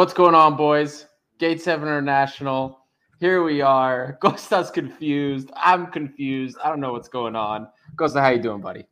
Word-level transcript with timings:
What's 0.00 0.14
going 0.14 0.34
on, 0.34 0.56
boys? 0.56 1.04
Gate 1.38 1.60
7 1.60 1.86
International. 1.86 2.86
Here 3.18 3.42
we 3.42 3.60
are. 3.60 4.16
Costa's 4.22 4.70
confused. 4.70 5.50
I'm 5.54 5.88
confused. 5.88 6.56
I 6.64 6.70
don't 6.70 6.80
know 6.80 6.92
what's 6.92 7.10
going 7.10 7.36
on. 7.36 7.68
Costa, 7.98 8.22
how 8.22 8.30
you 8.30 8.40
doing, 8.40 8.62
buddy? 8.62 8.86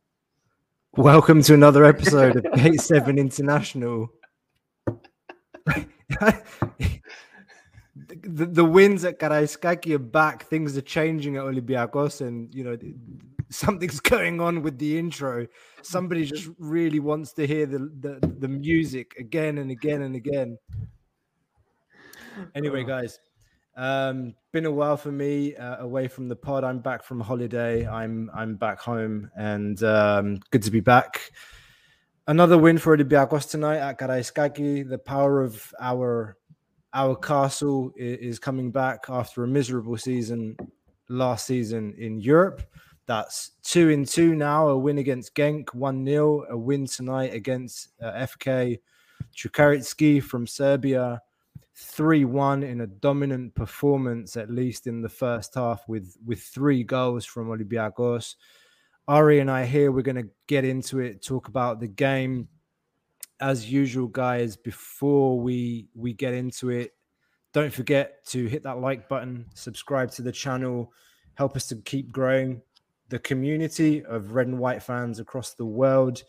Welcome 0.97 1.41
to 1.41 1.55
another 1.55 1.83
episode 1.83 2.35
of 2.35 2.45
Gate 2.53 2.79
7 2.79 3.17
International. 3.17 4.07
the, 5.65 6.43
the 8.21 8.65
wins 8.65 9.03
at 9.03 9.17
Karaiskaki 9.17 9.95
are 9.95 9.97
back. 9.97 10.43
Things 10.43 10.77
are 10.77 10.81
changing 10.81 11.37
at 11.37 11.43
Olympiacos, 11.43 12.21
and 12.21 12.53
you 12.53 12.63
know 12.63 12.77
something's 13.49 13.99
going 14.11 14.39
on 14.39 14.61
with 14.61 14.77
the 14.77 14.99
intro. 14.99 15.47
Somebody 15.81 16.25
just 16.25 16.49
really 16.59 16.99
wants 16.99 17.33
to 17.33 17.47
hear 17.47 17.65
the, 17.65 17.91
the, 17.99 18.19
the 18.37 18.47
music 18.47 19.15
again 19.17 19.57
and 19.57 19.71
again 19.71 20.03
and 20.03 20.15
again. 20.15 20.59
Anyway, 22.55 22.83
guys, 22.83 23.19
um, 23.75 24.33
been 24.51 24.65
a 24.65 24.71
while 24.71 24.97
for 24.97 25.11
me 25.11 25.55
uh, 25.55 25.77
away 25.77 26.07
from 26.07 26.27
the 26.27 26.35
pod. 26.35 26.63
I'm 26.63 26.79
back 26.79 27.03
from 27.03 27.19
holiday. 27.19 27.87
I'm 27.87 28.29
I'm 28.33 28.55
back 28.55 28.79
home, 28.79 29.29
and 29.37 29.81
um, 29.83 30.39
good 30.51 30.63
to 30.63 30.71
be 30.71 30.79
back. 30.79 31.31
Another 32.27 32.57
win 32.57 32.77
for 32.77 32.95
Olympiacos 32.95 33.49
tonight 33.49 33.77
at 33.77 33.97
Karaiskaki. 33.97 34.87
The 34.87 34.99
power 34.99 35.41
of 35.41 35.73
our 35.79 36.37
our 36.93 37.15
castle 37.15 37.91
is, 37.95 38.39
coming 38.39 38.71
back 38.71 39.05
after 39.09 39.43
a 39.43 39.47
miserable 39.47 39.97
season 39.97 40.57
last 41.07 41.45
season 41.45 41.93
in 41.97 42.19
Europe. 42.19 42.61
That's 43.05 43.51
two 43.63 43.89
in 43.89 44.05
two 44.05 44.35
now. 44.35 44.69
A 44.69 44.77
win 44.77 44.99
against 44.99 45.35
Genk, 45.35 45.73
1 45.73 46.05
0. 46.05 46.45
A 46.49 46.57
win 46.57 46.85
tonight 46.85 47.33
against 47.33 47.89
uh, 48.01 48.11
FK 48.11 48.79
Čukarički 49.35 50.21
from 50.21 50.45
Serbia, 50.45 51.21
3 51.81 52.25
1 52.25 52.63
in 52.63 52.81
a 52.81 52.87
dominant 52.87 53.55
performance, 53.55 54.35
at 54.35 54.51
least 54.51 54.85
in 54.85 55.01
the 55.01 55.09
first 55.09 55.55
half, 55.55 55.87
with, 55.87 56.17
with 56.25 56.41
three 56.41 56.83
goals 56.83 57.25
from 57.25 57.47
Olympiacos. 57.47 58.35
Ari 59.07 59.39
and 59.39 59.49
I 59.49 59.65
here, 59.65 59.91
we're 59.91 60.01
going 60.01 60.23
to 60.23 60.29
get 60.47 60.65
into 60.65 60.99
it, 60.99 61.23
talk 61.23 61.47
about 61.47 61.79
the 61.79 61.87
game. 61.87 62.47
As 63.41 63.71
usual, 63.71 64.07
guys, 64.07 64.57
before 64.57 65.39
we 65.39 65.87
we 65.95 66.11
get 66.11 66.33
into 66.33 66.69
it, 66.69 66.91
don't 67.53 67.73
forget 67.73 68.25
to 68.27 68.47
hit 68.47 68.63
that 68.63 68.79
like 68.79 69.07
button, 69.07 69.45
subscribe 69.55 70.11
to 70.11 70.21
the 70.21 70.31
channel, 70.31 70.91
help 71.35 71.55
us 71.55 71.67
to 71.67 71.77
keep 71.77 72.11
growing 72.11 72.61
the 73.07 73.19
community 73.19 74.03
of 74.05 74.33
red 74.33 74.47
and 74.47 74.59
white 74.59 74.83
fans 74.83 75.19
across 75.19 75.53
the 75.53 75.65
world. 75.65 76.21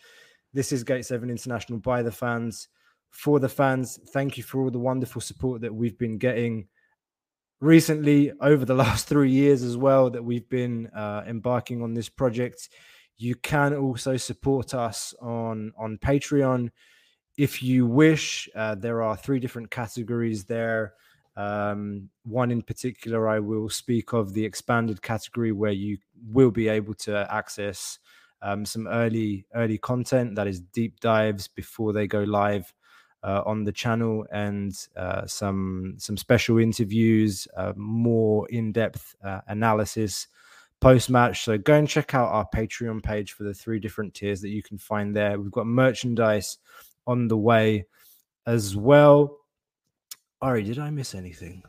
This 0.53 0.71
is 0.73 0.85
Gate 0.85 1.05
7 1.05 1.29
International 1.29 1.81
by 1.81 2.03
the 2.03 2.13
fans, 2.13 2.69
for 3.11 3.41
the 3.41 3.49
fans. 3.49 3.99
Thank 4.13 4.37
you 4.37 4.43
for 4.43 4.63
all 4.63 4.71
the 4.71 4.79
wonderful 4.79 5.21
support 5.21 5.61
that 5.63 5.75
we've 5.75 5.99
been 5.99 6.19
getting 6.19 6.69
recently 7.61 8.33
over 8.41 8.65
the 8.65 8.75
last 8.87 9.07
three 9.07 9.31
years 9.31 9.63
as 9.63 9.77
well 9.77 10.11
that 10.11 10.25
we've 10.25 10.49
been 10.49 10.87
uh, 10.89 11.23
embarking 11.27 11.83
on 11.83 11.95
this 11.95 12.09
project. 12.09 12.71
You 13.19 13.35
can 13.35 13.75
also 13.75 14.17
support 14.17 14.73
us 14.75 15.15
on 15.21 15.73
on 15.77 15.99
Patreon 15.99 16.71
if 17.37 17.63
you 17.63 17.87
wish. 17.87 18.49
Uh, 18.55 18.75
there 18.75 19.03
are 19.03 19.17
three 19.17 19.39
different 19.39 19.71
categories 19.71 20.45
there. 20.45 20.95
Um, 21.37 22.09
one 22.25 22.51
in 22.51 22.63
particular, 22.63 23.29
I 23.29 23.39
will 23.39 23.69
speak 23.69 24.13
of 24.13 24.33
the 24.33 24.45
expanded 24.45 25.01
category 25.01 25.53
where 25.53 25.73
you 25.73 25.99
will 26.31 26.51
be 26.51 26.69
able 26.69 26.95
to 26.95 27.27
access 27.33 27.99
um, 28.43 28.65
some 28.65 28.87
early 28.87 29.47
early 29.55 29.79
content 29.79 30.35
that 30.37 30.47
is 30.47 30.61
deep 30.61 31.01
dives 31.01 31.47
before 31.47 31.93
they 31.93 32.07
go 32.07 32.23
live 32.23 32.73
uh, 33.23 33.43
on 33.47 33.65
the 33.65 33.73
channel 33.73 34.27
and 34.33 34.87
uh, 34.97 35.27
some 35.27 35.95
some 35.99 36.17
special 36.17 36.59
interviews, 36.59 37.47
uh, 37.57 37.73
more 37.77 38.49
in 38.49 38.73
depth 38.73 39.15
uh, 39.23 39.41
analysis 39.49 40.29
post 40.81 41.11
match. 41.11 41.45
So 41.45 41.59
go 41.59 41.75
and 41.75 41.89
check 41.89 42.15
out 42.15 42.31
our 42.31 42.49
Patreon 42.55 43.03
page 43.03 43.33
for 43.33 43.45
the 43.45 43.55
three 43.55 43.79
different 43.79 44.15
tiers 44.15 44.41
that 44.41 44.49
you 44.49 44.63
can 44.63 44.79
find 44.79 45.15
there. 45.15 45.39
We've 45.39 45.51
got 45.51 45.67
merchandise 45.67 46.59
on 47.07 47.29
the 47.29 47.37
way 47.37 47.87
as 48.47 48.77
well. 48.77 49.39
Ari, 50.41 50.65
did 50.65 50.79
I 50.79 50.89
miss 50.91 51.15
anything? 51.15 51.63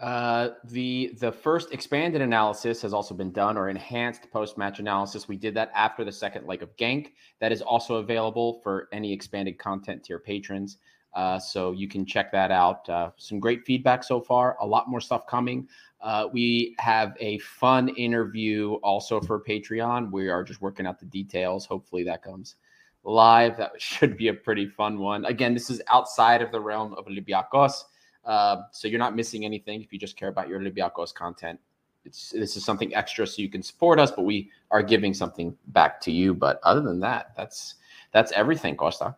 Uh, 0.00 0.50
the 0.64 1.14
the 1.20 1.30
first 1.30 1.72
expanded 1.72 2.20
analysis 2.20 2.82
has 2.82 2.92
also 2.92 3.14
been 3.14 3.30
done, 3.30 3.56
or 3.56 3.68
enhanced 3.68 4.28
post 4.32 4.58
match 4.58 4.80
analysis. 4.80 5.28
We 5.28 5.36
did 5.36 5.54
that 5.54 5.70
after 5.74 6.04
the 6.04 6.10
second 6.10 6.46
leg 6.46 6.62
of 6.62 6.76
Genk. 6.76 7.12
That 7.40 7.52
is 7.52 7.62
also 7.62 7.96
available 7.96 8.60
for 8.62 8.88
any 8.92 9.12
expanded 9.12 9.58
content 9.58 10.02
tier 10.04 10.18
patrons. 10.18 10.78
Uh, 11.14 11.38
so 11.38 11.70
you 11.70 11.86
can 11.86 12.04
check 12.04 12.32
that 12.32 12.50
out. 12.50 12.88
Uh, 12.88 13.10
some 13.18 13.38
great 13.38 13.64
feedback 13.64 14.02
so 14.02 14.20
far. 14.20 14.56
A 14.60 14.66
lot 14.66 14.88
more 14.88 15.00
stuff 15.00 15.28
coming. 15.28 15.68
Uh, 16.00 16.26
we 16.32 16.74
have 16.78 17.16
a 17.20 17.38
fun 17.38 17.88
interview 17.90 18.74
also 18.82 19.20
for 19.20 19.40
Patreon. 19.40 20.10
We 20.10 20.28
are 20.28 20.42
just 20.42 20.60
working 20.60 20.86
out 20.86 20.98
the 20.98 21.06
details. 21.06 21.66
Hopefully 21.66 22.02
that 22.02 22.22
comes 22.22 22.56
live. 23.04 23.56
That 23.56 23.72
should 23.80 24.16
be 24.16 24.28
a 24.28 24.34
pretty 24.34 24.66
fun 24.66 24.98
one. 24.98 25.24
Again, 25.24 25.54
this 25.54 25.70
is 25.70 25.80
outside 25.88 26.42
of 26.42 26.50
the 26.50 26.60
realm 26.60 26.94
of 26.94 27.06
Olympiacos. 27.06 27.84
Uh, 28.24 28.62
so 28.72 28.88
you're 28.88 28.98
not 28.98 29.14
missing 29.14 29.44
anything 29.44 29.82
if 29.82 29.92
you 29.92 29.98
just 29.98 30.16
care 30.16 30.28
about 30.28 30.48
your 30.48 30.60
Olympiacos 30.60 31.12
content. 31.14 31.60
It's, 32.04 32.30
this 32.30 32.56
is 32.56 32.64
something 32.64 32.94
extra 32.94 33.26
so 33.26 33.40
you 33.40 33.48
can 33.48 33.62
support 33.62 33.98
us, 33.98 34.10
but 34.10 34.22
we 34.22 34.50
are 34.70 34.82
giving 34.82 35.14
something 35.14 35.56
back 35.68 36.00
to 36.02 36.12
you. 36.12 36.34
But 36.34 36.60
other 36.62 36.80
than 36.80 37.00
that, 37.00 37.32
that's 37.36 37.76
that's 38.12 38.30
everything, 38.32 38.76
Costa. 38.76 39.16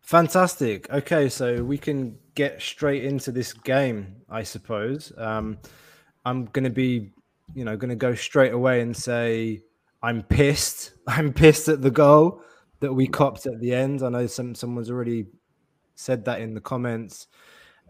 Fantastic. 0.00 0.88
Okay, 0.90 1.28
so 1.28 1.64
we 1.64 1.78
can 1.78 2.16
get 2.34 2.62
straight 2.62 3.04
into 3.04 3.32
this 3.32 3.52
game, 3.52 4.16
I 4.30 4.44
suppose. 4.44 5.12
Um, 5.18 5.58
I'm 6.24 6.46
to 6.64 6.70
be, 6.70 7.10
you 7.54 7.64
know, 7.64 7.76
to 7.90 7.96
go 7.96 8.14
straight 8.14 8.52
away 8.52 8.82
and 8.82 8.96
say 8.96 9.62
I'm 10.02 10.22
pissed. 10.22 10.92
I'm 11.08 11.32
pissed 11.32 11.68
at 11.68 11.82
the 11.82 11.90
goal 11.90 12.42
that 12.80 12.92
we 12.92 13.08
copped 13.08 13.46
at 13.46 13.58
the 13.60 13.74
end. 13.74 14.02
I 14.02 14.08
know 14.10 14.26
some 14.26 14.54
someone's 14.54 14.90
already 14.90 15.26
said 15.96 16.24
that 16.26 16.40
in 16.40 16.54
the 16.54 16.60
comments. 16.60 17.26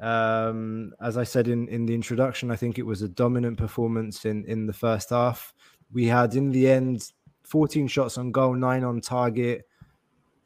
Um, 0.01 0.93
as 1.01 1.17
I 1.17 1.25
said 1.25 1.49
in, 1.49 1.69
in 1.69 1.87
the 1.87 1.95
introduction, 1.95 2.51
I 2.51 2.57
think 2.57 2.79
it 2.79 2.87
was 2.87 3.03
a 3.03 3.09
dominant 3.09 3.59
performance 3.59 4.25
in, 4.25 4.45
in 4.47 4.67
the 4.67 4.73
first 4.73 5.11
half. 5.11 5.53
We 5.93 6.07
had, 6.07 6.35
in 6.35 6.51
the 6.51 6.69
end, 6.69 7.13
14 7.45 7.87
shots 7.89 8.19
on 8.19 8.33
goal, 8.33 8.55
nine 8.55 8.85
on 8.85 9.01
target, 9.01 9.67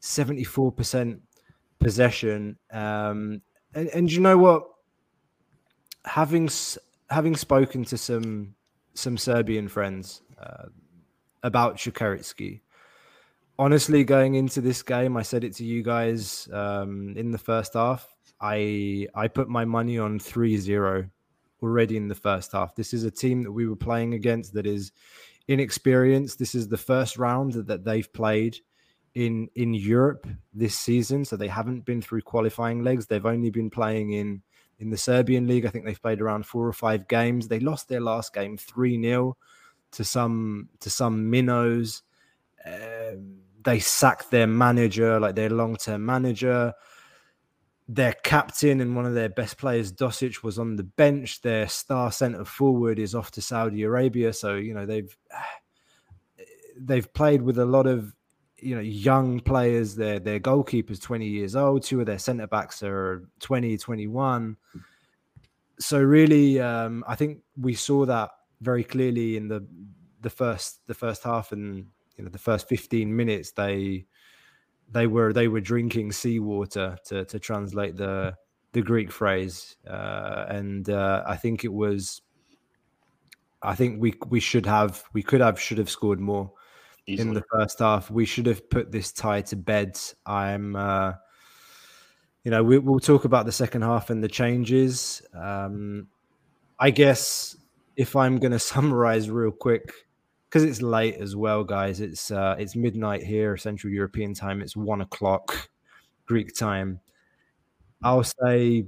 74% 0.01 1.19
possession. 1.79 2.57
Um, 2.71 3.41
and, 3.73 3.87
and 3.89 4.11
you 4.11 4.21
know 4.21 4.37
what? 4.37 4.63
Having 6.05 6.49
having 7.09 7.35
spoken 7.35 7.83
to 7.85 7.97
some 7.97 8.55
some 8.93 9.17
Serbian 9.17 9.67
friends 9.67 10.21
uh, 10.41 10.65
about 11.43 11.77
Čukarički, 11.77 12.61
honestly, 13.57 14.03
going 14.03 14.35
into 14.35 14.61
this 14.61 14.81
game, 14.83 15.17
I 15.17 15.21
said 15.21 15.43
it 15.43 15.55
to 15.55 15.65
you 15.65 15.83
guys 15.83 16.49
um, 16.51 17.13
in 17.17 17.31
the 17.31 17.37
first 17.37 17.73
half. 17.73 18.07
I 18.39 19.07
I 19.13 19.27
put 19.27 19.49
my 19.49 19.65
money 19.65 19.99
on 19.99 20.19
3-0 20.19 21.09
already 21.61 21.97
in 21.97 22.07
the 22.07 22.15
first 22.15 22.51
half. 22.53 22.75
This 22.75 22.93
is 22.93 23.03
a 23.03 23.11
team 23.11 23.43
that 23.43 23.51
we 23.51 23.67
were 23.67 23.75
playing 23.75 24.13
against 24.13 24.53
that 24.53 24.65
is 24.65 24.91
inexperienced. 25.47 26.39
This 26.39 26.55
is 26.55 26.67
the 26.67 26.77
first 26.77 27.17
round 27.17 27.53
that 27.53 27.85
they've 27.85 28.11
played 28.13 28.57
in 29.13 29.49
in 29.55 29.73
Europe 29.73 30.25
this 30.53 30.75
season, 30.75 31.25
so 31.25 31.35
they 31.35 31.47
haven't 31.47 31.85
been 31.85 32.01
through 32.01 32.21
qualifying 32.21 32.83
legs. 32.83 33.05
They've 33.05 33.25
only 33.25 33.49
been 33.49 33.69
playing 33.69 34.13
in 34.13 34.41
in 34.79 34.89
the 34.89 34.97
Serbian 34.97 35.47
league. 35.47 35.65
I 35.65 35.69
think 35.69 35.85
they've 35.85 36.01
played 36.01 36.21
around 36.21 36.45
four 36.45 36.67
or 36.67 36.73
five 36.73 37.07
games. 37.07 37.47
They 37.47 37.59
lost 37.59 37.87
their 37.87 38.01
last 38.01 38.33
game 38.33 38.57
3-0 38.57 39.33
to 39.91 40.03
some 40.03 40.69
to 40.79 40.89
some 40.89 41.29
minnows. 41.29 42.03
Um, 42.65 43.40
they 43.63 43.79
sacked 43.79 44.31
their 44.31 44.47
manager, 44.47 45.19
like 45.19 45.35
their 45.35 45.49
long 45.49 45.75
term 45.75 46.05
manager. 46.05 46.73
Their 47.87 48.13
captain 48.13 48.79
and 48.79 48.95
one 48.95 49.05
of 49.05 49.13
their 49.13 49.29
best 49.29 49.57
players, 49.57 49.91
Dosic, 49.91 50.43
was 50.43 50.57
on 50.57 50.77
the 50.77 50.83
bench. 50.83 51.41
Their 51.41 51.67
star 51.67 52.11
centre 52.11 52.45
forward 52.45 52.99
is 52.99 53.13
off 53.13 53.31
to 53.31 53.41
Saudi 53.41 53.83
Arabia. 53.83 54.31
So 54.33 54.55
you 54.55 54.73
know 54.73 54.85
they've 54.85 55.15
they've 56.77 57.11
played 57.13 57.41
with 57.41 57.57
a 57.59 57.65
lot 57.65 57.87
of 57.87 58.13
you 58.57 58.75
know 58.75 58.81
young 58.81 59.39
players. 59.39 59.95
Their 59.95 60.19
their 60.19 60.39
goalkeeper's 60.39 60.99
twenty 60.99 61.27
years 61.27 61.55
old. 61.55 61.83
Two 61.83 61.99
of 61.99 62.05
their 62.05 62.19
centre 62.19 62.47
backs 62.47 62.81
are 62.81 63.27
20, 63.39 63.77
21. 63.77 64.57
So 65.79 65.99
really, 65.99 66.59
um, 66.61 67.03
I 67.07 67.15
think 67.15 67.39
we 67.59 67.73
saw 67.73 68.05
that 68.05 68.29
very 68.61 68.83
clearly 68.83 69.35
in 69.35 69.47
the 69.47 69.67
the 70.21 70.29
first 70.29 70.79
the 70.87 70.93
first 70.93 71.23
half 71.23 71.51
and 71.51 71.87
you 72.17 72.23
know 72.23 72.29
the 72.29 72.37
first 72.37 72.67
15 72.67 73.15
minutes 73.15 73.51
they 73.51 74.05
they 74.91 75.07
were 75.07 75.33
they 75.33 75.47
were 75.47 75.61
drinking 75.61 76.11
seawater 76.11 76.97
to 77.05 77.25
to 77.25 77.39
translate 77.39 77.95
the 77.95 78.35
the 78.73 78.81
Greek 78.81 79.11
phrase, 79.11 79.75
uh, 79.89 80.45
and 80.47 80.89
uh, 80.89 81.23
I 81.25 81.35
think 81.35 81.63
it 81.63 81.73
was. 81.73 82.21
I 83.61 83.75
think 83.75 84.01
we 84.01 84.13
we 84.27 84.39
should 84.39 84.65
have 84.65 85.03
we 85.13 85.21
could 85.21 85.41
have 85.41 85.59
should 85.59 85.77
have 85.77 85.89
scored 85.89 86.19
more 86.19 86.51
Easily. 87.05 87.29
in 87.29 87.33
the 87.33 87.43
first 87.51 87.79
half. 87.79 88.09
We 88.09 88.25
should 88.25 88.45
have 88.45 88.69
put 88.69 88.91
this 88.91 89.11
tie 89.11 89.41
to 89.41 89.55
bed. 89.55 89.99
I'm 90.25 90.75
uh, 90.75 91.13
you 92.43 92.49
know, 92.49 92.63
we, 92.63 92.79
will 92.79 92.99
talk 92.99 93.25
about 93.25 93.45
the 93.45 93.51
second 93.51 93.83
half 93.83 94.09
and 94.09 94.23
the 94.23 94.27
changes. 94.27 95.21
Um, 95.33 96.07
I 96.79 96.89
guess 96.89 97.55
if 97.95 98.15
I'm 98.15 98.39
going 98.39 98.51
to 98.53 98.59
summarize 98.59 99.29
real 99.29 99.51
quick, 99.51 99.91
because 100.51 100.65
it's 100.65 100.81
late 100.81 101.15
as 101.15 101.33
well, 101.33 101.63
guys. 101.63 102.01
It's 102.01 102.29
uh, 102.29 102.57
it's 102.59 102.75
midnight 102.75 103.23
here, 103.23 103.55
Central 103.55 103.93
European 103.93 104.33
time. 104.33 104.61
It's 104.61 104.75
one 104.75 104.99
o'clock 104.99 105.69
Greek 106.25 106.53
time. 106.53 106.99
I'll 108.03 108.25
say 108.25 108.85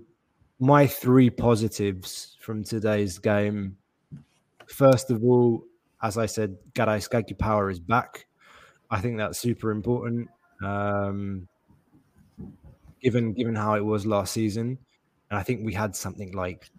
my 0.59 0.85
three 0.85 1.29
positives 1.29 2.35
from 2.41 2.65
today's 2.65 3.17
game. 3.17 3.77
First 4.67 5.09
of 5.09 5.23
all, 5.23 5.63
as 6.01 6.17
I 6.17 6.25
said, 6.25 6.57
Karaiskaki 6.73 7.37
power 7.39 7.69
is 7.69 7.79
back. 7.79 8.27
I 8.91 8.99
think 8.99 9.17
that's 9.17 9.39
super 9.39 9.71
important. 9.71 10.29
Um, 10.61 11.47
given 13.01 13.31
given 13.31 13.55
how 13.55 13.75
it 13.75 13.85
was 13.85 14.05
last 14.05 14.33
season, 14.33 14.77
and 15.29 15.39
I 15.39 15.43
think 15.43 15.65
we 15.65 15.73
had 15.73 15.95
something 15.95 16.33
like 16.33 16.69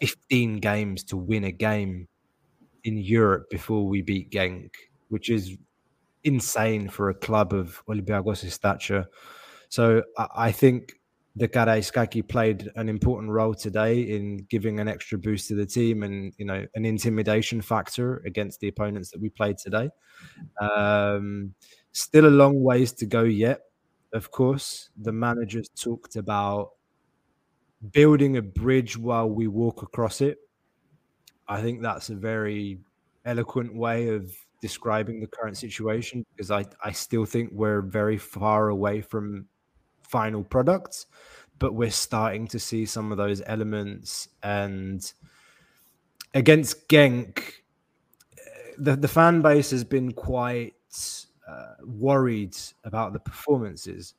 15 0.00 0.58
games 0.58 1.02
to 1.04 1.16
win 1.16 1.42
a 1.42 1.52
game 1.52 2.06
in 2.86 2.96
Europe 2.96 3.50
before 3.50 3.86
we 3.86 4.00
beat 4.00 4.30
Genk, 4.30 4.70
which 5.08 5.28
is 5.28 5.56
insane 6.24 6.88
for 6.88 7.10
a 7.10 7.14
club 7.14 7.52
of 7.52 7.82
Olympiacos' 7.88 8.50
stature. 8.50 9.06
So 9.68 10.02
I, 10.16 10.26
I 10.36 10.52
think 10.52 10.94
the 11.34 11.48
Karaiskaki 11.48 12.26
played 12.26 12.70
an 12.76 12.88
important 12.88 13.30
role 13.30 13.54
today 13.54 14.00
in 14.00 14.46
giving 14.48 14.80
an 14.80 14.88
extra 14.88 15.18
boost 15.18 15.48
to 15.48 15.54
the 15.54 15.66
team 15.66 16.02
and 16.02 16.32
you 16.38 16.46
know 16.46 16.64
an 16.74 16.86
intimidation 16.86 17.60
factor 17.60 18.22
against 18.24 18.60
the 18.60 18.68
opponents 18.68 19.10
that 19.10 19.20
we 19.20 19.28
played 19.28 19.58
today. 19.58 19.90
Um, 20.60 21.54
still 21.92 22.26
a 22.26 22.36
long 22.42 22.62
ways 22.62 22.92
to 22.94 23.06
go 23.06 23.24
yet. 23.24 23.60
Of 24.14 24.30
course, 24.30 24.90
the 24.96 25.12
managers 25.12 25.68
talked 25.68 26.16
about 26.16 26.70
building 27.92 28.36
a 28.38 28.42
bridge 28.42 28.96
while 28.96 29.28
we 29.28 29.46
walk 29.48 29.82
across 29.82 30.20
it. 30.20 30.38
I 31.48 31.62
think 31.62 31.82
that's 31.82 32.10
a 32.10 32.14
very 32.14 32.78
eloquent 33.24 33.74
way 33.74 34.08
of 34.08 34.32
describing 34.60 35.20
the 35.20 35.26
current 35.26 35.56
situation 35.56 36.24
because 36.34 36.50
I, 36.50 36.64
I 36.84 36.92
still 36.92 37.24
think 37.24 37.50
we're 37.52 37.82
very 37.82 38.18
far 38.18 38.68
away 38.68 39.00
from 39.00 39.46
final 40.02 40.42
products, 40.42 41.06
but 41.58 41.74
we're 41.74 41.90
starting 41.90 42.46
to 42.48 42.58
see 42.58 42.86
some 42.86 43.12
of 43.12 43.18
those 43.18 43.42
elements. 43.46 44.28
And 44.42 45.12
against 46.34 46.88
Genk, 46.88 47.42
the, 48.78 48.96
the 48.96 49.08
fan 49.08 49.42
base 49.42 49.70
has 49.70 49.84
been 49.84 50.12
quite 50.12 50.74
uh, 51.48 51.74
worried 51.84 52.56
about 52.84 53.12
the 53.12 53.20
performances, 53.20 54.14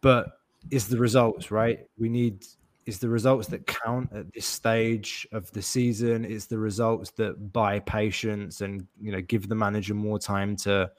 but 0.00 0.40
it's 0.70 0.86
the 0.86 0.98
results, 0.98 1.50
right? 1.50 1.86
We 1.98 2.08
need 2.08 2.44
it's 2.86 2.98
the 2.98 3.08
results 3.08 3.48
that 3.48 3.66
count 3.66 4.10
at 4.12 4.32
this 4.32 4.46
stage 4.46 5.26
of 5.32 5.50
the 5.50 5.60
season. 5.60 6.24
It's 6.24 6.46
the 6.46 6.58
results 6.58 7.10
that 7.12 7.52
buy 7.52 7.80
patience 7.80 8.60
and 8.60 8.86
you 9.00 9.10
know 9.10 9.20
give 9.20 9.48
the 9.48 9.56
manager 9.56 9.92
more 9.92 10.20
time 10.20 10.54
to 10.58 10.90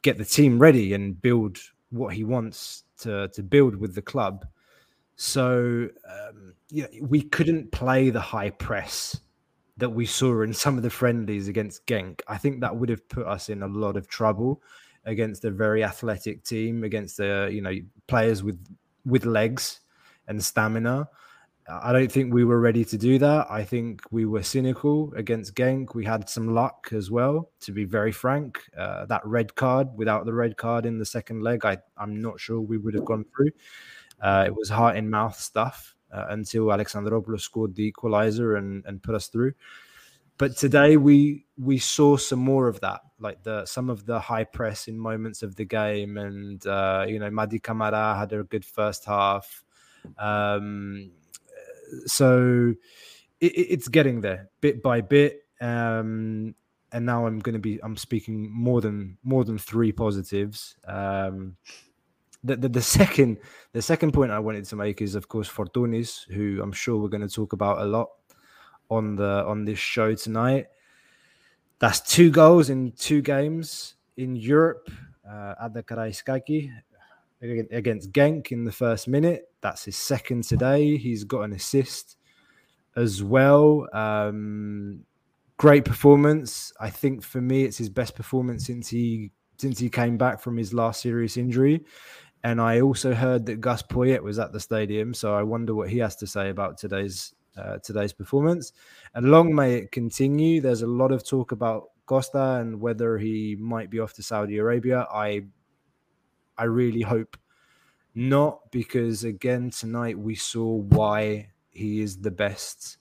get 0.00 0.16
the 0.16 0.24
team 0.24 0.58
ready 0.58 0.94
and 0.94 1.20
build 1.20 1.58
what 1.90 2.14
he 2.14 2.24
wants 2.24 2.84
to 3.00 3.28
to 3.28 3.42
build 3.42 3.76
with 3.76 3.94
the 3.94 4.02
club. 4.02 4.46
So 5.16 5.88
um, 6.10 6.54
we 7.02 7.22
couldn't 7.22 7.72
play 7.72 8.08
the 8.08 8.20
high 8.20 8.50
press 8.50 9.20
that 9.76 9.90
we 9.90 10.06
saw 10.06 10.40
in 10.42 10.54
some 10.64 10.78
of 10.78 10.82
the 10.82 10.90
friendlies 10.90 11.46
against 11.46 11.86
Genk. 11.86 12.22
I 12.26 12.38
think 12.38 12.62
that 12.62 12.74
would 12.74 12.88
have 12.88 13.06
put 13.10 13.26
us 13.26 13.50
in 13.50 13.62
a 13.62 13.68
lot 13.68 13.98
of 13.98 14.08
trouble 14.08 14.62
against 15.04 15.44
a 15.44 15.50
very 15.50 15.84
athletic 15.84 16.42
team, 16.42 16.84
against 16.84 17.18
the 17.18 17.50
you 17.52 17.60
know 17.60 17.74
players 18.06 18.42
with 18.42 18.58
with 19.04 19.26
legs 19.26 19.80
and 20.28 20.42
stamina. 20.42 21.08
I 21.68 21.92
don't 21.92 22.10
think 22.10 22.32
we 22.32 22.44
were 22.44 22.60
ready 22.60 22.84
to 22.84 22.96
do 22.96 23.18
that. 23.18 23.48
I 23.50 23.64
think 23.64 24.02
we 24.12 24.24
were 24.24 24.44
cynical 24.44 25.12
against 25.16 25.54
Genk. 25.54 25.96
We 25.96 26.04
had 26.04 26.28
some 26.28 26.54
luck 26.54 26.90
as 26.92 27.10
well, 27.10 27.50
to 27.60 27.72
be 27.72 27.84
very 27.84 28.12
frank. 28.12 28.62
Uh, 28.78 29.04
that 29.06 29.26
red 29.26 29.54
card, 29.56 29.88
without 29.96 30.26
the 30.26 30.32
red 30.32 30.56
card 30.56 30.86
in 30.86 30.98
the 30.98 31.04
second 31.04 31.42
leg, 31.42 31.64
I, 31.64 31.78
I'm 31.96 32.22
not 32.22 32.38
sure 32.38 32.60
we 32.60 32.78
would 32.78 32.94
have 32.94 33.04
gone 33.04 33.24
through. 33.34 33.50
Uh, 34.20 34.44
it 34.46 34.54
was 34.54 34.68
heart 34.68 34.96
in 34.96 35.10
mouth 35.10 35.36
stuff 35.36 35.96
uh, 36.12 36.26
until 36.30 36.66
Alexandropoulos 36.66 37.40
scored 37.40 37.74
the 37.74 37.84
equalizer 37.84 38.54
and, 38.56 38.84
and 38.86 39.02
put 39.02 39.16
us 39.16 39.26
through. 39.26 39.52
But 40.38 40.56
today 40.56 40.96
we 40.98 41.46
we 41.56 41.78
saw 41.78 42.16
some 42.16 42.40
more 42.40 42.68
of 42.68 42.80
that, 42.80 43.00
like 43.18 43.42
the 43.42 43.64
some 43.64 43.88
of 43.88 44.04
the 44.04 44.20
high 44.20 44.44
press 44.44 44.86
in 44.86 44.98
moments 44.98 45.42
of 45.42 45.56
the 45.56 45.64
game, 45.64 46.18
and 46.18 46.64
uh, 46.66 47.06
you 47.08 47.18
know 47.18 47.30
Mady 47.30 47.62
Camara 47.62 48.14
had 48.14 48.32
a 48.34 48.44
good 48.44 48.64
first 48.64 49.06
half. 49.06 49.64
Um, 50.18 51.10
so 52.06 52.74
it, 53.40 53.46
it's 53.46 53.88
getting 53.88 54.20
there 54.20 54.50
bit 54.60 54.82
by 54.82 55.00
bit. 55.00 55.42
Um, 55.60 56.54
and 56.92 57.04
now 57.04 57.26
I'm 57.26 57.40
going 57.40 57.54
to 57.54 57.58
be 57.58 57.78
I'm 57.82 57.96
speaking 57.96 58.50
more 58.50 58.80
than 58.80 59.18
more 59.22 59.44
than 59.44 59.58
three 59.58 59.92
positives. 59.92 60.76
Um, 60.86 61.56
the, 62.44 62.56
the, 62.56 62.68
the 62.68 62.82
second 62.82 63.38
the 63.72 63.82
second 63.82 64.12
point 64.12 64.30
I 64.30 64.38
wanted 64.38 64.64
to 64.66 64.76
make 64.76 65.02
is 65.02 65.14
of 65.14 65.28
course 65.28 65.48
Fortounis, 65.48 66.26
who 66.30 66.60
I'm 66.62 66.72
sure 66.72 66.96
we're 66.96 67.08
going 67.08 67.26
to 67.26 67.34
talk 67.34 67.52
about 67.52 67.80
a 67.80 67.84
lot 67.84 68.08
on 68.88 69.16
the 69.16 69.44
on 69.46 69.64
this 69.64 69.78
show 69.78 70.14
tonight. 70.14 70.66
That's 71.78 72.00
two 72.00 72.30
goals 72.30 72.70
in 72.70 72.92
two 72.92 73.20
games 73.20 73.94
in 74.16 74.36
Europe 74.36 74.88
uh, 75.28 75.54
at 75.62 75.74
the 75.74 75.82
Karaiskaki 75.82 76.70
against 77.42 78.12
Genk 78.12 78.52
in 78.52 78.64
the 78.64 78.72
first 78.72 79.08
minute. 79.08 79.44
That's 79.60 79.84
his 79.84 79.96
second 79.96 80.44
today. 80.44 80.96
He's 80.96 81.24
got 81.24 81.42
an 81.42 81.52
assist 81.52 82.16
as 82.96 83.22
well. 83.22 83.88
Um, 83.92 85.04
great 85.56 85.84
performance. 85.84 86.72
I 86.80 86.90
think 86.90 87.22
for 87.22 87.40
me, 87.40 87.64
it's 87.64 87.78
his 87.78 87.88
best 87.88 88.14
performance 88.14 88.66
since 88.66 88.88
he 88.88 89.30
since 89.58 89.78
he 89.78 89.88
came 89.88 90.18
back 90.18 90.40
from 90.40 90.56
his 90.56 90.74
last 90.74 91.00
serious 91.00 91.36
injury. 91.36 91.82
And 92.44 92.60
I 92.60 92.80
also 92.80 93.14
heard 93.14 93.46
that 93.46 93.60
Gus 93.60 93.82
Poyet 93.82 94.22
was 94.22 94.38
at 94.38 94.52
the 94.52 94.60
stadium, 94.60 95.14
so 95.14 95.34
I 95.34 95.42
wonder 95.42 95.74
what 95.74 95.88
he 95.88 95.98
has 95.98 96.14
to 96.16 96.26
say 96.26 96.50
about 96.50 96.78
today's 96.78 97.34
uh, 97.56 97.78
today's 97.78 98.12
performance. 98.12 98.72
And 99.14 99.30
long 99.30 99.54
may 99.54 99.74
it 99.76 99.92
continue. 99.92 100.60
There's 100.60 100.82
a 100.82 100.86
lot 100.86 101.10
of 101.10 101.26
talk 101.26 101.52
about 101.52 101.88
Costa 102.04 102.58
and 102.60 102.80
whether 102.80 103.18
he 103.18 103.56
might 103.58 103.90
be 103.90 103.98
off 103.98 104.12
to 104.14 104.22
Saudi 104.22 104.58
Arabia. 104.58 105.06
I 105.12 105.46
I 106.58 106.64
really 106.64 107.02
hope 107.02 107.36
not, 108.14 108.70
because 108.70 109.24
again, 109.24 109.70
tonight 109.70 110.18
we 110.18 110.34
saw 110.34 110.76
why 110.76 111.50
he 111.70 112.00
is 112.00 112.18
the 112.18 112.30
best, 112.30 112.96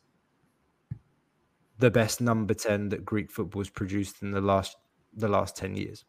the 1.80 1.90
best 1.90 2.20
number 2.20 2.54
10 2.54 2.90
that 2.90 3.06
Greek 3.06 3.32
football 3.32 3.62
has 3.62 3.70
produced 3.70 4.22
in 4.22 4.32
the 4.32 4.42
last 4.42 4.76
the 5.16 5.30
last 5.30 5.56
10 5.56 5.78
years. 5.78 6.04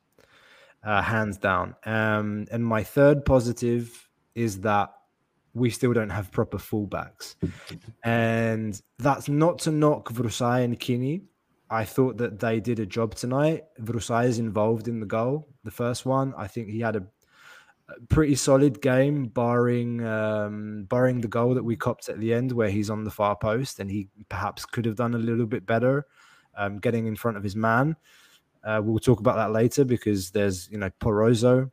Uh, 0.82 1.00
hands 1.02 1.38
down. 1.38 1.74
Um, 1.84 2.46
and 2.50 2.64
my 2.64 2.82
third 2.82 3.24
positive 3.24 4.08
is 4.34 4.60
that 4.60 4.92
we 5.54 5.70
still 5.70 5.92
don't 5.92 6.10
have 6.10 6.30
proper 6.30 6.58
fullbacks. 6.58 7.36
and 8.04 8.80
that's 8.98 9.28
not 9.28 9.58
to 9.60 9.70
knock 9.70 10.12
Vrousai 10.12 10.64
and 10.64 10.78
Quini. 10.78 11.22
I 11.70 11.84
thought 11.84 12.18
that 12.18 12.38
they 12.38 12.60
did 12.60 12.78
a 12.78 12.86
job 12.86 13.14
tonight. 13.14 13.64
Vrousai 13.80 14.26
is 14.26 14.38
involved 14.38 14.86
in 14.86 15.00
the 15.00 15.06
goal, 15.06 15.48
the 15.64 15.70
first 15.70 16.06
one. 16.06 16.34
I 16.36 16.46
think 16.46 16.68
he 16.68 16.80
had 16.80 16.94
a 16.94 17.06
pretty 18.08 18.34
solid 18.34 18.80
game, 18.80 19.26
barring 19.26 20.04
um, 20.04 20.84
barring 20.88 21.20
the 21.20 21.28
goal 21.28 21.54
that 21.54 21.62
we 21.62 21.76
copped 21.76 22.08
at 22.08 22.18
the 22.18 22.34
end, 22.34 22.52
where 22.52 22.68
he's 22.68 22.90
on 22.90 23.04
the 23.04 23.10
far 23.10 23.36
post 23.36 23.80
and 23.80 23.90
he 23.90 24.08
perhaps 24.28 24.64
could 24.64 24.84
have 24.84 24.96
done 24.96 25.14
a 25.14 25.18
little 25.18 25.46
bit 25.46 25.66
better, 25.66 26.06
um, 26.56 26.78
getting 26.78 27.06
in 27.06 27.16
front 27.16 27.36
of 27.36 27.42
his 27.42 27.56
man. 27.56 27.96
Uh, 28.64 28.80
we'll 28.82 28.98
talk 28.98 29.20
about 29.20 29.36
that 29.36 29.52
later 29.52 29.84
because 29.84 30.30
there's 30.30 30.68
you 30.70 30.78
know 30.78 30.90
Porozo 31.00 31.70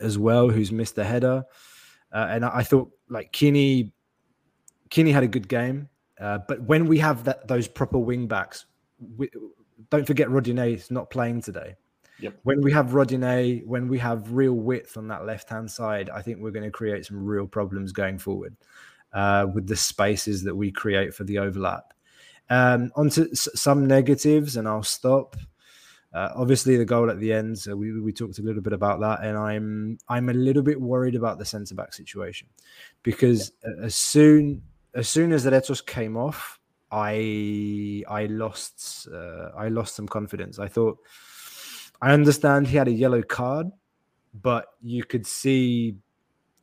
as 0.00 0.18
well 0.18 0.48
who's 0.48 0.72
missed 0.72 0.96
the 0.96 1.04
header, 1.04 1.44
uh, 2.12 2.26
and 2.30 2.44
I, 2.44 2.56
I, 2.56 2.62
thought 2.62 2.90
like 3.08 3.32
Quini, 3.32 3.90
Quini 4.90 5.12
had 5.12 5.22
a 5.22 5.28
good 5.28 5.48
game, 5.48 5.88
uh, 6.20 6.38
but 6.46 6.60
when 6.62 6.86
we 6.86 6.98
have 6.98 7.24
that 7.24 7.48
those 7.48 7.68
proper 7.68 7.98
wing 7.98 8.26
backs, 8.26 8.66
we, 9.16 9.30
don't 9.90 10.06
forget 10.06 10.28
Rodinei 10.28 10.74
is 10.74 10.90
not 10.90 11.08
playing 11.10 11.40
today. 11.40 11.76
Yep. 12.22 12.38
When 12.44 12.60
we 12.62 12.70
have 12.70 12.90
Rodinei, 12.90 13.66
when 13.66 13.88
we 13.88 13.98
have 13.98 14.32
real 14.32 14.54
width 14.54 14.96
on 14.96 15.08
that 15.08 15.26
left 15.26 15.48
hand 15.48 15.68
side, 15.68 16.08
I 16.08 16.22
think 16.22 16.38
we're 16.38 16.52
going 16.52 16.64
to 16.64 16.70
create 16.70 17.04
some 17.04 17.24
real 17.24 17.48
problems 17.48 17.90
going 17.90 18.18
forward 18.18 18.56
uh, 19.12 19.46
with 19.52 19.66
the 19.66 19.74
spaces 19.74 20.44
that 20.44 20.54
we 20.54 20.70
create 20.70 21.12
for 21.14 21.24
the 21.24 21.38
overlap. 21.38 21.92
Um, 22.48 22.92
onto 22.94 23.28
s- 23.32 23.48
some 23.54 23.86
negatives, 23.86 24.56
and 24.56 24.68
I'll 24.68 24.84
stop. 24.84 25.36
Uh, 26.14 26.28
obviously, 26.36 26.76
the 26.76 26.84
goal 26.84 27.10
at 27.10 27.18
the 27.18 27.32
end. 27.32 27.58
So 27.58 27.74
we, 27.74 27.98
we 28.00 28.12
talked 28.12 28.38
a 28.38 28.42
little 28.42 28.62
bit 28.62 28.72
about 28.72 29.00
that, 29.00 29.24
and 29.24 29.36
I'm 29.36 29.98
I'm 30.08 30.28
a 30.28 30.34
little 30.34 30.62
bit 30.62 30.80
worried 30.80 31.16
about 31.16 31.38
the 31.38 31.44
centre 31.44 31.74
back 31.74 31.92
situation 31.92 32.46
because 33.02 33.50
yeah. 33.64 33.84
as 33.86 33.96
soon 33.96 34.62
as 34.94 35.08
soon 35.08 35.32
as 35.32 35.44
Retos 35.44 35.84
came 35.84 36.16
off, 36.16 36.60
I 36.92 38.04
I 38.08 38.26
lost 38.26 39.08
uh, 39.12 39.50
I 39.56 39.68
lost 39.68 39.96
some 39.96 40.06
confidence. 40.06 40.58
I 40.58 40.68
thought 40.68 40.98
I 42.02 42.12
understand 42.12 42.66
he 42.66 42.76
had 42.76 42.88
a 42.88 42.92
yellow 42.92 43.22
card, 43.22 43.68
but 44.34 44.66
you 44.82 45.04
could 45.04 45.24
see 45.24 45.96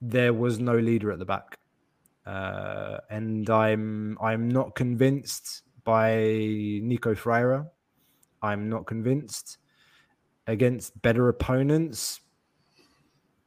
there 0.02 0.34
was 0.34 0.60
no 0.60 0.78
leader 0.78 1.14
at 1.14 1.20
the 1.20 1.26
back, 1.26 1.58
uh, 2.26 2.98
and 3.10 3.50
I'm 3.50 4.18
I'm 4.22 4.50
not 4.50 4.76
convinced 4.76 5.64
by 5.86 6.18
Nico 6.18 7.16
Freire. 7.16 7.68
I'm 8.42 8.70
not 8.70 8.86
convinced 8.86 9.58
against 10.46 11.02
better 11.02 11.30
opponents. 11.30 12.20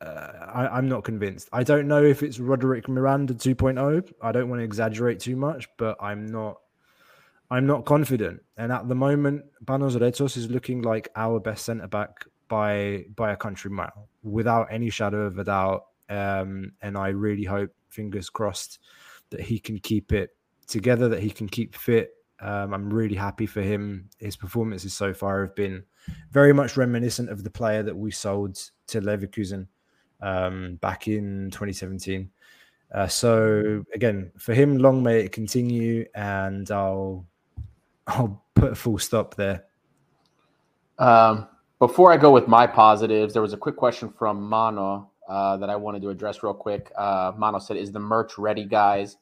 Uh, 0.01 0.49
I, 0.53 0.79
am 0.79 0.89
not 0.89 1.05
convinced. 1.05 1.49
I 1.53 1.63
don't 1.63 1.87
know 1.87 2.03
if 2.03 2.23
it's 2.23 2.41
Roderick 2.41 2.89
Miranda 2.89 3.35
2.0. 3.35 4.13
I 4.21 4.33
don't 4.33 4.49
want 4.49 4.61
to 4.61 4.65
exaggerate 4.65 5.21
too 5.21 5.37
much, 5.37 5.69
but 5.77 5.97
I'm 6.01 6.27
not. 6.27 6.59
I'm 7.53 7.67
not 7.67 7.85
confident. 7.85 8.41
And 8.57 8.73
at 8.73 8.89
the 8.89 8.95
moment, 8.95 9.45
Panos 9.67 9.95
Retsos 9.99 10.39
is 10.39 10.51
looking 10.51 10.81
like 10.81 11.11
our 11.17 11.39
best 11.39 11.67
centre 11.67 11.87
back 11.87 12.25
by 12.49 13.05
by 13.15 13.33
a 13.33 13.37
country 13.37 13.71
mile, 13.71 14.09
without 14.23 14.69
any 14.71 14.89
shadow 14.89 15.27
of 15.27 15.39
a 15.39 15.45
doubt. 15.45 15.85
Um, 16.09 16.73
and 16.81 16.97
I 16.97 17.09
really 17.09 17.45
hope, 17.45 17.71
fingers 17.91 18.31
crossed, 18.31 18.79
that 19.29 19.41
he 19.41 19.59
can 19.59 19.79
keep 19.79 20.13
it 20.13 20.31
together, 20.67 21.09
that 21.11 21.23
he 21.23 21.31
can 21.31 21.47
keep 21.47 21.75
fit. 21.75 22.15
Um, 22.41 22.73
I'm 22.73 22.93
really 22.93 23.15
happy 23.15 23.45
for 23.45 23.61
him. 23.61 24.09
His 24.19 24.35
performances 24.35 24.95
so 24.95 25.13
far 25.13 25.43
have 25.43 25.55
been 25.55 25.85
very 26.31 26.55
much 26.55 26.79
reminiscent 26.79 27.29
of 27.29 27.45
the 27.45 27.51
player 27.51 27.83
that 27.83 27.97
we 27.97 28.11
sold 28.13 28.59
to 28.87 29.01
Leverkusen 29.03 29.67
um, 30.23 30.77
back 30.77 31.07
in 31.07 31.51
2017. 31.51 32.31
Uh, 32.95 33.07
so 33.07 33.85
again, 33.95 34.33
for 34.39 34.55
him, 34.55 34.79
long 34.79 35.03
may 35.03 35.21
it 35.21 35.33
continue, 35.33 36.07
and 36.15 36.71
I'll 36.71 37.27
I'll 38.07 38.45
put 38.55 38.73
a 38.73 38.75
full 38.75 38.99
stop 38.99 39.35
there. 39.35 39.65
Um, 40.99 41.49
before 41.79 42.13
I 42.13 42.17
go 42.17 42.31
with 42.31 42.47
my 42.47 42.67
positives, 42.67 43.33
there 43.33 43.43
was 43.43 43.53
a 43.53 43.57
quick 43.57 43.77
question 43.77 44.11
from 44.11 44.41
Mano 44.41 45.11
uh, 45.29 45.57
that 45.57 45.71
I 45.71 45.77
wanted 45.77 46.03
to 46.03 46.11
address 46.11 46.43
real 46.43 46.55
quick. 46.55 46.93
Uh, 46.97 47.33
Mano 47.37 47.59
said, 47.59 47.77
"Is 47.77 47.93
the 47.93 48.01
merch 48.01 48.39
ready, 48.39 48.65
guys?" 48.65 49.17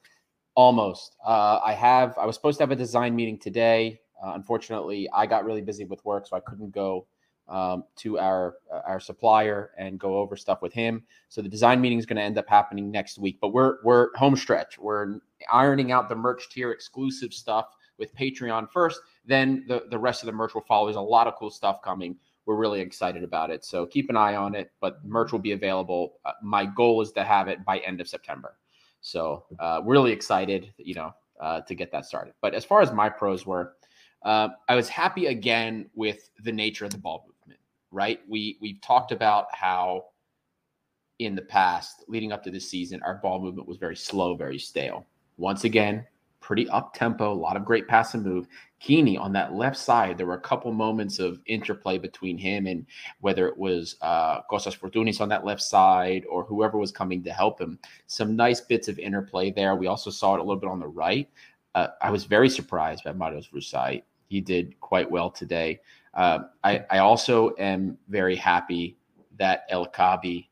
Almost. 0.55 1.17
Uh, 1.27 1.61
I 1.65 1.73
have. 1.73 2.17
I 2.19 2.27
was 2.27 2.35
supposed 2.35 2.59
to 2.59 2.63
have 2.65 2.71
a 2.71 2.77
design 2.77 3.15
meeting 3.15 3.39
today. 3.39 4.01
Uh, 4.23 4.33
unfortunately, 4.35 5.09
I 5.15 5.27
got 5.27 5.45
really 5.45 5.63
busy 5.63 5.85
with 5.85 6.05
work, 6.05 6.27
so 6.27 6.37
I 6.37 6.41
couldn't 6.41 6.73
go 6.73 7.07
um, 7.49 7.85
to 7.97 8.19
our 8.19 8.57
uh, 8.73 8.81
our 8.87 9.01
supplier 9.01 9.71
and 9.79 9.99
go 9.99 10.19
over 10.19 10.37
stuff 10.37 10.63
with 10.63 10.73
him. 10.73 11.03
So 11.29 11.43
the 11.43 11.49
design 11.49 11.81
meeting 11.81 11.99
is 11.99 12.07
going 12.07 12.17
to 12.17 12.23
end 12.23 12.39
up 12.39 12.49
happening 12.49 12.91
next 12.91 13.19
week. 13.19 13.39
But 13.41 13.49
we're 13.49 13.79
we're 13.85 14.15
home 14.17 14.37
stretch. 14.37 14.79
We're 14.79 15.21
ironing 15.53 15.93
out 15.93 16.09
the 16.09 16.17
merch 16.17 16.51
tier 16.51 16.73
exclusive 16.73 17.33
stuff 17.33 17.67
with 18.01 18.13
Patreon 18.17 18.69
first. 18.73 19.01
Then 19.25 19.65
the 19.69 19.85
the 19.91 19.99
rest 19.99 20.23
of 20.23 20.27
the 20.27 20.33
merch 20.33 20.55
will 20.55 20.63
follow. 20.63 20.87
There's 20.87 20.97
a 20.97 21.01
lot 21.01 21.29
of 21.29 21.37
cool 21.37 21.51
stuff 21.51 21.81
coming 21.83 22.17
we're 22.51 22.57
really 22.57 22.81
excited 22.81 23.23
about 23.23 23.51
it. 23.51 23.65
So 23.65 23.87
keep 23.87 24.11
an 24.11 24.17
eye 24.17 24.35
on 24.35 24.57
it, 24.57 24.73
but 24.81 25.05
merch 25.05 25.31
will 25.31 25.39
be 25.39 25.53
available. 25.53 26.15
Uh, 26.25 26.33
my 26.43 26.67
goal 26.67 27.01
is 27.01 27.13
to 27.13 27.23
have 27.23 27.47
it 27.47 27.65
by 27.65 27.79
end 27.79 28.01
of 28.01 28.09
September. 28.09 28.57
So 29.01 29.45
uh, 29.61 29.83
really 29.85 30.11
excited, 30.11 30.73
you 30.77 30.95
know, 30.95 31.15
uh, 31.41 31.61
to 31.61 31.75
get 31.77 31.93
that 31.93 32.07
started. 32.07 32.35
But 32.41 32.55
as 32.55 32.65
far 32.65 32.83
as 32.83 32.93
my 32.93 33.09
pros 33.09 33.47
were, 33.47 33.75
uh, 34.25 34.49
I 34.69 34.75
was 34.75 34.89
happy 34.89 35.27
again 35.27 35.89
with 35.95 36.29
the 36.43 36.51
nature 36.51 36.85
of 36.85 36.91
the 36.91 36.99
ball 36.99 37.25
movement. 37.27 37.61
Right? 37.93 38.21
We 38.29 38.59
we've 38.61 38.81
talked 38.81 39.13
about 39.13 39.47
how 39.53 40.07
in 41.21 41.35
the 41.35 41.43
past, 41.43 42.05
leading 42.09 42.33
up 42.33 42.43
to 42.45 42.51
this 42.51 42.69
season, 42.69 43.01
our 43.05 43.15
ball 43.15 43.41
movement 43.41 43.69
was 43.69 43.79
very 43.79 43.97
slow, 43.97 44.35
very 44.35 44.59
stale. 44.59 45.07
Once 45.37 45.65
again, 45.65 46.05
pretty 46.41 46.69
up 46.71 46.95
tempo, 46.95 47.33
a 47.33 47.35
lot 47.35 47.57
of 47.57 47.65
great 47.65 47.87
pass 47.87 48.15
and 48.15 48.25
move. 48.25 48.47
Quini 48.83 49.19
on 49.19 49.33
that 49.33 49.55
left 49.55 49.77
side, 49.77 50.17
there 50.17 50.27
were 50.27 50.35
a 50.35 50.41
couple 50.41 50.73
moments 50.73 51.19
of 51.19 51.41
interplay 51.47 51.99
between 51.99 52.39
him 52.39 52.67
and 52.67 52.87
whether 53.21 53.47
it 53.47 53.57
was 53.57 53.97
uh, 54.01 54.41
Kostas 54.51 54.77
Fortounis 54.77 55.21
on 55.21 55.29
that 55.29 55.45
left 55.45 55.61
side 55.61 56.25
or 56.31 56.45
whoever 56.45 56.79
was 56.79 56.91
coming 56.91 57.23
to 57.23 57.33
help 57.33 57.61
him. 57.61 57.79
Some 58.07 58.37
nice 58.37 58.61
bits 58.61 58.89
of 58.89 58.99
interplay 58.99 59.51
there. 59.51 59.77
We 59.77 59.87
also 59.87 60.11
saw 60.11 60.35
it 60.35 60.41
a 60.41 60.43
little 60.43 60.61
bit 60.61 60.71
on 60.71 60.81
the 60.81 60.89
right. 60.89 61.29
Uh, 61.75 61.89
I 62.01 62.11
was 62.11 62.25
very 62.25 62.49
surprised 62.49 63.05
by 63.05 63.13
Marius 63.13 63.49
Vrousai. 63.49 64.03
He 64.29 64.41
did 64.41 64.79
quite 64.81 65.11
well 65.11 65.31
today. 65.31 65.81
Uh, 66.15 66.41
I, 66.65 66.85
I 66.91 66.99
also 66.99 67.55
am 67.59 67.99
very 68.09 68.37
happy 68.37 68.97
that 69.39 69.65
El 69.69 69.87
Kaabi 69.87 70.50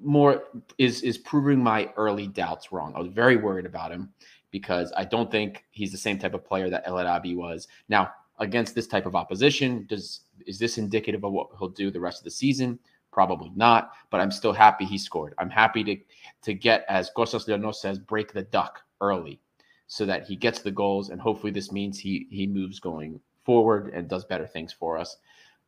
more 0.00 0.44
is 0.78 1.02
is 1.02 1.18
proving 1.18 1.62
my 1.62 1.90
early 1.96 2.26
doubts 2.26 2.72
wrong. 2.72 2.92
I 2.94 3.00
was 3.00 3.08
very 3.08 3.36
worried 3.36 3.66
about 3.66 3.90
him 3.90 4.10
because 4.50 4.92
I 4.96 5.04
don't 5.04 5.30
think 5.30 5.64
he's 5.70 5.92
the 5.92 5.98
same 5.98 6.18
type 6.18 6.34
of 6.34 6.44
player 6.44 6.70
that 6.70 6.84
El 6.86 6.98
Arabi 6.98 7.34
was. 7.34 7.68
Now, 7.88 8.12
against 8.38 8.74
this 8.74 8.86
type 8.86 9.06
of 9.06 9.16
opposition, 9.16 9.86
does 9.88 10.20
is 10.46 10.58
this 10.58 10.78
indicative 10.78 11.24
of 11.24 11.32
what 11.32 11.48
he'll 11.58 11.68
do 11.68 11.90
the 11.90 12.00
rest 12.00 12.20
of 12.20 12.24
the 12.24 12.30
season? 12.30 12.78
Probably 13.10 13.50
not, 13.56 13.92
but 14.10 14.20
I'm 14.20 14.30
still 14.30 14.52
happy 14.52 14.84
he 14.84 14.98
scored. 14.98 15.34
I'm 15.38 15.50
happy 15.50 15.82
to 15.84 15.96
to 16.42 16.54
get, 16.54 16.84
as 16.88 17.10
Kostas 17.16 17.48
Leonos 17.48 17.76
says, 17.76 17.98
break 17.98 18.32
the 18.32 18.42
duck 18.42 18.80
early 19.00 19.40
so 19.88 20.04
that 20.06 20.24
he 20.24 20.36
gets 20.36 20.60
the 20.60 20.70
goals, 20.70 21.08
and 21.08 21.20
hopefully 21.20 21.52
this 21.52 21.72
means 21.72 21.98
he 21.98 22.26
he 22.30 22.46
moves 22.46 22.78
going 22.78 23.20
forward 23.44 23.90
and 23.94 24.08
does 24.08 24.24
better 24.24 24.46
things 24.46 24.72
for 24.72 24.98
us. 24.98 25.16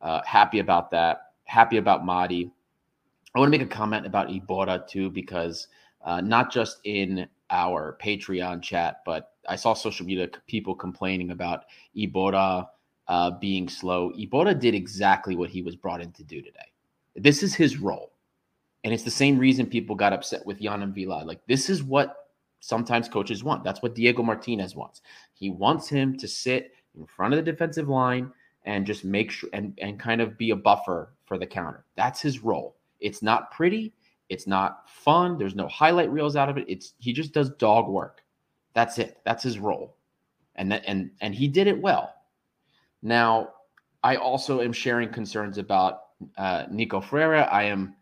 Uh, 0.01 0.21
happy 0.23 0.59
about 0.59 0.91
that. 0.91 1.33
Happy 1.43 1.77
about 1.77 2.03
Mady. 2.05 2.51
I 3.33 3.39
want 3.39 3.51
to 3.51 3.57
make 3.57 3.65
a 3.65 3.69
comment 3.69 4.05
about 4.05 4.27
Iborra 4.27 4.87
too, 4.87 5.09
because 5.09 5.67
uh, 6.03 6.21
not 6.21 6.51
just 6.51 6.79
in 6.83 7.27
our 7.49 7.97
Patreon 8.01 8.61
chat, 8.61 9.01
but 9.05 9.33
I 9.47 9.55
saw 9.55 9.73
social 9.73 10.05
media 10.05 10.29
people 10.47 10.75
complaining 10.75 11.31
about 11.31 11.65
Iborra 11.95 12.67
uh, 13.07 13.31
being 13.31 13.69
slow. 13.69 14.11
Iborra 14.11 14.57
did 14.59 14.75
exactly 14.75 15.35
what 15.35 15.49
he 15.49 15.61
was 15.61 15.75
brought 15.75 16.01
in 16.01 16.11
to 16.13 16.23
do 16.23 16.41
today. 16.41 16.59
This 17.15 17.43
is 17.43 17.55
his 17.55 17.77
role. 17.77 18.11
And 18.83 18.93
it's 18.93 19.03
the 19.03 19.11
same 19.11 19.37
reason 19.37 19.65
people 19.65 19.95
got 19.95 20.13
upset 20.13 20.45
with 20.45 20.59
Yann 20.59 20.81
M'Vila. 20.81 21.25
Like, 21.25 21.45
this 21.45 21.69
is 21.69 21.83
what 21.83 22.29
sometimes 22.61 23.07
coaches 23.07 23.43
want. 23.43 23.63
That's 23.63 23.81
what 23.81 23.95
Diego 23.95 24.23
Martinez 24.23 24.75
wants. 24.75 25.01
He 25.33 25.49
wants 25.49 25.87
him 25.87 26.17
to 26.17 26.27
sit 26.27 26.73
in 26.97 27.05
front 27.05 27.33
of 27.33 27.37
the 27.43 27.51
defensive 27.51 27.89
line 27.89 28.31
and 28.65 28.85
just 28.85 29.05
make 29.05 29.31
sure 29.31 29.49
and, 29.53 29.77
and 29.81 29.99
kind 29.99 30.21
of 30.21 30.37
be 30.37 30.51
a 30.51 30.55
buffer 30.55 31.13
for 31.25 31.37
the 31.37 31.45
counter. 31.45 31.85
That's 31.95 32.21
his 32.21 32.43
role. 32.43 32.75
It's 33.01 33.21
not 33.21 33.51
pretty. 33.51 33.93
It's 34.29 34.47
not 34.47 34.89
fun. 34.89 35.37
There's 35.37 35.55
no 35.55 35.67
highlight 35.67 36.11
reels 36.11 36.35
out 36.35 36.47
of 36.47 36.57
it. 36.57 36.65
It's 36.67 36.93
he 36.99 37.11
just 37.11 37.33
does 37.33 37.49
dog 37.49 37.89
work. 37.89 38.23
That's 38.73 38.97
it. 38.97 39.19
That's 39.25 39.43
his 39.43 39.59
role. 39.59 39.97
And 40.55 40.71
that 40.71 40.83
and 40.87 41.11
and 41.19 41.35
he 41.35 41.47
did 41.47 41.67
it 41.67 41.81
well. 41.81 42.13
Now, 43.01 43.49
I 44.03 44.15
also 44.15 44.61
am 44.61 44.71
sharing 44.71 45.09
concerns 45.09 45.57
about 45.57 46.01
uh, 46.37 46.65
Nico 46.69 47.01
Freire. 47.01 47.47
I 47.51 47.63
am 47.63 47.95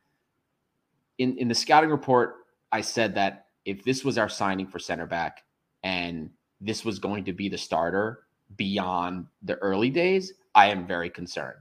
in 1.18 1.38
in 1.38 1.48
the 1.48 1.56
scouting 1.56 1.90
report. 1.90 2.36
I 2.72 2.82
said 2.82 3.16
that 3.16 3.48
if 3.66 3.84
this 3.84 4.04
was 4.04 4.18
our 4.18 4.30
signing 4.30 4.68
for 4.68 4.78
center 4.78 5.08
back 5.08 5.44
and 5.84 6.30
this 6.62 6.86
was 6.86 7.00
going 7.00 7.24
to 7.26 7.34
be 7.34 7.50
the 7.50 7.58
starter 7.58 8.26
beyond 8.56 9.26
the 9.42 9.56
early 9.56 9.90
days, 9.90 10.34
I 10.54 10.68
am 10.68 10.86
very 10.86 11.10
concerned 11.10 11.58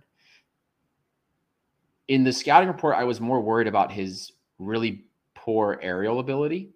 in 2.09 2.25
the 2.25 2.33
scouting 2.33 2.69
report, 2.69 2.97
I 2.97 3.05
was 3.05 3.21
more 3.21 3.41
worried 3.41 3.67
about 3.67 3.93
his 3.93 4.33
really 4.59 5.05
poor 5.35 5.79
aerial 5.83 6.21
ability. 6.21 6.71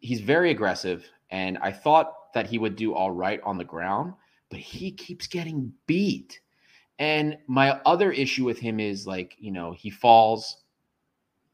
He's 0.00 0.20
very 0.20 0.50
aggressive, 0.50 1.08
and 1.30 1.58
I 1.58 1.72
thought 1.72 2.32
that 2.34 2.46
he 2.46 2.58
would 2.58 2.76
do 2.76 2.94
all 2.94 3.10
right 3.10 3.40
on 3.42 3.56
the 3.56 3.64
ground, 3.64 4.14
but 4.50 4.58
he 4.58 4.90
keeps 4.90 5.26
getting 5.26 5.72
beat. 5.86 6.40
And 6.98 7.38
my 7.46 7.80
other 7.86 8.10
issue 8.12 8.44
with 8.44 8.58
him 8.58 8.80
is 8.80 9.06
like, 9.06 9.36
you 9.38 9.52
know, 9.52 9.72
he 9.72 9.90
falls, 9.90 10.64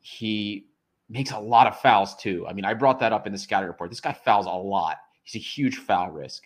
he 0.00 0.66
makes 1.10 1.30
a 1.32 1.38
lot 1.38 1.66
of 1.66 1.78
fouls 1.80 2.16
too. 2.16 2.46
I 2.48 2.54
mean, 2.54 2.64
I 2.64 2.72
brought 2.72 2.98
that 3.00 3.12
up 3.12 3.26
in 3.26 3.32
the 3.32 3.38
scouting 3.38 3.68
report. 3.68 3.90
This 3.90 4.00
guy 4.00 4.12
fouls 4.12 4.46
a 4.46 4.50
lot. 4.50 4.96
He's 5.22 5.40
a 5.40 5.44
huge 5.44 5.76
foul 5.76 6.10
risk. 6.10 6.44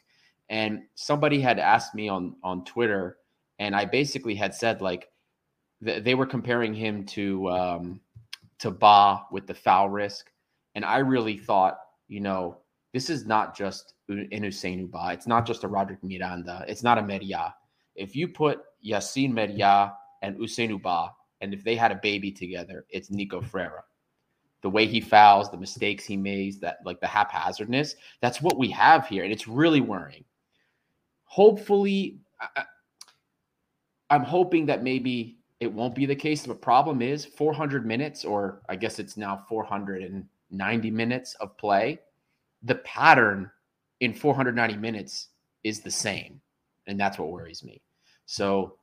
And 0.48 0.82
somebody 0.94 1.40
had 1.40 1.58
asked 1.58 1.94
me 1.94 2.08
on 2.08 2.34
on 2.42 2.64
Twitter, 2.64 3.18
and 3.58 3.76
I 3.76 3.84
basically 3.84 4.34
had 4.34 4.54
said 4.54 4.80
like, 4.80 5.10
they 5.80 6.14
were 6.14 6.26
comparing 6.26 6.74
him 6.74 7.04
to 7.06 7.48
um, 7.50 8.00
to 8.58 8.70
Ba 8.70 9.24
with 9.30 9.46
the 9.46 9.54
foul 9.54 9.88
risk, 9.88 10.30
and 10.74 10.84
I 10.84 10.98
really 10.98 11.36
thought, 11.36 11.78
you 12.08 12.20
know, 12.20 12.58
this 12.92 13.10
is 13.10 13.26
not 13.26 13.56
just 13.56 13.94
an 14.08 14.28
Ousseynou 14.32 14.90
Ba. 14.90 15.10
It's 15.12 15.26
not 15.26 15.46
just 15.46 15.64
a 15.64 15.68
Roderick 15.68 16.02
Miranda. 16.02 16.64
It's 16.66 16.82
not 16.82 16.98
a 16.98 17.02
Meriah. 17.02 17.52
If 17.94 18.16
you 18.16 18.28
put 18.28 18.60
Yassine 18.84 19.32
Meriah 19.32 19.92
and 20.22 20.36
Ousseynou 20.38 20.82
Ba, 20.82 21.10
and 21.40 21.54
if 21.54 21.62
they 21.62 21.76
had 21.76 21.92
a 21.92 22.00
baby 22.02 22.32
together, 22.32 22.84
it's 22.90 23.10
Nico 23.10 23.40
Freire. 23.40 23.84
The 24.62 24.70
way 24.70 24.86
he 24.86 25.00
fouls, 25.00 25.50
the 25.50 25.56
mistakes 25.56 26.04
he 26.04 26.16
makes, 26.16 26.56
that 26.56 26.78
like 26.84 27.00
the 27.00 27.06
haphazardness, 27.06 27.94
that's 28.20 28.42
what 28.42 28.58
we 28.58 28.68
have 28.70 29.06
here, 29.06 29.22
and 29.22 29.32
it's 29.32 29.46
really 29.46 29.80
worrying. 29.80 30.24
Hopefully, 31.24 32.18
I, 32.40 32.64
I'm 34.10 34.24
hoping 34.24 34.66
that 34.66 34.82
maybe 34.82 35.37
it 35.60 35.72
won't 35.72 35.94
be 35.94 36.06
the 36.06 36.14
case. 36.16 36.42
The 36.42 36.54
problem 36.54 37.02
is 37.02 37.24
400 37.24 37.84
minutes, 37.84 38.24
or 38.24 38.62
I 38.68 38.76
guess 38.76 38.98
it's 38.98 39.16
now 39.16 39.44
490 39.48 40.90
minutes 40.90 41.34
of 41.34 41.56
play. 41.56 41.98
The 42.62 42.76
pattern 42.76 43.50
in 44.00 44.14
490 44.14 44.76
minutes 44.76 45.28
is 45.64 45.80
the 45.80 45.90
same. 45.90 46.40
And 46.86 46.98
that's 46.98 47.18
what 47.18 47.30
worries 47.30 47.64
me. 47.64 47.82
So 48.26 48.76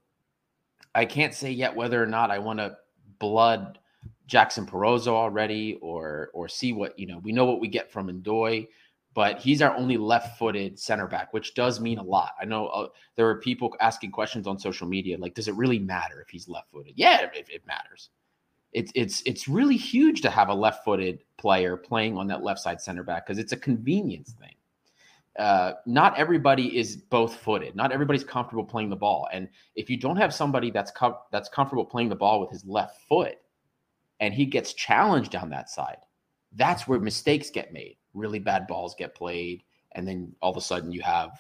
I 0.94 1.06
can't 1.06 1.34
say 1.34 1.52
yet 1.52 1.76
whether 1.76 2.02
or 2.02 2.08
not 2.08 2.32
I 2.32 2.40
want 2.40 2.60
to 2.60 2.78
blood 3.20 3.80
Jackson 4.28 4.66
Porozo 4.66 5.10
already, 5.10 5.78
or 5.82 6.32
or 6.34 6.48
see 6.48 6.74
what 6.74 6.98
you 6.98 7.06
know. 7.06 7.20
We 7.20 7.32
know 7.32 7.46
what 7.46 7.60
we 7.60 7.68
get 7.68 7.92
from 7.92 8.10
Ntoi, 8.10 8.68
but 9.16 9.40
he's 9.40 9.62
our 9.62 9.76
only 9.76 9.98
left-footed 9.98 10.78
center 10.78 11.08
back, 11.08 11.34
which 11.34 11.56
does 11.56 11.80
mean 11.80 11.98
a 11.98 12.04
lot. 12.04 12.34
I 12.40 12.46
know 12.46 12.68
uh, 12.68 12.88
there 13.16 13.28
are 13.28 13.40
people 13.40 13.76
asking 13.80 14.12
questions 14.12 14.46
on 14.46 14.60
social 14.60 14.88
media, 14.88 15.18
like, 15.18 15.34
does 15.34 15.48
it 15.48 15.56
really 15.56 15.80
matter 15.80 16.22
if 16.22 16.30
he's 16.30 16.48
left-footed? 16.48 16.94
Yeah, 16.96 17.22
it, 17.34 17.48
it 17.50 17.66
matters. 17.66 18.10
It's 18.74 18.92
it's 18.94 19.24
it's 19.26 19.48
really 19.48 19.78
huge 19.78 20.22
to 20.22 20.30
have 20.30 20.50
a 20.50 20.54
left-footed 20.54 21.24
player 21.38 21.78
playing 21.78 22.18
on 22.18 22.28
that 22.28 22.44
left 22.44 22.60
side 22.60 22.82
center 22.82 23.04
back 23.04 23.26
because 23.26 23.40
it's 23.40 23.54
a 23.54 23.58
convenience 23.58 24.34
thing. 24.34 24.54
Uh, 25.40 25.74
not 25.86 26.18
everybody 26.18 26.78
is 26.78 26.98
both 26.98 27.36
footed. 27.36 27.74
Not 27.74 27.94
everybody's 27.94 28.24
comfortable 28.26 28.66
playing 28.66 28.90
the 28.90 28.96
ball. 28.98 29.28
And 29.32 29.48
if 29.76 29.90
you 29.90 29.96
don't 29.98 30.18
have 30.18 30.34
somebody 30.34 30.72
that's 30.72 30.92
com- 30.92 31.16
that's 31.32 31.48
comfortable 31.48 31.86
playing 31.86 32.10
the 32.10 32.16
ball 32.18 32.42
with 32.42 32.52
his 32.52 32.66
left 32.66 33.00
foot, 33.08 33.38
and 34.20 34.34
he 34.34 34.46
gets 34.46 34.74
challenged 34.74 35.32
down 35.32 35.50
that 35.52 35.70
side, 35.70 36.00
that's 36.54 36.86
where 36.86 37.00
mistakes 37.00 37.50
get 37.50 37.72
made. 37.72 37.96
Really 38.16 38.40
bad 38.40 38.66
balls 38.66 38.96
get 38.98 39.14
played, 39.14 39.62
and 39.92 40.08
then 40.08 40.34
all 40.42 40.50
of 40.50 40.58
a 40.58 40.62
sudden 40.62 40.92
you 40.92 41.02
have 41.04 41.32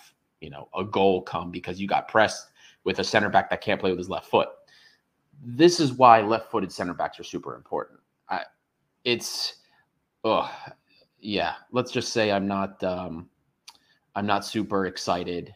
you 0.41 0.51
know 0.51 0.69
a 0.77 0.83
goal 0.83 1.23
come 1.23 1.49
because 1.49 1.79
you 1.79 1.87
got 1.87 2.07
pressed 2.07 2.51
with 2.83 2.99
a 2.99 3.03
center 3.03 3.29
back 3.29 3.49
that 3.49 3.61
can't 3.61 3.79
play 3.81 3.89
with 3.89 3.97
his 3.97 4.09
left 4.09 4.27
foot. 4.27 4.49
This 5.43 5.79
is 5.79 5.91
why 5.91 6.21
left-footed 6.21 6.71
center 6.71 6.93
backs 6.93 7.19
are 7.19 7.23
super 7.23 7.55
important. 7.55 7.99
I, 8.29 8.43
it's, 9.03 9.55
oh, 10.23 10.49
yeah. 11.19 11.55
Let's 11.71 11.91
just 11.91 12.13
say 12.13 12.31
I'm 12.31 12.47
not. 12.47 12.81
Um, 12.83 13.29
I'm 14.15 14.25
not 14.25 14.45
super 14.45 14.85
excited 14.85 15.53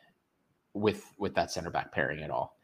with 0.74 1.14
with 1.18 1.34
that 1.36 1.52
center 1.52 1.70
back 1.70 1.92
pairing 1.92 2.24
at 2.24 2.30
all. 2.30 2.58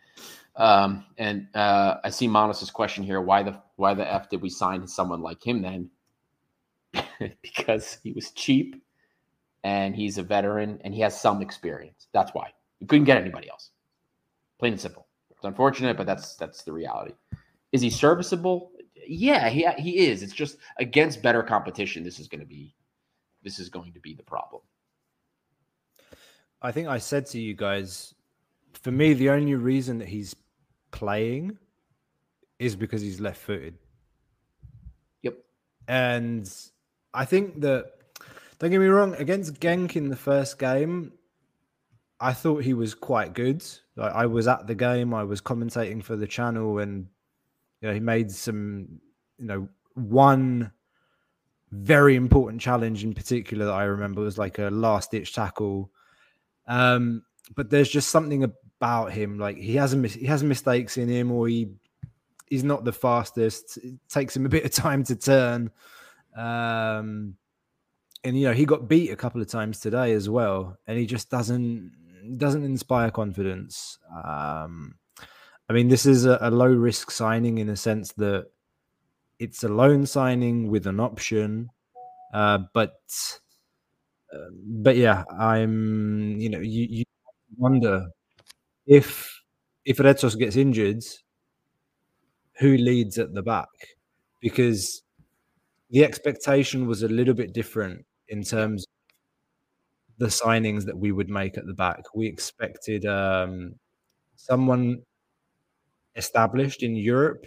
Um, 0.58 1.06
and 1.18 1.48
uh, 1.54 1.98
I 2.04 2.10
see 2.10 2.28
Manos's 2.28 2.72
question 2.72 3.04
here: 3.04 3.22
Why 3.22 3.44
the 3.44 3.62
why 3.78 3.94
the 3.94 4.12
f 4.12 4.30
did 4.30 4.42
we 4.42 4.50
sign 4.50 4.86
someone 4.88 5.22
like 5.22 5.46
him 5.46 5.62
then? 5.62 5.90
because 7.42 7.98
he 8.04 8.12
was 8.12 8.32
cheap, 8.32 8.82
and 9.64 9.96
he's 9.96 10.18
a 10.18 10.24
veteran, 10.24 10.80
and 10.84 10.94
he 10.94 11.02
has 11.02 11.20
some 11.20 11.42
experience. 11.42 12.08
That's 12.14 12.34
why 12.34 12.52
we 12.80 12.88
couldn't 12.88 13.06
get 13.06 13.18
anybody 13.18 13.50
else. 13.50 13.72
Plain 14.60 14.74
and 14.74 14.82
simple. 14.82 15.08
It's 15.32 15.44
unfortunate, 15.44 15.98
but 15.98 16.06
that's 16.06 16.36
that's 16.36 16.64
the 16.64 16.72
reality. 16.72 17.14
Is 17.72 17.82
he 17.82 17.90
serviceable? 17.90 18.72
Yeah, 19.08 19.50
he 19.50 19.68
he 19.78 20.08
is. 20.08 20.24
It's 20.24 20.34
just 20.34 20.58
against 20.78 21.22
better 21.22 21.44
competition. 21.44 22.04
This 22.04 22.20
is 22.20 22.28
going 22.28 22.42
to 22.42 22.48
be 22.48 22.74
this 23.44 23.60
is 23.60 23.70
going 23.70 23.94
to 23.94 24.00
be 24.00 24.14
the 24.14 24.24
problem. 24.24 24.62
I 26.62 26.72
think 26.72 26.88
I 26.88 26.98
said 26.98 27.28
to 27.28 27.40
you 27.40 27.54
guys, 27.54 28.16
for 28.74 28.92
me, 28.92 29.14
the 29.14 29.30
only 29.30 29.54
reason 29.54 30.00
that 30.00 30.08
he's 30.08 30.36
playing 30.92 31.58
is 32.58 32.76
because 32.76 33.02
he's 33.02 33.20
left 33.20 33.40
footed. 33.40 33.78
Yep. 35.22 35.38
And 35.88 36.50
I 37.16 37.26
think 37.26 37.62
that, 37.62 37.92
don't 38.60 38.72
get 38.72 38.80
me 38.80 38.88
wrong, 38.88 39.16
against 39.16 39.60
Genk 39.60 39.96
in 39.96 40.10
the 40.10 40.16
first 40.16 40.60
game, 40.60 41.14
I 42.20 42.34
thought 42.34 42.64
he 42.64 42.74
was 42.74 42.94
quite 42.94 43.34
good. 43.34 43.64
Like 43.96 44.14
I 44.14 44.26
was 44.26 44.48
at 44.48 44.68
the 44.68 44.76
game, 44.76 45.14
I 45.14 45.24
was 45.24 45.42
commentating 45.42 46.04
for 46.04 46.16
the 46.16 46.28
channel, 46.28 46.80
and 46.80 47.08
you 47.82 47.88
know, 47.88 47.94
he 47.94 48.00
made 48.00 48.32
some, 48.32 49.00
you 49.38 49.46
know, 49.46 49.68
one 49.96 50.72
very 51.72 52.16
important 52.16 52.62
challenge 52.62 53.04
in 53.04 53.14
particular 53.14 53.66
that 53.66 53.74
I 53.74 53.84
remember 53.84 54.22
was 54.22 54.38
like 54.38 54.60
a 54.60 54.70
last 54.70 55.12
ditch 55.12 55.34
tackle 55.34 55.92
um, 56.68 57.24
but 57.56 57.70
there's 57.70 57.90
just 57.90 58.10
something 58.10 58.44
about 58.44 59.12
him, 59.12 59.38
like 59.38 59.58
he 59.58 59.76
has 59.76 59.94
a 59.94 59.98
mis- 59.98 60.14
he 60.14 60.26
has 60.26 60.44
mistakes 60.44 60.98
in 60.98 61.08
him, 61.08 61.32
or 61.32 61.48
he 61.48 61.70
he's 62.48 62.64
not 62.64 62.84
the 62.84 62.94
fastest. 62.94 63.78
It 63.78 63.96
takes 64.10 64.36
him 64.36 64.46
a 64.46 64.50
bit 64.50 64.66
of 64.66 64.72
time 64.72 65.04
to 65.06 65.16
turn. 65.16 65.72
Um, 66.36 67.36
and 68.24 68.38
you 68.40 68.48
know 68.48 68.54
he 68.54 68.66
got 68.66 68.88
beat 68.88 69.12
a 69.12 69.16
couple 69.16 69.42
of 69.42 69.48
times 69.50 69.80
today 69.80 70.14
as 70.14 70.30
well, 70.30 70.78
and 70.88 70.98
he 70.98 71.06
just 71.06 71.30
doesn't 71.30 71.92
doesn't 72.38 72.64
inspire 72.66 73.12
confidence. 73.12 74.00
Um, 74.24 74.96
I 75.70 75.74
mean, 75.74 75.90
this 75.90 76.06
is 76.06 76.26
a, 76.26 76.38
a 76.42 76.52
low 76.52 76.74
risk 76.74 77.12
signing 77.12 77.58
in 77.60 77.68
the 77.68 77.78
sense 77.78 78.14
that 78.14 78.48
it's 79.40 79.64
a 79.64 79.70
loan 79.70 80.06
signing 80.06 80.70
with 80.72 80.88
an 80.88 81.00
option, 81.00 81.70
uh, 82.34 82.60
but 82.74 82.94
but 84.66 84.96
yeah, 84.98 85.24
I'm. 85.30 86.40
You 86.40 86.50
know, 86.50 86.60
you, 86.60 86.88
you 86.90 87.04
wonder 87.58 88.08
if 88.88 89.42
if 89.86 89.98
Retsos 89.98 90.38
gets 90.38 90.56
injured, 90.56 91.04
who 92.60 92.78
leads 92.78 93.18
at 93.18 93.34
the 93.34 93.42
back? 93.42 93.70
Because 94.42 95.02
the 95.90 96.04
expectation 96.04 96.88
was 96.88 97.04
a 97.04 97.08
little 97.08 97.34
bit 97.34 97.54
different 97.54 98.06
in 98.28 98.44
terms 98.44 98.84
of 98.84 100.18
the 100.18 100.28
signings 100.28 100.86
that 100.86 100.98
we 100.98 101.12
would 101.12 101.30
make 101.30 101.58
at 101.58 101.66
the 101.66 101.74
back. 101.74 102.04
We 102.14 102.28
expected 102.28 103.06
um, 103.06 103.76
someone 104.36 105.02
established 106.16 106.84
in 106.84 106.96
Europe 106.96 107.46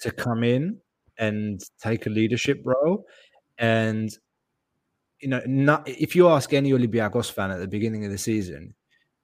to 0.00 0.10
come 0.10 0.42
in 0.42 0.78
and 1.18 1.60
take 1.82 2.06
a 2.06 2.10
leadership 2.10 2.62
role. 2.64 3.04
And 3.58 4.10
you 5.20 5.28
know, 5.28 5.42
not, 5.46 5.88
if 5.88 6.14
you 6.14 6.28
ask 6.28 6.52
any 6.52 6.70
Olympiacos 6.70 7.30
fan 7.30 7.50
at 7.50 7.58
the 7.58 7.66
beginning 7.66 8.04
of 8.04 8.12
the 8.12 8.18
season, 8.18 8.74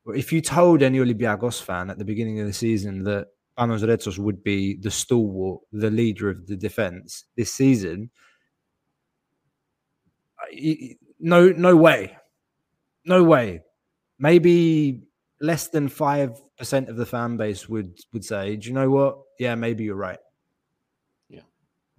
or 0.05 0.16
if 0.16 0.33
you 0.33 0.40
told 0.40 0.83
any 0.83 0.98
Olympiacos 0.98 1.62
fan 1.62 1.88
at 1.88 1.98
the 1.98 2.05
beginning 2.05 2.40
of 2.40 2.46
the 2.46 2.53
season 2.53 3.05
that 3.05 3.29
Panos 3.59 3.85
Retsos 3.85 4.19
would 4.19 4.43
be 4.43 4.77
the 4.77 4.90
stalwart, 4.90 5.61
the 5.73 5.90
leader 5.90 6.29
of 6.29 6.47
the 6.47 6.57
defense 6.57 7.25
this 7.37 7.53
season, 7.53 8.11
no, 11.21 11.49
no 11.51 11.77
way, 11.77 12.17
no 13.05 13.23
way. 13.23 13.62
Maybe 14.19 15.03
less 15.40 15.69
than 15.69 15.88
five 15.88 16.40
percent 16.57 16.88
of 16.88 16.97
the 16.97 17.07
fan 17.07 17.37
base 17.37 17.69
would 17.69 17.99
would 18.12 18.25
say, 18.25 18.57
"Do 18.57 18.69
you 18.69 18.75
know 18.75 18.90
what? 18.90 19.19
Yeah, 19.38 19.55
maybe 19.55 19.85
you're 19.85 19.97
right." 19.97 20.19
Yeah, 21.29 21.43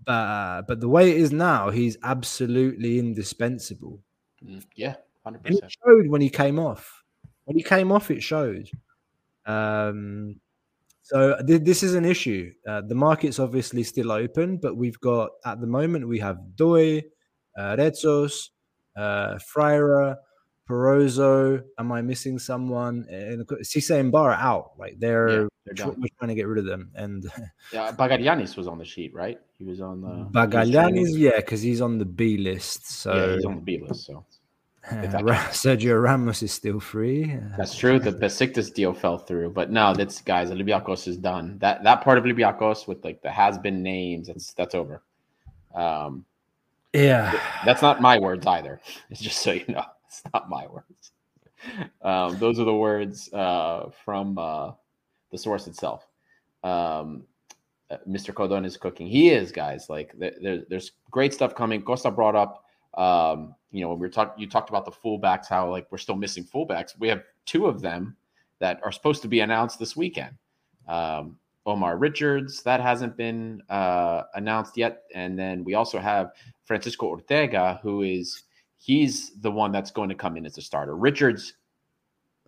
but 0.06 0.12
uh, 0.12 0.62
but 0.68 0.80
the 0.80 0.90
way 0.90 1.12
it 1.12 1.18
is 1.18 1.32
now, 1.32 1.70
he's 1.70 1.98
absolutely 2.04 3.00
indispensable. 3.00 4.02
Mm, 4.44 4.66
yeah, 4.76 4.96
hundred 5.24 5.44
percent. 5.44 5.64
It 5.66 5.76
showed 5.84 6.08
when 6.08 6.22
he 6.22 6.30
came 6.30 6.60
off. 6.60 7.04
When 7.46 7.58
he 7.58 7.64
came 7.64 7.92
off, 7.92 8.10
it 8.12 8.24
showed. 8.24 8.70
Um, 9.46 10.40
so 11.06 11.38
th- 11.46 11.62
this 11.62 11.84
is 11.84 11.94
an 11.94 12.04
issue. 12.04 12.52
Uh, 12.68 12.82
the 12.82 12.96
market's 12.96 13.38
obviously 13.40 13.84
still 13.84 14.12
open, 14.12 14.58
but 14.58 14.76
we've 14.76 15.00
got 15.00 15.30
at 15.46 15.62
the 15.62 15.68
moment 15.68 16.08
we 16.08 16.18
have 16.18 16.40
Ntoi, 16.58 17.04
uh, 17.56 17.76
Retsos, 17.78 18.50
uh, 18.98 19.38
Freire, 19.38 20.18
Porozo. 20.68 21.62
Am 21.78 21.92
I 21.92 22.02
missing 22.02 22.40
someone? 22.40 23.06
And 23.08 23.46
Cisse 23.64 24.00
and 24.00 24.12
Ba 24.12 24.18
are 24.18 24.34
out. 24.34 24.72
Like 24.80 24.98
they're, 24.98 25.44
yeah, 25.44 25.48
they're 25.68 25.88
we're 25.90 26.08
trying 26.18 26.30
to 26.30 26.36
get 26.36 26.48
rid 26.48 26.58
of 26.58 26.66
them. 26.66 26.90
And 26.96 27.24
yeah, 27.72 27.92
Bagarianis 27.92 28.58
was 28.58 28.68
on 28.68 28.80
the 28.80 28.86
sheet, 28.86 29.14
right? 29.14 29.40
He 29.60 29.64
was 29.64 29.82
on 29.82 30.02
the 30.02 30.28
Bagalianis, 30.32 31.10
yeah, 31.12 31.36
because 31.36 31.62
he's 31.62 31.82
on 31.82 32.00
the 32.00 32.06
B 32.06 32.38
list. 32.38 32.90
So 32.90 33.14
yeah, 33.14 33.36
he's 33.36 33.46
on 33.46 33.58
the 33.58 33.62
B 33.62 33.80
list. 33.88 34.08
So 34.08 34.26
Sergio 34.90 36.02
Ramos 36.02 36.44
is 36.44 36.52
still 36.52 36.80
free. 36.80 37.38
That's 37.58 37.76
true. 37.76 38.00
The 38.00 38.12
Besiktas 38.12 38.74
deal 38.74 38.94
fell 38.94 39.18
through, 39.18 39.52
but 39.52 39.72
no, 39.72 39.94
that's 39.94 40.22
guys. 40.22 40.52
Olympiacos 40.52 41.08
is 41.08 41.18
done. 41.18 41.58
That 41.60 41.84
that 41.84 42.02
part 42.02 42.18
of 42.18 42.24
Olympiacos 42.24 42.88
with 42.88 43.04
like 43.04 43.22
the 43.22 43.32
has 43.32 43.58
been 43.58 43.82
names. 43.82 44.28
That's 44.28 44.54
that's 44.54 44.76
over. 44.76 45.02
Um, 45.74 46.26
yeah, 46.94 47.40
that's 47.66 47.82
not 47.82 48.02
my 48.02 48.20
words 48.20 48.46
either. 48.46 48.80
It's 49.10 49.22
just 49.30 49.42
so 49.42 49.52
you 49.52 49.66
know. 49.68 49.86
It's 50.08 50.22
not 50.34 50.50
my 50.50 50.68
words. 50.68 51.12
Um, 52.02 52.38
those 52.38 52.60
are 52.60 52.64
the 52.64 52.76
words 52.76 53.32
uh, 53.34 53.90
from 54.04 54.38
uh, 54.38 54.72
the 55.32 55.38
source 55.38 55.68
itself. 55.68 56.08
Um, 56.64 57.24
uh, 57.90 57.98
Mr. 58.08 58.34
Codon 58.34 58.66
is 58.66 58.78
cooking. 58.78 59.08
He 59.08 59.30
is, 59.30 59.52
guys. 59.52 59.90
Like 59.90 60.14
there, 60.18 60.64
there's 60.70 60.92
great 61.12 61.34
stuff 61.34 61.54
coming. 61.56 61.82
Costa 61.82 62.12
brought 62.12 62.36
up, 62.36 62.64
um, 62.96 63.56
you 63.76 63.82
know, 63.82 63.90
when 63.90 64.00
we 64.00 64.08
are 64.08 64.12
talking, 64.12 64.42
you 64.42 64.50
talked 64.50 64.70
about 64.70 64.86
the 64.86 64.92
fullbacks, 64.92 65.48
how 65.48 65.70
like 65.70 65.88
we're 65.92 65.98
still 65.98 66.16
missing 66.16 66.46
fullbacks. 66.46 66.98
We 66.98 67.08
have 67.10 67.24
two 67.46 67.66
of 67.66 67.82
them 67.82 68.16
that 68.60 68.80
are 68.84 68.92
supposed 68.92 69.22
to 69.24 69.28
be 69.28 69.42
announced 69.42 69.80
this 69.80 69.96
weekend. 69.96 70.36
Um, 70.88 71.38
Omar 71.66 71.98
Richards, 71.98 72.62
that 72.64 72.80
hasn't 72.80 73.18
been 73.18 73.62
uh, 73.70 74.24
announced 74.36 74.78
yet, 74.78 75.04
and 75.14 75.38
then 75.38 75.64
we 75.64 75.74
also 75.74 76.00
have 76.00 76.32
Francisco 76.64 77.08
Ortega, 77.08 77.80
who 77.82 78.04
is 78.04 78.44
he's 78.78 79.32
the 79.42 79.52
one 79.52 79.72
that's 79.72 79.92
going 79.92 80.10
to 80.10 80.16
come 80.16 80.38
in 80.38 80.46
as 80.46 80.58
a 80.58 80.62
starter. 80.62 80.96
Richards, 80.96 81.56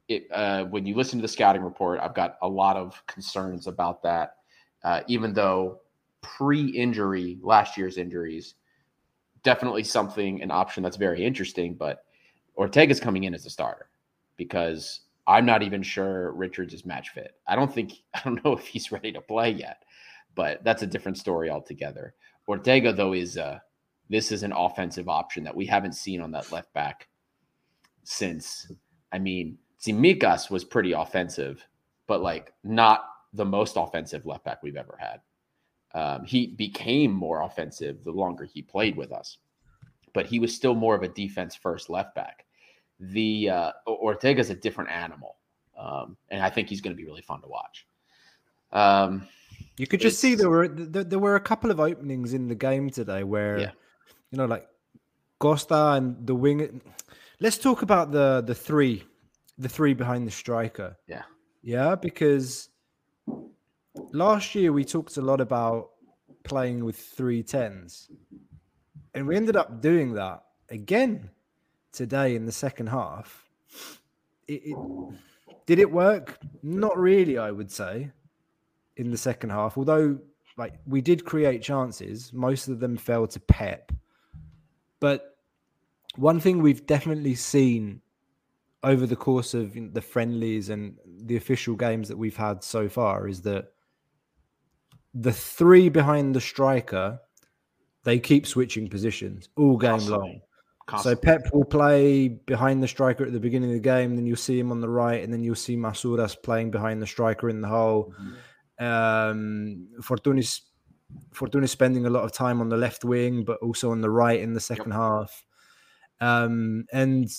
it, 0.08 0.28
uh, 0.32 0.66
when 0.66 0.86
you 0.86 0.96
listen 0.96 1.20
to 1.20 1.24
the 1.24 1.28
scouting 1.28 1.64
report, 1.64 2.00
I've 2.00 2.14
got 2.14 2.38
a 2.42 2.48
lot 2.48 2.78
of 2.78 3.02
concerns 3.08 3.68
about 3.68 4.04
that. 4.04 4.36
Uh, 4.84 5.02
even 5.08 5.34
though 5.34 5.82
pre-injury, 6.22 7.40
last 7.42 7.76
year's 7.76 7.98
injuries, 7.98 8.54
definitely 9.44 9.84
something 9.84 10.42
an 10.42 10.52
option 10.52 10.84
that's 10.84 10.98
very 10.98 11.24
interesting. 11.24 11.76
But 11.76 12.04
Ortega's 12.56 13.00
coming 13.00 13.26
in 13.26 13.34
as 13.34 13.46
a 13.46 13.50
starter 13.50 13.90
because 14.36 15.02
I'm 15.28 15.46
not 15.46 15.64
even 15.64 15.84
sure 15.84 16.32
Richards 16.32 16.74
is 16.74 16.86
match 16.86 17.10
fit. 17.10 17.36
I 17.48 17.56
don't 17.56 17.74
think 17.74 17.94
I 18.14 18.22
don't 18.24 18.44
know 18.44 18.54
if 18.54 18.68
he's 18.68 18.92
ready 18.92 19.12
to 19.12 19.22
play 19.22 19.52
yet, 19.52 19.84
but 20.36 20.64
that's 20.64 20.84
a 20.84 20.88
different 20.88 21.18
story 21.18 21.50
altogether. 21.50 22.14
Ortega 22.48 22.94
though 22.94 23.14
is 23.14 23.38
uh 23.38 23.60
this 24.10 24.32
is 24.32 24.44
an 24.44 24.54
offensive 24.54 25.10
option 25.10 25.44
that 25.44 25.56
we 25.56 25.66
haven't 25.66 25.94
seen 25.94 26.22
on 26.22 26.32
that 26.32 26.52
left 26.52 26.74
back 26.74 27.08
since. 28.04 28.72
I 29.12 29.20
mean, 29.20 29.58
Tsimikas 29.82 30.50
was 30.50 30.64
pretty 30.64 30.94
offensive, 30.94 31.66
but 32.08 32.22
like 32.22 32.54
not 32.64 33.06
the 33.34 33.46
most 33.46 33.76
offensive 33.76 34.26
left 34.26 34.46
back 34.46 34.64
we've 34.64 34.78
ever 34.78 34.98
had. 35.00 35.20
Um, 35.94 36.26
he 36.26 36.48
became 36.48 37.12
more 37.12 37.42
offensive 37.42 38.04
the 38.04 38.12
longer 38.12 38.46
he 38.46 38.62
played 38.62 38.96
with 38.96 39.12
us, 39.12 39.38
but 40.14 40.26
he 40.26 40.40
was 40.40 40.54
still 40.54 40.76
more 40.76 40.96
of 40.96 41.04
a 41.04 41.08
defense 41.08 41.56
first 41.56 41.90
left 41.90 42.14
back. 42.14 42.46
The 43.00 43.50
uh, 43.50 43.72
Ortega's 43.86 44.50
a 44.50 44.56
different 44.56 44.92
animal, 44.92 45.38
um, 45.78 46.18
and 46.30 46.42
I 46.42 46.50
think 46.50 46.70
he's 46.70 46.82
going 46.82 46.96
to 46.96 46.98
be 46.98 47.06
really 47.06 47.22
fun 47.22 47.42
to 47.42 47.48
watch. 47.48 47.86
Um, 48.72 49.28
you 49.78 49.88
could 49.88 50.02
just 50.02 50.20
see 50.20 50.36
there 50.36 50.50
were 50.50 50.68
there, 50.68 51.04
there, 51.04 51.20
were 51.20 51.36
a 51.36 51.40
couple 51.40 51.72
of 51.72 51.80
openings 51.80 52.34
in 52.34 52.48
the 52.48 52.56
game 52.56 52.90
today 52.90 53.24
where, 53.24 53.60
yeah. 53.60 53.72
you 54.32 54.38
know, 54.38 54.46
like 54.46 54.68
Costa 55.40 55.94
and 55.94 56.26
the 56.26 56.36
wing. 56.36 56.82
Let's 57.40 57.58
talk 57.58 57.84
about 57.84 58.12
the 58.12 58.44
the 58.46 58.56
three, 58.56 59.04
the 59.58 59.70
three 59.70 59.94
behind 59.94 60.26
the 60.26 60.32
striker. 60.32 60.98
Yeah, 61.08 61.24
yeah, 61.62 61.96
because 61.96 62.70
last 64.12 64.56
year 64.56 64.72
we 64.72 64.86
talked 64.86 65.18
a 65.18 65.22
lot 65.22 65.42
about 65.42 65.90
playing 66.44 66.84
with 66.84 66.98
three 66.98 67.44
tens, 67.44 68.10
and 69.14 69.28
we 69.28 69.36
ended 69.36 69.56
up 69.56 69.82
doing 69.82 70.14
that 70.14 70.44
again 70.70 71.30
today 71.92 72.36
in 72.36 72.46
the 72.46 72.52
second 72.52 72.88
half. 72.88 73.50
It, 74.48 74.62
it, 74.66 74.78
did 75.66 75.80
it 75.80 75.92
work? 75.92 76.38
Not 76.64 76.98
really, 76.98 77.38
I 77.38 77.52
would 77.52 77.72
say, 77.72 78.12
in 78.96 79.12
the 79.12 79.18
second 79.18 79.50
half. 79.50 79.78
Although, 79.78 80.20
like 80.58 80.74
we 80.86 81.02
did 81.02 81.26
create 81.26 81.62
chances, 81.62 82.32
most 82.34 82.68
of 82.68 82.80
them 82.80 82.98
fell 82.98 83.28
to 83.28 83.40
Pep. 83.40 83.92
But 85.00 85.38
one 86.16 86.40
thing 86.40 86.62
we've 86.62 86.86
definitely 86.86 87.36
seen 87.36 88.02
over 88.84 89.06
the 89.06 89.16
course 89.16 89.54
of 89.54 89.76
the 89.94 90.02
friendlies 90.02 90.70
and 90.70 90.96
the 91.06 91.36
official 91.36 91.76
games 91.76 92.08
that 92.08 92.18
we've 92.18 92.38
had 92.38 92.64
so 92.64 92.88
far 92.88 93.28
is 93.28 93.42
that 93.42 93.74
the 95.14 95.34
three 95.34 95.90
behind 95.90 96.36
the 96.36 96.42
striker, 96.42 97.20
they 98.04 98.20
keep 98.20 98.48
switching 98.48 98.88
positions 98.88 99.50
all 99.58 99.78
game 99.78 99.92
Constantly. 99.92 100.18
long. 100.18 100.42
Constantly. 100.86 101.16
So 101.16 101.22
Pep 101.22 101.54
will 101.54 101.66
play 101.66 102.30
behind 102.30 102.82
the 102.82 102.88
striker 102.88 103.26
at 103.26 103.34
the 103.34 103.40
beginning 103.40 103.72
of 103.72 103.76
the 103.76 103.82
game, 103.82 104.16
then 104.16 104.26
you'll 104.26 104.38
see 104.38 104.58
him 104.58 104.72
on 104.72 104.80
the 104.80 104.90
right, 104.90 105.22
and 105.24 105.34
then 105.34 105.44
you'll 105.44 105.56
see 105.56 105.76
Masouras 105.76 106.36
playing 106.42 106.72
behind 106.72 107.02
the 107.02 107.08
striker 107.08 107.50
in 107.50 107.62
the 107.62 107.68
hole. 107.68 108.14
Mm-hmm. 108.20 108.86
Um, 108.86 109.88
Fortounis 110.02 110.62
Fortounis 111.34 111.70
spending 111.70 112.06
a 112.06 112.10
lot 112.10 112.24
of 112.24 112.32
time 112.32 112.62
on 112.62 112.70
the 112.70 112.78
left 112.78 113.04
wing, 113.04 113.44
but 113.44 113.58
also 113.62 113.92
on 113.92 114.02
the 114.02 114.10
right 114.10 114.40
in 114.40 114.54
the 114.54 114.60
second 114.60 114.92
yep. 114.92 115.00
half. 115.00 115.46
Um, 116.20 116.86
and 116.92 117.30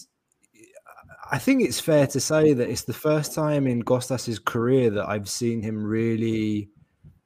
I 1.30 1.38
think 1.38 1.62
it's 1.62 1.80
fair 1.80 2.06
to 2.08 2.20
say 2.20 2.52
that 2.52 2.70
it's 2.70 2.84
the 2.84 2.92
first 2.92 3.34
time 3.34 3.66
in 3.66 3.80
Gostas's 3.80 4.38
career 4.38 4.90
that 4.90 5.08
I've 5.08 5.28
seen 5.28 5.62
him 5.62 5.82
really 5.82 6.70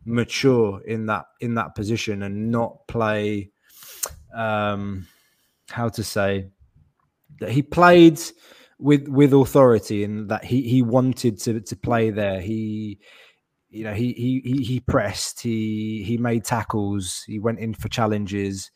mature 0.05 0.81
in 0.83 1.07
that 1.07 1.27
in 1.41 1.55
that 1.55 1.75
position 1.75 2.23
and 2.23 2.51
not 2.51 2.87
play 2.89 3.51
um 4.35 5.07
how 5.71 5.89
to 5.89 6.03
say 6.03 6.49
that 7.41 7.51
he 7.51 7.63
played 7.63 8.21
with 8.79 9.07
with 9.09 9.33
authority 9.33 10.05
and 10.05 10.29
that 10.29 10.45
he 10.45 10.63
he 10.63 10.83
wanted 10.83 11.39
to 11.39 11.61
to 11.61 11.77
play 11.77 12.11
there. 12.11 12.41
He 12.41 12.99
you 13.71 13.85
know 13.85 13.95
he 13.95 14.13
he 14.13 14.63
he 14.63 14.81
pressed 14.81 15.41
he 15.41 16.03
he 16.05 16.19
made 16.19 16.45
tackles 16.45 17.23
he 17.27 17.39
went 17.39 17.61
in 17.61 17.75
for 17.75 17.89
challenges. 17.89 18.71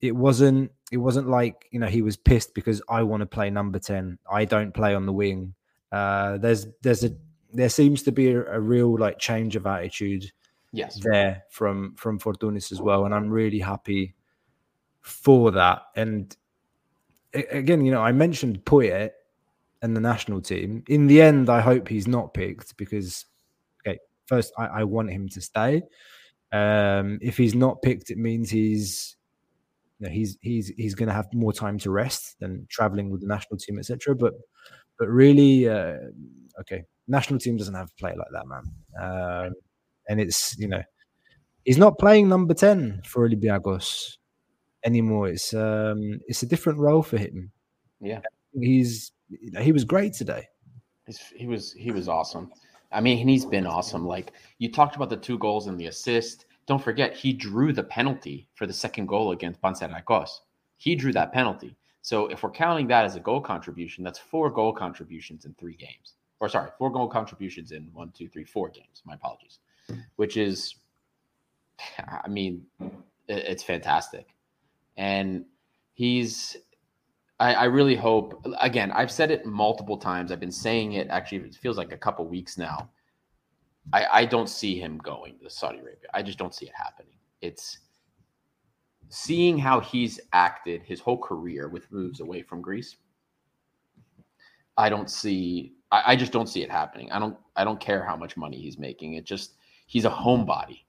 It 0.00 0.14
wasn't 0.16 0.70
it 0.92 0.98
wasn't 0.98 1.28
like 1.28 1.66
you 1.70 1.80
know 1.80 1.88
he 1.88 2.02
was 2.02 2.16
pissed 2.16 2.54
because 2.54 2.82
i 2.88 3.02
want 3.02 3.20
to 3.20 3.26
play 3.26 3.48
number 3.50 3.78
10 3.78 4.18
i 4.30 4.44
don't 4.44 4.74
play 4.74 4.94
on 4.94 5.06
the 5.06 5.12
wing. 5.12 5.54
Uh 5.90 6.38
there's 6.38 6.66
there's 6.82 7.04
a 7.04 7.10
there 7.52 7.68
seems 7.68 8.02
to 8.04 8.12
be 8.12 8.30
a, 8.30 8.44
a 8.52 8.60
real 8.60 8.98
like 8.98 9.18
change 9.18 9.56
of 9.56 9.66
attitude 9.66 10.24
yes. 10.72 10.98
there 11.02 11.44
from 11.50 11.94
from 11.96 12.18
Fortounis 12.18 12.72
as 12.72 12.80
well 12.80 13.04
and 13.04 13.14
I'm 13.14 13.30
really 13.30 13.58
happy 13.58 14.14
for 15.00 15.50
that. 15.52 15.82
And 15.96 16.34
again 17.34 17.84
you 17.84 17.92
know 17.92 18.02
I 18.02 18.12
mentioned 18.12 18.64
Poyet 18.64 19.12
and 19.82 19.96
the 19.96 20.00
national 20.00 20.40
team. 20.40 20.82
In 20.88 21.06
the 21.06 21.20
end 21.20 21.50
I 21.50 21.60
hope 21.60 21.88
he's 21.88 22.08
not 22.08 22.34
picked 22.34 22.76
because 22.76 23.26
okay 23.80 23.98
first 24.26 24.52
I, 24.58 24.66
I 24.66 24.84
want 24.84 25.10
him 25.10 25.28
to 25.30 25.40
stay. 25.40 25.82
Um 26.52 27.18
if 27.22 27.36
he's 27.36 27.54
not 27.54 27.82
picked 27.82 28.10
it 28.10 28.18
means 28.18 28.50
he's 28.50 29.16
you 29.98 30.08
know, 30.08 30.12
he's 30.12 30.38
he's 30.40 30.68
he's 30.76 30.94
going 30.94 31.08
to 31.08 31.14
have 31.14 31.32
more 31.32 31.52
time 31.52 31.78
to 31.78 31.90
rest 31.90 32.40
than 32.40 32.66
traveling 32.68 33.08
with 33.10 33.20
the 33.20 33.26
national 33.28 33.56
team 33.56 33.78
etc 33.78 34.16
but 34.16 34.34
but 34.98 35.08
really 35.08 35.68
uh 35.68 35.96
okay 36.60 36.82
national 37.08 37.38
team 37.38 37.56
doesn't 37.56 37.74
have 37.74 37.88
to 37.88 37.94
play 37.96 38.14
like 38.16 38.28
that 38.32 38.46
man. 38.46 39.46
Um 39.46 39.54
and 40.08 40.20
it's 40.20 40.56
you 40.58 40.68
know 40.68 40.82
he's 41.64 41.78
not 41.78 41.98
playing 41.98 42.28
number 42.28 42.54
10 42.54 43.02
for 43.04 43.28
Olympiacos 43.28 44.16
anymore. 44.84 45.28
It's 45.28 45.54
um 45.54 46.20
it's 46.26 46.42
a 46.42 46.46
different 46.46 46.78
role 46.78 47.02
for 47.02 47.18
him. 47.18 47.52
Yeah. 48.00 48.20
He's 48.58 49.12
he 49.60 49.72
was 49.72 49.84
great 49.84 50.12
today. 50.12 50.48
He's, 51.06 51.18
he 51.36 51.46
was 51.46 51.72
he 51.72 51.90
was 51.90 52.08
awesome. 52.08 52.50
I 52.90 53.00
mean, 53.00 53.26
he's 53.26 53.46
been 53.46 53.66
awesome. 53.66 54.06
Like 54.06 54.32
you 54.58 54.70
talked 54.70 54.96
about 54.96 55.10
the 55.10 55.16
two 55.16 55.38
goals 55.38 55.66
and 55.66 55.78
the 55.78 55.86
assist. 55.86 56.46
Don't 56.66 56.82
forget, 56.82 57.16
he 57.16 57.32
drew 57.32 57.72
the 57.72 57.82
penalty 57.82 58.48
for 58.54 58.66
the 58.66 58.72
second 58.72 59.06
goal 59.06 59.32
against 59.32 59.60
Panathinaikos. 59.60 60.30
He 60.76 60.94
drew 60.94 61.12
that 61.12 61.32
penalty. 61.32 61.76
So 62.02 62.26
if 62.26 62.42
we're 62.42 62.50
counting 62.50 62.86
that 62.88 63.04
as 63.04 63.16
a 63.16 63.20
goal 63.20 63.40
contribution, 63.40 64.04
that's 64.04 64.18
four 64.18 64.50
goal 64.50 64.72
contributions 64.72 65.44
in 65.44 65.54
three 65.54 65.74
games. 65.74 66.14
Or 66.38 66.48
sorry, 66.48 66.70
four 66.78 66.90
goal 66.90 67.08
contributions 67.08 67.72
in 67.72 67.88
one, 67.92 68.12
two, 68.12 68.28
three, 68.28 68.44
four 68.44 68.68
games. 68.68 69.02
My 69.04 69.14
apologies 69.14 69.58
which 70.16 70.36
is, 70.36 70.76
I 71.98 72.28
mean, 72.28 72.64
it's 73.28 73.62
fantastic. 73.62 74.34
And 74.96 75.44
he's, 75.94 76.56
I, 77.40 77.54
I, 77.54 77.64
really 77.64 77.96
hope, 77.96 78.46
again, 78.60 78.92
I've 78.92 79.10
said 79.10 79.30
it 79.30 79.46
multiple 79.46 79.96
times. 79.96 80.30
I've 80.30 80.40
been 80.40 80.52
saying 80.52 80.92
it 80.92 81.08
actually, 81.08 81.38
it 81.38 81.54
feels 81.54 81.76
like 81.76 81.92
a 81.92 81.96
couple 81.96 82.26
weeks 82.26 82.58
now. 82.58 82.90
I, 83.92 84.06
I 84.12 84.24
don't 84.26 84.48
see 84.48 84.78
him 84.78 84.98
going 84.98 85.38
to 85.42 85.50
Saudi 85.50 85.78
Arabia. 85.78 86.08
I 86.14 86.22
just 86.22 86.38
don't 86.38 86.54
see 86.54 86.66
it 86.66 86.72
happening. 86.74 87.16
It's 87.40 87.78
seeing 89.08 89.58
how 89.58 89.80
he's 89.80 90.20
acted 90.32 90.82
his 90.82 91.00
whole 91.00 91.18
career 91.18 91.68
with 91.68 91.90
moves 91.90 92.20
away 92.20 92.42
from 92.42 92.62
Greece. 92.62 92.96
I 94.76 94.88
don't 94.88 95.10
see 95.10 95.74
I, 95.90 96.12
I, 96.12 96.16
just 96.16 96.32
don't 96.32 96.48
see 96.48 96.62
it 96.62 96.70
happening. 96.70 97.12
I 97.12 97.18
don't 97.18 97.36
I 97.54 97.64
don't 97.64 97.78
care 97.78 98.02
how 98.02 98.16
much 98.16 98.38
money 98.38 98.58
he's 98.58 98.78
making. 98.78 99.14
It 99.14 99.24
just 99.24 99.56
he's 99.86 100.04
a 100.04 100.10
homebody. 100.10 100.80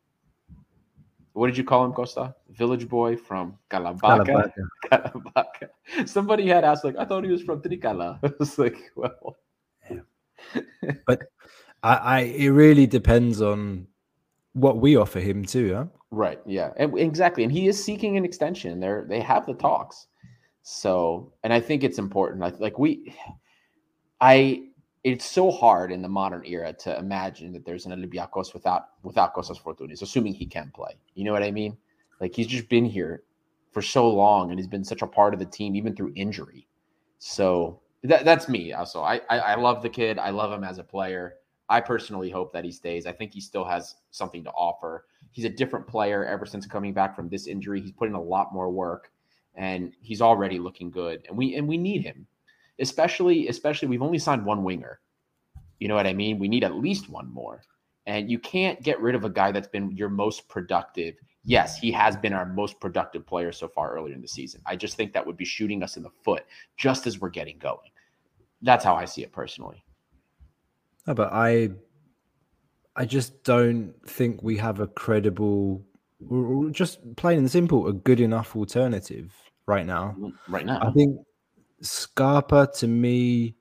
What 1.33 1.47
did 1.47 1.57
you 1.57 1.63
call 1.63 1.83
him, 1.83 1.93
Costa? 1.93 2.35
Village 2.49 2.87
boy 2.87 3.17
from 3.17 3.57
Kalabaca. 3.69 4.51
Kalabaca. 4.85 5.69
Somebody 6.05 6.47
had 6.47 6.63
asked, 6.63 6.83
like, 6.83 6.95
I 6.97 7.05
thought 7.05 7.23
he 7.23 7.31
was 7.31 7.41
from 7.41 7.61
Trikala. 7.61 8.19
I 8.23 8.31
was 8.37 8.59
like, 8.59 8.77
well, 8.95 9.37
yeah. 9.89 10.91
but 11.07 11.23
I, 11.81 11.95
I, 11.95 12.19
it 12.19 12.49
really 12.49 12.85
depends 12.85 13.41
on 13.41 13.87
what 14.53 14.77
we 14.77 14.95
offer 14.95 15.19
him 15.19 15.43
too, 15.43 15.73
huh? 15.73 15.85
Right. 16.11 16.39
Yeah. 16.45 16.71
And 16.77 16.97
exactly. 16.97 17.43
And 17.43 17.51
he 17.51 17.67
is 17.67 17.83
seeking 17.83 18.15
an 18.17 18.23
extension. 18.25 18.79
They're 18.79 19.05
they 19.09 19.19
have 19.19 19.47
the 19.47 19.55
talks. 19.55 20.05
So, 20.61 21.33
and 21.43 21.51
I 21.51 21.59
think 21.59 21.83
it's 21.83 21.97
important. 21.97 22.39
Like, 22.39 22.59
like 22.59 22.77
we, 22.77 23.15
I 24.21 24.67
it's 25.03 25.25
so 25.25 25.51
hard 25.51 25.91
in 25.91 26.01
the 26.01 26.07
modern 26.07 26.45
era 26.45 26.71
to 26.71 26.97
imagine 26.97 27.51
that 27.53 27.65
there's 27.65 27.85
an 27.85 27.91
Olympiacos 27.91 28.53
without 28.53 28.89
without 29.03 29.35
Kostas 29.35 29.61
Fortounis, 29.61 30.01
assuming 30.01 30.33
he 30.33 30.45
can 30.45 30.71
play. 30.73 30.95
You 31.15 31.25
know 31.25 31.33
what 31.33 31.43
I 31.43 31.51
mean? 31.51 31.77
Like 32.21 32.33
he's 32.33 32.47
just 32.47 32.69
been 32.69 32.85
here 32.85 33.23
for 33.71 33.81
so 33.81 34.09
long 34.09 34.49
and 34.49 34.59
he's 34.59 34.67
been 34.67 34.83
such 34.83 35.01
a 35.01 35.07
part 35.07 35.33
of 35.33 35.39
the 35.39 35.45
team, 35.45 35.75
even 35.75 35.95
through 35.95 36.13
injury. 36.15 36.67
So 37.19 37.81
that, 38.03 38.23
that's 38.23 38.47
me. 38.47 38.71
Also, 38.73 39.01
I, 39.01 39.19
I 39.29 39.39
I 39.39 39.55
love 39.55 39.81
the 39.81 39.89
kid. 39.89 40.19
I 40.19 40.29
love 40.29 40.51
him 40.51 40.63
as 40.63 40.77
a 40.77 40.83
player. 40.83 41.35
I 41.69 41.81
personally 41.81 42.29
hope 42.29 42.53
that 42.53 42.63
he 42.63 42.71
stays. 42.71 43.05
I 43.05 43.11
think 43.11 43.33
he 43.33 43.41
still 43.41 43.65
has 43.65 43.95
something 44.11 44.43
to 44.43 44.51
offer. 44.51 45.05
He's 45.31 45.45
a 45.45 45.49
different 45.49 45.87
player 45.87 46.25
ever 46.25 46.45
since 46.45 46.65
coming 46.65 46.93
back 46.93 47.15
from 47.15 47.29
this 47.29 47.47
injury. 47.47 47.81
He's 47.81 47.91
put 47.91 48.07
in 48.07 48.15
a 48.15 48.21
lot 48.21 48.53
more 48.53 48.69
work, 48.69 49.11
and 49.55 49.93
he's 50.01 50.21
already 50.21 50.59
looking 50.59 50.91
good. 50.91 51.25
And 51.27 51.37
we 51.37 51.55
and 51.55 51.67
we 51.67 51.77
need 51.77 52.03
him 52.03 52.27
especially 52.79 53.47
especially 53.47 53.87
we've 53.87 54.01
only 54.01 54.19
signed 54.19 54.45
one 54.45 54.63
winger. 54.63 54.99
You 55.79 55.87
know 55.87 55.95
what 55.95 56.07
I 56.07 56.13
mean? 56.13 56.39
We 56.39 56.47
need 56.47 56.63
at 56.63 56.75
least 56.75 57.09
one 57.09 57.31
more. 57.31 57.61
And 58.05 58.29
you 58.29 58.39
can't 58.39 58.81
get 58.81 58.99
rid 59.01 59.15
of 59.15 59.23
a 59.23 59.29
guy 59.29 59.51
that's 59.51 59.67
been 59.67 59.91
your 59.91 60.09
most 60.09 60.47
productive. 60.49 61.15
Yes, 61.45 61.77
he 61.77 61.91
has 61.91 62.15
been 62.17 62.33
our 62.33 62.45
most 62.45 62.79
productive 62.79 63.25
player 63.25 63.51
so 63.51 63.67
far 63.67 63.93
earlier 63.93 64.13
in 64.13 64.21
the 64.21 64.27
season. 64.27 64.61
I 64.65 64.75
just 64.75 64.97
think 64.97 65.13
that 65.13 65.25
would 65.25 65.37
be 65.37 65.45
shooting 65.45 65.83
us 65.83 65.97
in 65.97 66.03
the 66.03 66.09
foot 66.23 66.45
just 66.77 67.07
as 67.07 67.19
we're 67.19 67.29
getting 67.29 67.57
going. 67.57 67.91
That's 68.61 68.83
how 68.83 68.95
I 68.95 69.05
see 69.05 69.23
it 69.23 69.31
personally. 69.31 69.83
No, 71.05 71.13
but 71.13 71.31
I 71.33 71.71
I 72.95 73.05
just 73.05 73.43
don't 73.43 73.93
think 74.05 74.43
we 74.43 74.57
have 74.57 74.79
a 74.79 74.87
credible 74.87 75.85
just 76.71 77.15
plain 77.15 77.39
and 77.39 77.51
simple, 77.51 77.87
a 77.87 77.93
good 77.93 78.19
enough 78.19 78.55
alternative 78.55 79.33
right 79.65 79.85
now. 79.85 80.15
Mm, 80.17 80.33
right 80.47 80.65
now, 80.65 80.79
I 80.81 80.91
think 80.91 81.17
Scarpa 81.83 82.69
to 82.77 82.87
me, 82.87 83.55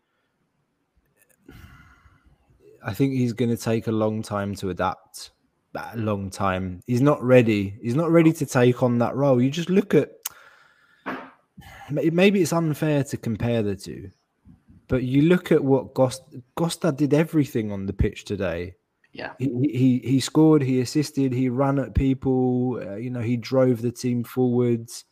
I 2.85 2.95
think 2.95 3.13
he's 3.13 3.33
going 3.33 3.51
to 3.51 3.57
take 3.57 3.87
a 3.87 3.93
long 3.93 4.23
time 4.23 4.55
to 4.57 4.71
adapt. 4.71 5.31
A 5.75 5.97
long 5.97 6.29
time. 6.29 6.81
He's 6.87 7.01
not 7.01 7.23
ready. 7.23 7.79
He's 7.81 7.95
not 7.95 8.11
ready 8.11 8.33
to 8.35 8.45
take 8.45 8.83
on 8.83 8.99
that 8.99 9.15
role. 9.17 9.41
You 9.41 9.51
just 9.51 9.71
look 9.71 9.95
at. 9.95 10.11
Maybe 11.91 12.43
it's 12.43 12.53
unfair 12.53 13.05
to 13.05 13.17
compare 13.17 13.63
the 13.63 13.75
two, 13.75 14.11
but 14.89 15.03
you 15.03 15.23
look 15.23 15.51
at 15.51 15.63
what 15.63 15.95
Gosta, 15.95 16.43
Gosta 16.57 16.97
did 16.97 17.13
everything 17.13 17.73
on 17.73 17.87
the 17.87 17.93
pitch 17.93 18.25
today. 18.25 18.75
Yeah, 19.13 19.33
he 19.39 19.49
he, 19.73 19.99
he 20.05 20.21
scored, 20.21 20.63
he 20.63 20.81
assisted, 20.81 21.33
he 21.33 21.49
ran 21.49 21.79
at 21.79 21.95
people. 21.95 22.81
Uh, 22.83 22.97
you 22.97 23.11
know, 23.11 23.21
he 23.21 23.37
drove 23.37 23.83
the 23.83 23.93
team 23.93 24.25
forwards. 24.25 25.05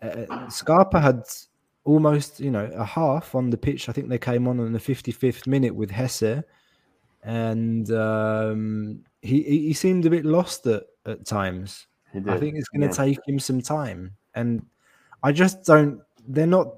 Uh, 0.00 0.48
Scarpa 0.48 1.00
had 1.00 1.22
almost, 1.84 2.40
you 2.40 2.50
know, 2.50 2.70
a 2.74 2.84
half 2.84 3.34
on 3.34 3.50
the 3.50 3.56
pitch. 3.56 3.88
I 3.88 3.92
think 3.92 4.08
they 4.08 4.18
came 4.18 4.46
on 4.46 4.60
in 4.60 4.72
the 4.72 4.78
55th 4.78 5.46
minute 5.46 5.74
with 5.74 5.90
Hezze, 5.90 6.44
and 7.22 7.90
um, 7.92 9.04
he 9.22 9.42
he 9.42 9.72
seemed 9.72 10.06
a 10.06 10.10
bit 10.10 10.24
lost 10.24 10.66
at, 10.66 10.84
at 11.06 11.26
times. 11.26 11.86
I 12.14 12.38
think 12.38 12.56
it's 12.56 12.68
going 12.68 12.80
to 12.80 12.88
yeah. 12.88 13.14
take 13.14 13.18
him 13.26 13.38
some 13.38 13.60
time, 13.60 14.16
and 14.34 14.66
I 15.22 15.32
just 15.32 15.64
don't. 15.64 16.00
They're 16.26 16.46
not 16.46 16.74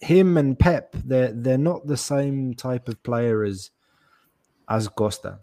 him 0.00 0.36
and 0.36 0.58
Pep. 0.58 0.94
They're 1.04 1.32
they're 1.32 1.58
not 1.58 1.86
the 1.86 1.96
same 1.96 2.54
type 2.54 2.88
of 2.88 3.02
player 3.02 3.44
as 3.44 3.70
as 4.68 4.88
Costa. 4.88 5.40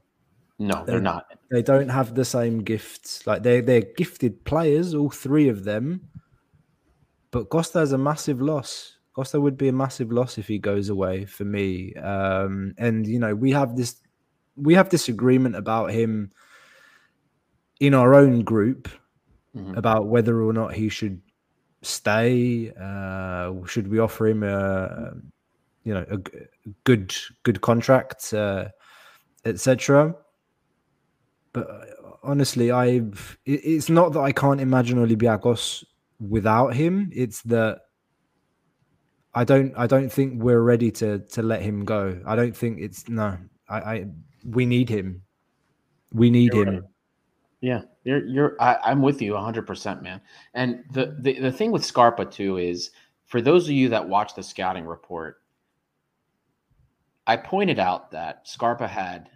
No, 0.60 0.76
they're, 0.76 0.86
they're 0.86 1.02
not. 1.02 1.26
They 1.50 1.64
don't 1.64 1.90
have 1.90 2.14
the 2.14 2.26
same 2.26 2.60
gifts. 2.60 3.26
Like 3.26 3.42
they 3.44 3.62
they're 3.62 3.82
gifted 3.82 4.44
players, 4.44 4.94
all 4.94 5.10
three 5.10 5.48
of 5.48 5.64
them 5.64 6.11
but 7.32 7.50
Costa 7.50 7.80
is 7.80 7.94
a 7.94 7.98
massive 7.98 8.41
loss. 8.41 8.98
Costa 9.13 9.39
would 9.39 9.58
be 9.58 9.67
a 9.67 9.74
massive 9.74 10.12
loss 10.12 10.38
if 10.38 10.48
he 10.48 10.58
goes 10.58 10.89
away 10.89 11.26
for 11.26 11.44
me. 11.44 11.94
Um, 11.96 12.74
and 12.78 13.08
you 13.08 13.20
know, 13.20 13.36
we 13.36 13.52
have 13.52 13.76
this 13.76 13.96
we 14.56 14.74
have 14.76 14.89
disagreement 14.89 15.56
about 15.56 15.91
him 15.91 16.32
in 17.80 17.94
our 17.94 18.13
own 18.13 18.44
group 18.44 18.89
mm-hmm. 19.56 19.76
about 19.76 20.08
whether 20.08 20.41
or 20.41 20.54
not 20.54 20.74
he 20.74 20.89
should 20.89 21.22
stay. 21.82 22.72
Uh, 22.80 23.54
should 23.65 23.88
we 23.88 24.00
offer 24.00 24.28
him 24.28 24.44
a 24.44 25.13
you 25.84 25.94
know 25.94 26.06
a, 26.10 26.20
good 26.84 27.13
good 27.44 27.62
contract, 27.62 28.34
uh, 28.34 28.67
etc. 29.46 30.15
But 31.54 31.70
uh, 31.70 31.86
honestly, 32.24 32.72
I've 32.72 33.38
it's 33.46 33.89
not 33.89 34.13
that 34.13 34.22
I 34.22 34.32
can't 34.32 34.62
imagine 34.62 34.98
Olympiacos 34.98 35.84
without 36.30 36.74
him. 36.74 37.10
It's 37.14 37.42
that 37.44 37.82
I 39.34 39.44
don't 39.44 39.74
I 39.78 39.88
don't 39.88 40.12
think 40.12 40.42
we're 40.42 40.62
ready 40.62 40.92
to 40.92 41.20
to 41.20 41.42
let 41.42 41.62
him 41.62 41.84
go. 41.86 42.22
I 42.26 42.36
don't 42.36 42.56
think 42.56 42.80
it's 42.80 43.10
no. 43.10 43.38
I, 43.70 43.78
I 43.78 44.06
we 44.46 44.66
need 44.66 44.90
him. 44.90 45.24
We 46.14 46.30
need 46.30 46.54
you're 46.54 46.68
him. 46.68 46.74
Right. 46.76 46.84
Yeah, 47.62 47.82
you're 48.04 48.26
you're 48.26 48.58
I, 48.60 48.92
am 48.92 49.02
with 49.02 49.22
you 49.22 49.34
100 49.34 49.66
percent 49.66 50.02
man. 50.02 50.22
And 50.54 50.84
the, 50.92 51.16
the 51.20 51.40
the 51.40 51.52
thing 51.52 51.72
with 51.72 51.86
Scarpa 51.86 52.26
too 52.26 52.58
is 52.58 52.92
for 53.26 53.42
those 53.42 53.66
of 53.66 53.72
you 53.72 53.90
that 53.90 54.08
watch 54.08 54.36
the 54.36 54.44
scouting 54.44 54.86
report, 54.86 55.42
I 57.28 57.38
pointed 57.38 57.80
out 57.80 58.12
that 58.12 58.48
Scarpa 58.48 58.88
had 58.88 59.30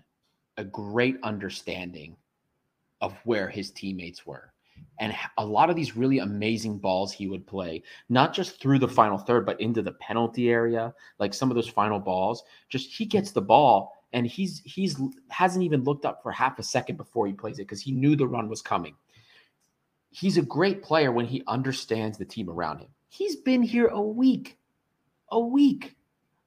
a 0.57 0.63
great 0.63 1.17
understanding 1.23 2.17
of 3.01 3.13
where 3.23 3.47
his 3.47 3.71
teammates 3.71 4.25
were 4.25 4.51
and 4.99 5.13
a 5.37 5.45
lot 5.45 5.69
of 5.69 5.75
these 5.75 5.97
really 5.97 6.19
amazing 6.19 6.77
balls 6.77 7.11
he 7.11 7.27
would 7.27 7.45
play, 7.45 7.83
not 8.09 8.33
just 8.33 8.61
through 8.61 8.79
the 8.79 8.87
final 8.87 9.17
third, 9.17 9.45
but 9.45 9.59
into 9.59 9.81
the 9.81 9.91
penalty 9.93 10.49
area, 10.49 10.93
like 11.19 11.33
some 11.33 11.51
of 11.51 11.55
those 11.55 11.67
final 11.67 11.99
balls. 11.99 12.43
Just 12.69 12.91
he 12.93 13.05
gets 13.05 13.31
the 13.31 13.41
ball 13.41 13.91
and 14.13 14.25
he's 14.25 14.61
he's 14.63 14.99
hasn't 15.29 15.63
even 15.63 15.83
looked 15.83 16.05
up 16.05 16.23
for 16.23 16.31
half 16.31 16.59
a 16.59 16.63
second 16.63 16.95
before 16.95 17.27
he 17.27 17.33
plays 17.33 17.59
it 17.59 17.63
because 17.63 17.81
he 17.81 17.91
knew 17.91 18.15
the 18.15 18.27
run 18.27 18.47
was 18.47 18.61
coming. 18.61 18.95
He's 20.11 20.37
a 20.37 20.41
great 20.41 20.81
player 20.81 21.11
when 21.11 21.25
he 21.25 21.43
understands 21.47 22.17
the 22.17 22.25
team 22.25 22.49
around 22.49 22.79
him. 22.79 22.87
He's 23.09 23.35
been 23.35 23.61
here 23.61 23.87
a 23.87 24.01
week, 24.01 24.57
a 25.29 25.39
week 25.39 25.94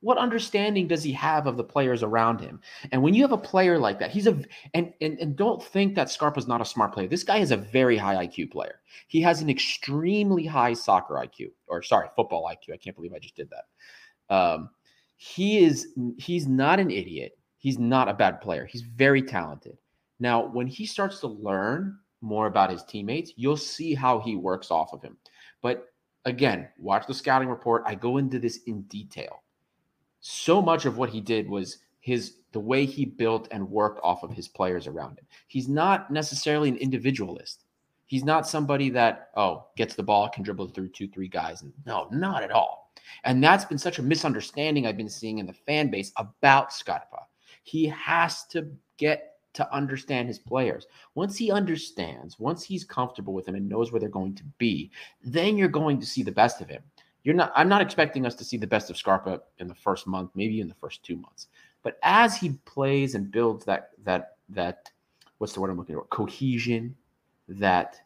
what 0.00 0.18
understanding 0.18 0.86
does 0.86 1.02
he 1.02 1.12
have 1.12 1.46
of 1.46 1.56
the 1.56 1.64
players 1.64 2.02
around 2.02 2.40
him? 2.40 2.60
And 2.92 3.02
when 3.02 3.14
you 3.14 3.22
have 3.22 3.32
a 3.32 3.38
player 3.38 3.78
like 3.78 3.98
that, 3.98 4.10
he's 4.10 4.26
a 4.26 4.38
and 4.74 4.92
and, 5.00 5.18
and 5.18 5.36
don't 5.36 5.62
think 5.62 5.94
that 5.94 6.10
Scarpa's 6.10 6.46
not 6.46 6.60
a 6.60 6.64
smart 6.64 6.92
player. 6.92 7.08
This 7.08 7.24
guy 7.24 7.38
is 7.38 7.50
a 7.50 7.56
very 7.56 7.96
high 7.96 8.26
IQ 8.26 8.52
player. 8.52 8.80
He 9.08 9.20
has 9.22 9.42
an 9.42 9.50
extremely 9.50 10.46
high 10.46 10.74
soccer 10.74 11.14
IQ, 11.14 11.50
or 11.66 11.82
sorry, 11.82 12.08
football 12.14 12.48
IQ. 12.50 12.74
I 12.74 12.76
can't 12.76 12.94
believe 12.94 13.12
I 13.12 13.18
just 13.18 13.36
did 13.36 13.50
that. 13.50 14.34
Um, 14.34 14.70
he 15.16 15.58
is 15.58 15.88
he's 16.16 16.46
not 16.46 16.78
an 16.78 16.90
idiot. 16.90 17.32
He's 17.56 17.78
not 17.78 18.08
a 18.08 18.14
bad 18.14 18.40
player. 18.40 18.66
He's 18.66 18.82
very 18.82 19.22
talented. 19.22 19.78
Now, 20.20 20.46
when 20.46 20.68
he 20.68 20.86
starts 20.86 21.18
to 21.20 21.26
learn 21.26 21.98
more 22.20 22.46
about 22.46 22.70
his 22.70 22.84
teammates, 22.84 23.32
you'll 23.36 23.56
see 23.56 23.94
how 23.94 24.20
he 24.20 24.36
works 24.36 24.70
off 24.70 24.92
of 24.92 25.02
him. 25.02 25.16
But 25.60 25.86
again, 26.24 26.68
watch 26.78 27.06
the 27.06 27.14
scouting 27.14 27.48
report. 27.48 27.82
I 27.84 27.96
go 27.96 28.18
into 28.18 28.38
this 28.38 28.60
in 28.66 28.82
detail 28.82 29.42
so 30.20 30.60
much 30.60 30.84
of 30.84 30.98
what 30.98 31.10
he 31.10 31.20
did 31.20 31.48
was 31.48 31.78
his 32.00 32.34
the 32.52 32.60
way 32.60 32.86
he 32.86 33.04
built 33.04 33.48
and 33.50 33.70
worked 33.70 34.00
off 34.02 34.22
of 34.22 34.32
his 34.32 34.48
players 34.48 34.86
around 34.86 35.18
him. 35.18 35.26
He's 35.48 35.68
not 35.68 36.10
necessarily 36.10 36.68
an 36.68 36.76
individualist. 36.76 37.64
He's 38.06 38.24
not 38.24 38.48
somebody 38.48 38.88
that 38.90 39.30
oh 39.36 39.66
gets 39.76 39.94
the 39.94 40.02
ball 40.02 40.28
can 40.28 40.42
dribble 40.42 40.68
through 40.68 40.88
two 40.88 41.08
three 41.08 41.28
guys. 41.28 41.62
No, 41.86 42.08
not 42.10 42.42
at 42.42 42.50
all. 42.50 42.92
And 43.24 43.42
that's 43.42 43.64
been 43.64 43.78
such 43.78 43.98
a 43.98 44.02
misunderstanding 44.02 44.86
I've 44.86 44.96
been 44.96 45.08
seeing 45.08 45.38
in 45.38 45.46
the 45.46 45.52
fan 45.52 45.90
base 45.90 46.12
about 46.16 46.72
Scarpa. 46.72 47.26
He 47.62 47.86
has 47.86 48.44
to 48.46 48.70
get 48.96 49.34
to 49.54 49.74
understand 49.74 50.28
his 50.28 50.38
players. 50.38 50.86
Once 51.14 51.36
he 51.36 51.50
understands, 51.50 52.38
once 52.38 52.62
he's 52.62 52.84
comfortable 52.84 53.34
with 53.34 53.46
them 53.46 53.54
and 53.54 53.68
knows 53.68 53.90
where 53.90 54.00
they're 54.00 54.08
going 54.08 54.34
to 54.36 54.44
be, 54.58 54.90
then 55.22 55.56
you're 55.56 55.68
going 55.68 55.98
to 55.98 56.06
see 56.06 56.22
the 56.22 56.30
best 56.30 56.60
of 56.60 56.68
him 56.68 56.82
you're 57.24 57.34
not 57.34 57.52
i'm 57.54 57.68
not 57.68 57.80
expecting 57.80 58.26
us 58.26 58.34
to 58.34 58.44
see 58.44 58.56
the 58.56 58.66
best 58.66 58.90
of 58.90 58.96
scarpa 58.96 59.40
in 59.58 59.68
the 59.68 59.74
first 59.74 60.06
month 60.06 60.30
maybe 60.34 60.60
in 60.60 60.68
the 60.68 60.74
first 60.74 61.02
two 61.02 61.16
months. 61.16 61.48
But 61.82 61.98
as 62.02 62.36
he 62.36 62.50
plays 62.64 63.14
and 63.14 63.30
builds 63.30 63.64
that 63.66 63.90
that 64.04 64.36
that 64.50 64.90
what's 65.38 65.52
the 65.52 65.60
word 65.60 65.70
i'm 65.70 65.76
looking 65.76 65.96
for? 65.96 66.04
Cohesion 66.04 66.94
that 67.48 68.00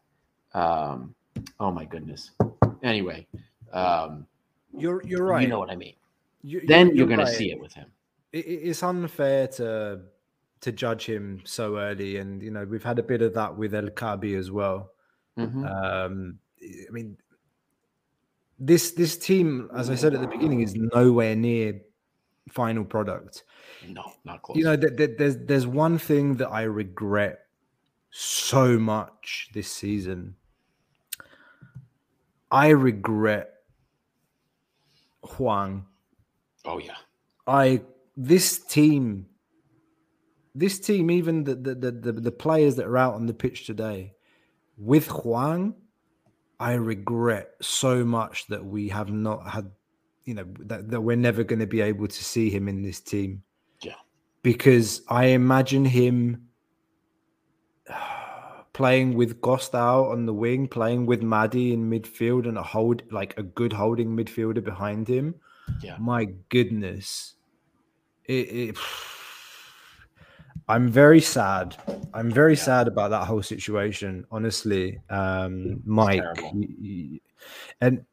um 0.53 1.13
oh 1.59 1.71
my 1.71 1.85
goodness. 1.85 2.31
Anyway 2.83 3.27
um 3.71 4.25
you're 4.77 5.03
you're 5.03 5.25
right. 5.25 5.41
you 5.41 5.47
know 5.47 5.59
what 5.59 5.69
i 5.69 5.75
mean. 5.75 5.93
You, 6.43 6.61
then 6.67 6.87
you're, 6.87 6.95
you're 6.95 7.07
going 7.07 7.19
right. 7.19 7.27
to 7.27 7.33
see 7.33 7.51
it 7.51 7.59
with 7.59 7.73
him. 7.73 7.87
It, 8.33 8.45
it's 8.45 8.83
unfair 8.83 9.47
to 9.47 10.01
to 10.61 10.71
judge 10.71 11.05
him 11.05 11.41
so 11.45 11.77
early 11.77 12.17
and 12.17 12.41
you 12.41 12.51
know 12.51 12.65
we've 12.65 12.83
had 12.83 12.99
a 12.99 13.03
bit 13.03 13.21
of 13.21 13.33
that 13.33 13.55
with 13.55 13.73
el 13.73 13.89
Kaabi 13.89 14.37
as 14.37 14.51
well. 14.51 14.91
Mm-hmm. 15.37 15.65
um 15.65 16.37
i 16.61 16.91
mean 16.91 17.17
this 18.65 18.91
this 18.91 19.17
team, 19.17 19.69
as 19.75 19.89
I 19.89 19.95
said 19.95 20.13
at 20.13 20.21
the 20.21 20.27
beginning, 20.27 20.61
is 20.61 20.75
nowhere 20.75 21.35
near 21.35 21.81
final 22.49 22.85
product. 22.85 23.43
No, 23.87 24.13
not 24.23 24.41
close. 24.41 24.57
You 24.57 24.63
know, 24.63 24.77
th- 24.77 24.95
th- 24.95 25.17
there's 25.17 25.37
there's 25.37 25.67
one 25.67 25.97
thing 25.97 26.35
that 26.35 26.49
I 26.49 26.63
regret 26.63 27.39
so 28.09 28.79
much 28.79 29.49
this 29.53 29.69
season. 29.71 30.35
I 32.51 32.69
regret 32.69 33.49
Hwang. 35.23 35.85
Oh 36.63 36.77
yeah. 36.77 36.95
I 37.45 37.81
this 38.15 38.59
team, 38.59 39.25
this 40.55 40.79
team, 40.79 41.11
even 41.11 41.43
the 41.43 41.55
the 41.55 41.75
the, 41.75 41.91
the, 41.91 42.11
the 42.13 42.31
players 42.31 42.75
that 42.77 42.85
are 42.85 42.97
out 42.97 43.15
on 43.15 43.25
the 43.25 43.33
pitch 43.33 43.65
today, 43.65 44.13
with 44.77 45.07
Hwang, 45.07 45.75
I 46.63 46.75
regret 46.75 47.55
so 47.59 48.05
much 48.05 48.47
that 48.47 48.63
we 48.63 48.87
have 48.87 49.11
not 49.11 49.45
had, 49.49 49.69
you 50.23 50.33
know, 50.33 50.45
that, 50.59 50.89
that 50.91 51.01
we're 51.01 51.17
never 51.17 51.43
going 51.43 51.59
to 51.59 51.67
be 51.67 51.81
able 51.81 52.07
to 52.07 52.23
see 52.23 52.49
him 52.49 52.69
in 52.69 52.81
this 52.81 53.01
team. 53.01 53.43
Yeah. 53.81 53.95
Because 54.43 55.01
I 55.09 55.25
imagine 55.25 55.83
him 55.83 56.47
playing 58.71 59.15
with 59.15 59.41
Gostau 59.41 60.09
on 60.09 60.25
the 60.25 60.33
wing, 60.33 60.69
playing 60.69 61.05
with 61.05 61.21
Mady 61.21 61.73
in 61.73 61.89
midfield 61.89 62.47
and 62.47 62.57
a 62.57 62.63
hold 62.63 63.03
like 63.11 63.37
a 63.37 63.43
good 63.43 63.73
holding 63.73 64.15
midfielder 64.15 64.63
behind 64.63 65.05
him. 65.05 65.35
Yeah. 65.81 65.97
My 65.99 66.29
goodness. 66.47 67.33
It, 68.23 68.47
it 68.69 68.77
I'm 70.67 70.89
very 70.89 71.21
sad. 71.21 71.75
I'm 72.13 72.31
very 72.31 72.53
yeah. 72.53 72.63
sad 72.63 72.87
about 72.87 73.09
that 73.09 73.25
whole 73.25 73.43
situation, 73.43 74.25
honestly, 74.31 74.99
um, 75.09 75.81
Mike. 75.85 76.23
And 77.81 78.05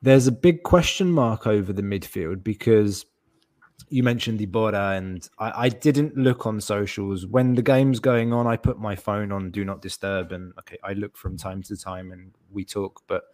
there's 0.00 0.26
a 0.26 0.32
big 0.32 0.62
question 0.62 1.10
mark 1.10 1.46
over 1.46 1.72
the 1.72 1.82
midfield 1.82 2.42
because 2.42 3.06
you 3.88 4.02
mentioned 4.02 4.40
Iborra, 4.40 4.96
and 4.96 5.28
I, 5.38 5.66
I, 5.66 5.68
didn't 5.68 6.16
look 6.16 6.46
on 6.46 6.60
socials 6.60 7.26
when 7.26 7.54
the 7.54 7.62
game's 7.62 8.00
going 8.00 8.32
on. 8.32 8.46
I 8.46 8.56
put 8.56 8.78
my 8.78 8.96
phone 8.96 9.30
on 9.30 9.50
do 9.50 9.64
not 9.64 9.82
disturb, 9.82 10.32
and 10.32 10.52
okay, 10.58 10.78
I 10.82 10.94
look 10.94 11.16
from 11.16 11.36
time 11.36 11.62
to 11.64 11.76
time 11.76 12.12
and 12.12 12.32
we 12.50 12.64
talk. 12.64 13.02
But 13.06 13.24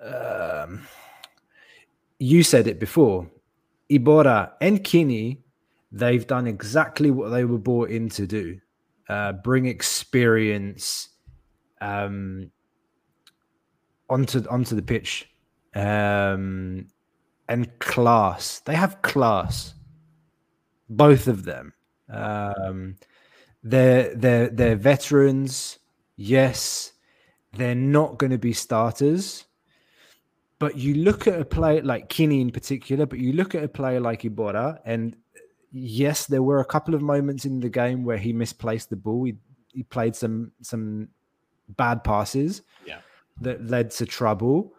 um, 0.00 0.86
you 2.18 2.42
said 2.42 2.66
it 2.66 2.78
before, 2.78 3.30
Iborra 3.90 4.52
and 4.60 4.82
Quini, 4.82 5.38
they've 5.98 6.26
done 6.26 6.46
exactly 6.46 7.10
what 7.10 7.30
they 7.30 7.44
were 7.44 7.58
brought 7.58 7.90
in 7.90 8.08
to 8.10 8.26
do: 8.26 8.58
uh, 9.08 9.32
bring 9.32 9.66
experience 9.66 11.08
um, 11.80 12.50
onto 14.08 14.44
onto 14.48 14.74
the 14.74 14.82
pitch. 14.82 15.28
Um, 15.74 16.88
and 17.48 17.78
class. 17.78 18.60
They 18.60 18.74
have 18.74 19.02
class, 19.02 19.74
both 20.88 21.28
of 21.28 21.44
them. 21.44 21.72
Um, 22.08 22.96
they're 23.62 24.14
they're 24.14 24.48
they're 24.48 24.76
veterans. 24.76 25.78
Yes, 26.16 26.92
they're 27.52 27.74
not 27.74 28.18
going 28.18 28.30
to 28.30 28.38
be 28.38 28.52
starters. 28.52 29.44
But 30.58 30.76
you 30.76 30.94
look 30.94 31.26
at 31.26 31.38
a 31.38 31.44
player 31.44 31.82
like 31.82 32.08
Quini 32.08 32.40
in 32.40 32.50
particular, 32.50 33.04
but 33.04 33.18
you 33.18 33.34
look 33.34 33.54
at 33.54 33.62
a 33.62 33.68
player 33.68 34.00
like 34.00 34.22
Iborra, 34.22 34.78
and 34.86 35.14
yes, 35.72 36.26
there 36.26 36.42
were 36.42 36.60
a 36.60 36.64
couple 36.64 36.94
of 36.94 37.02
moments 37.02 37.44
in 37.44 37.60
the 37.60 37.68
game 37.68 38.04
where 38.04 38.18
he 38.18 38.32
misplaced 38.32 38.90
the 38.90 38.96
ball. 38.96 39.24
He, 39.24 39.36
he 39.72 39.82
played 39.82 40.16
some 40.16 40.52
some 40.62 41.08
bad 41.70 42.04
passes 42.04 42.62
yeah. 42.86 42.98
that 43.40 43.66
led 43.66 43.90
to 43.92 44.06
trouble. 44.06 44.74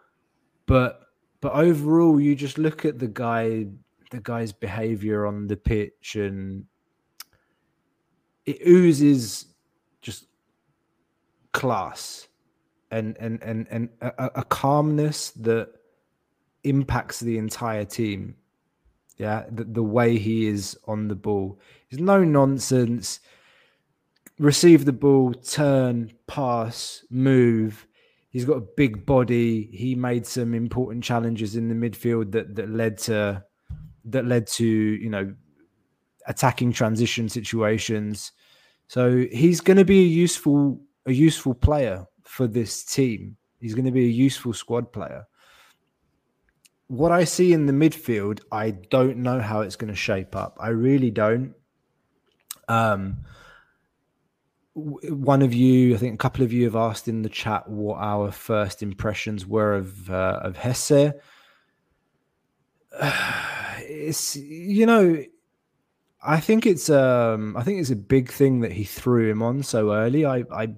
But 0.66 1.00
but 1.40 1.52
overall, 1.52 2.20
you 2.20 2.34
just 2.34 2.58
look 2.58 2.84
at 2.84 2.98
the 2.98 3.08
guy, 3.08 3.66
the 4.10 4.20
guy's 4.20 4.52
behavior 4.52 5.26
on 5.26 5.46
the 5.46 5.56
pitch, 5.56 6.16
and 6.16 6.64
it 8.44 8.58
oozes 8.66 9.46
just 10.00 10.26
class 11.52 12.28
and 12.90 13.16
and 13.18 13.42
and 13.42 13.66
and 13.70 13.88
a, 14.00 14.30
a 14.36 14.44
calmness 14.44 15.30
that 15.32 15.70
impacts 16.64 17.20
the 17.20 17.38
entire 17.38 17.84
team. 17.84 18.36
Yeah, 19.18 19.44
the, 19.50 19.64
the 19.64 19.82
way 19.82 20.16
he 20.16 20.46
is 20.46 20.78
on 20.86 21.08
the 21.08 21.16
ball. 21.16 21.60
There's 21.90 22.00
no 22.00 22.24
nonsense. 22.24 23.20
Receive 24.38 24.84
the 24.84 24.92
ball, 24.92 25.34
turn, 25.34 26.12
pass, 26.26 27.04
move 27.10 27.88
he's 28.30 28.44
got 28.44 28.56
a 28.56 28.66
big 28.76 29.04
body. 29.06 29.68
He 29.72 29.94
made 29.94 30.26
some 30.26 30.54
important 30.54 31.04
challenges 31.04 31.56
in 31.56 31.68
the 31.68 31.74
midfield 31.74 32.32
that 32.32 32.54
that 32.56 32.68
led 32.70 32.98
to 32.98 33.42
that 34.06 34.26
led 34.26 34.46
to 34.46 34.66
you 34.66 35.10
know 35.10 35.34
attacking 36.26 36.72
transition 36.72 37.28
situations. 37.28 38.32
So 38.86 39.26
he's 39.30 39.60
going 39.60 39.76
to 39.76 39.84
be 39.84 40.00
a 40.00 40.06
useful 40.06 40.80
a 41.06 41.12
useful 41.12 41.54
player 41.54 42.06
for 42.24 42.46
this 42.46 42.84
team. 42.84 43.36
He's 43.60 43.74
going 43.74 43.86
to 43.86 43.90
be 43.90 44.04
a 44.04 44.08
useful 44.26 44.52
squad 44.52 44.92
player. 44.92 45.26
What 46.88 47.12
I 47.12 47.24
see 47.24 47.52
in 47.52 47.66
the 47.66 47.72
midfield, 47.72 48.40
I 48.50 48.70
don't 48.70 49.18
know 49.18 49.40
how 49.40 49.60
it's 49.60 49.76
going 49.76 49.92
to 49.92 49.96
shape 49.96 50.34
up. 50.34 50.56
I 50.60 50.68
really 50.68 51.10
don't. 51.10 51.54
Um, 52.68 53.18
one 54.74 55.42
of 55.42 55.52
you, 55.52 55.94
I 55.94 55.98
think 55.98 56.14
a 56.14 56.18
couple 56.18 56.44
of 56.44 56.52
you 56.52 56.64
have 56.64 56.76
asked 56.76 57.08
in 57.08 57.22
the 57.22 57.28
chat 57.28 57.68
what 57.68 57.98
our 57.98 58.30
first 58.30 58.82
impressions 58.82 59.46
were 59.46 59.74
of 59.74 60.10
uh, 60.10 60.40
of 60.42 60.56
Hezze. 60.56 61.14
it's 63.78 64.36
you 64.36 64.86
know, 64.86 65.24
I 66.22 66.40
think 66.40 66.66
it's 66.66 66.88
um, 66.90 67.56
I 67.56 67.62
think 67.62 67.80
it's 67.80 67.90
a 67.90 67.96
big 67.96 68.30
thing 68.30 68.60
that 68.60 68.72
he 68.72 68.84
threw 68.84 69.30
him 69.30 69.42
on 69.42 69.62
so 69.62 69.92
early. 69.92 70.24
I 70.24 70.44
I 70.52 70.64
uh, 70.64 70.68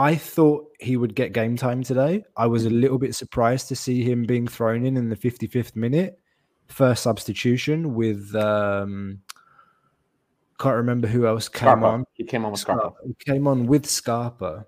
I 0.00 0.16
thought 0.16 0.66
he 0.80 0.96
would 0.96 1.14
get 1.14 1.34
game 1.34 1.56
time 1.56 1.82
today. 1.82 2.24
I 2.34 2.46
was 2.46 2.64
a 2.64 2.70
little 2.70 2.98
bit 2.98 3.14
surprised 3.14 3.68
to 3.68 3.76
see 3.76 4.02
him 4.02 4.24
being 4.24 4.48
thrown 4.48 4.86
in 4.86 4.96
in 4.96 5.10
the 5.10 5.16
55th 5.16 5.76
minute, 5.76 6.18
first 6.68 7.02
substitution 7.02 7.94
with 7.94 8.34
um, 8.34 9.20
can't 10.58 10.76
remember 10.76 11.06
who 11.06 11.26
else 11.26 11.50
came 11.50 11.68
Scarpa. 11.68 11.84
on. 11.84 12.04
He 12.14 12.24
came 12.24 12.46
on 12.46 12.52
with 12.52 12.60
Scarpa. 12.60 12.92
He 13.04 13.14
came 13.26 13.46
on 13.46 13.66
with 13.66 13.84
Scarpa. 13.84 14.64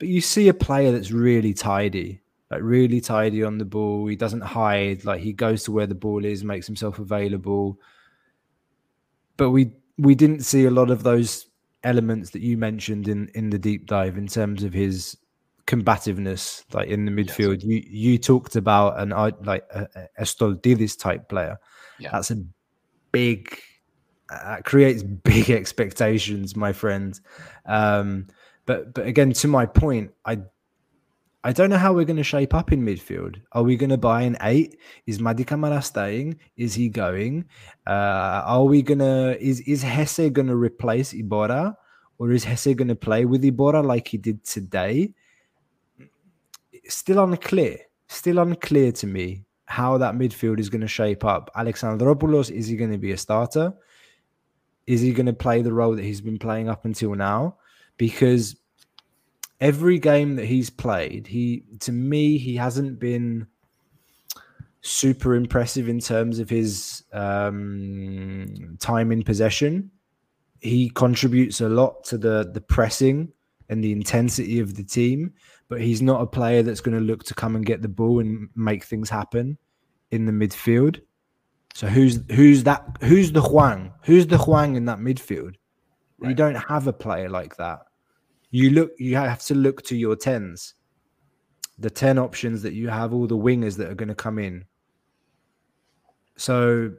But 0.00 0.08
you 0.08 0.20
see 0.20 0.48
a 0.48 0.54
player 0.54 0.90
that's 0.90 1.12
really 1.12 1.54
tidy, 1.54 2.20
like 2.50 2.62
really 2.64 3.00
tidy 3.00 3.44
on 3.44 3.58
the 3.58 3.64
ball. 3.64 4.08
He 4.08 4.16
doesn't 4.16 4.40
hide. 4.40 5.04
Like 5.04 5.20
he 5.20 5.32
goes 5.32 5.62
to 5.64 5.72
where 5.72 5.86
the 5.86 5.94
ball 5.94 6.24
is, 6.24 6.42
makes 6.42 6.66
himself 6.66 6.98
available. 6.98 7.78
But 9.36 9.50
we 9.50 9.76
we 9.98 10.16
didn't 10.16 10.40
see 10.40 10.64
a 10.64 10.70
lot 10.72 10.90
of 10.90 11.04
those 11.04 11.46
elements 11.84 12.30
that 12.30 12.42
you 12.42 12.56
mentioned 12.56 13.08
in 13.08 13.28
in 13.34 13.50
the 13.50 13.58
deep 13.58 13.86
dive 13.86 14.16
in 14.16 14.26
terms 14.26 14.62
of 14.62 14.72
his 14.72 15.16
combativeness, 15.66 16.64
like 16.72 16.88
in 16.88 17.04
the 17.04 17.12
midfield. 17.12 17.62
Yes. 17.62 17.64
You 17.64 17.82
you 17.86 18.18
talked 18.18 18.56
about 18.56 18.98
an 19.00 19.12
I 19.12 19.32
like 19.42 19.64
a, 19.70 20.08
a 20.18 20.26
type 20.96 21.28
player. 21.28 21.58
Yeah. 21.98 22.10
That's 22.12 22.30
a 22.30 22.42
big 23.12 23.58
uh, 24.30 24.58
creates 24.64 25.02
big 25.02 25.50
expectations, 25.60 26.56
my 26.56 26.72
friend. 26.72 27.18
Um, 27.66 28.28
but 28.66 28.94
but 28.94 29.06
again, 29.06 29.32
to 29.32 29.48
my 29.48 29.66
point, 29.66 30.12
I 30.24 30.38
I 31.44 31.52
don't 31.52 31.70
know 31.70 31.78
how 31.78 31.92
we're 31.92 32.04
going 32.04 32.18
to 32.18 32.24
shape 32.24 32.54
up 32.54 32.72
in 32.72 32.84
midfield. 32.84 33.40
Are 33.52 33.64
we 33.64 33.76
going 33.76 33.90
to 33.90 33.96
buy 33.96 34.22
an 34.22 34.36
eight? 34.42 34.78
Is 35.06 35.18
Mady 35.18 35.44
Camara 35.44 35.82
staying? 35.82 36.38
Is 36.56 36.74
he 36.74 36.88
going? 36.88 37.46
Uh, 37.86 38.42
are 38.44 38.64
we 38.64 38.82
gonna? 38.82 39.36
Is 39.40 39.60
is 39.60 39.82
Hezze 39.82 40.32
going 40.32 40.48
to 40.48 40.56
replace 40.56 41.12
Iborra, 41.12 41.74
or 42.18 42.30
is 42.30 42.44
Hezze 42.44 42.76
going 42.76 42.88
to 42.88 42.94
play 42.94 43.24
with 43.24 43.42
Iborra 43.42 43.84
like 43.84 44.08
he 44.08 44.18
did 44.18 44.44
today? 44.44 45.12
Still 46.86 47.24
unclear. 47.24 47.78
Still 48.06 48.38
unclear 48.38 48.92
to 48.92 49.06
me 49.06 49.44
how 49.64 49.98
that 49.98 50.14
midfield 50.14 50.60
is 50.60 50.68
going 50.68 50.82
to 50.82 50.88
shape 50.88 51.24
up. 51.24 51.50
Alexandropoulos 51.56 52.50
is 52.50 52.68
he 52.68 52.76
going 52.76 52.92
to 52.92 52.98
be 52.98 53.12
a 53.12 53.18
starter? 53.18 53.74
is 54.86 55.00
he 55.00 55.12
going 55.12 55.26
to 55.26 55.32
play 55.32 55.62
the 55.62 55.72
role 55.72 55.94
that 55.94 56.04
he's 56.04 56.20
been 56.20 56.38
playing 56.38 56.68
up 56.68 56.84
until 56.84 57.14
now? 57.14 57.56
Because 57.96 58.56
every 59.62 59.98
game 59.98 60.34
that 60.36 60.44
he's 60.44 60.68
played, 60.68 61.26
he 61.26 61.62
to 61.80 61.92
me 61.92 62.36
he 62.36 62.56
hasn't 62.56 62.98
been 62.98 63.46
super 64.82 65.36
impressive 65.36 65.88
in 65.88 66.00
terms 66.00 66.40
of 66.40 66.50
his 66.50 67.04
um, 67.12 68.76
time 68.80 69.12
in 69.12 69.22
possession. 69.22 69.90
He 70.60 70.90
contributes 70.90 71.60
a 71.60 71.68
lot 71.68 72.04
to 72.04 72.18
the 72.18 72.50
the 72.52 72.60
pressing 72.60 73.32
and 73.68 73.82
the 73.82 73.92
intensity 73.92 74.58
of 74.58 74.74
the 74.74 74.84
team, 74.84 75.32
but 75.68 75.80
he's 75.80 76.02
not 76.02 76.20
a 76.20 76.26
player 76.26 76.62
that's 76.62 76.80
going 76.80 76.98
to 76.98 77.04
look 77.04 77.22
to 77.24 77.34
come 77.34 77.56
and 77.56 77.64
get 77.64 77.80
the 77.80 77.88
ball 77.88 78.18
and 78.18 78.48
make 78.54 78.84
things 78.84 79.08
happen 79.08 79.56
in 80.10 80.26
the 80.26 80.32
midfield. 80.32 81.00
So 81.72 81.86
who's 81.86 82.20
who's 82.32 82.64
that? 82.64 82.84
Who's 83.00 83.30
the 83.30 83.40
Hwang? 83.40 83.92
Who's 84.02 84.26
the 84.26 84.38
Hwang 84.38 84.74
in 84.74 84.84
that 84.86 84.98
midfield? 84.98 85.54
Right. 86.18 86.30
You 86.30 86.34
don't 86.34 86.56
have 86.56 86.88
a 86.88 86.92
player 86.92 87.28
like 87.28 87.56
that. 87.56 87.86
You 88.52 88.70
look. 88.70 88.92
You 88.98 89.16
have 89.16 89.42
to 89.46 89.54
look 89.54 89.82
to 89.84 89.96
your 89.96 90.14
tens, 90.14 90.74
the 91.78 91.90
ten 91.90 92.18
options 92.18 92.62
that 92.62 92.74
you 92.74 92.88
have, 92.88 93.12
all 93.12 93.26
the 93.26 93.36
wingers 93.36 93.76
that 93.78 93.90
are 93.90 93.94
going 93.94 94.10
to 94.10 94.14
come 94.14 94.38
in. 94.38 94.64
So 96.36 96.92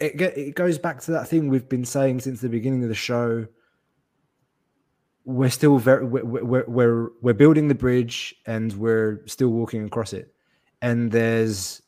it 0.00 0.20
it 0.20 0.54
goes 0.56 0.76
back 0.76 1.00
to 1.02 1.12
that 1.12 1.28
thing 1.28 1.48
we've 1.48 1.68
been 1.68 1.84
saying 1.84 2.20
since 2.20 2.40
the 2.40 2.48
beginning 2.48 2.82
of 2.82 2.88
the 2.88 2.94
show. 2.94 3.46
We're 5.24 5.50
still 5.50 5.78
very 5.78 6.04
we're 6.04 6.24
we're 6.24 6.64
we're, 6.66 7.08
we're 7.22 7.32
building 7.32 7.68
the 7.68 7.74
bridge 7.74 8.34
and 8.44 8.72
we're 8.74 9.22
still 9.26 9.48
walking 9.48 9.84
across 9.84 10.12
it, 10.12 10.34
and 10.82 11.10
there's 11.10 11.80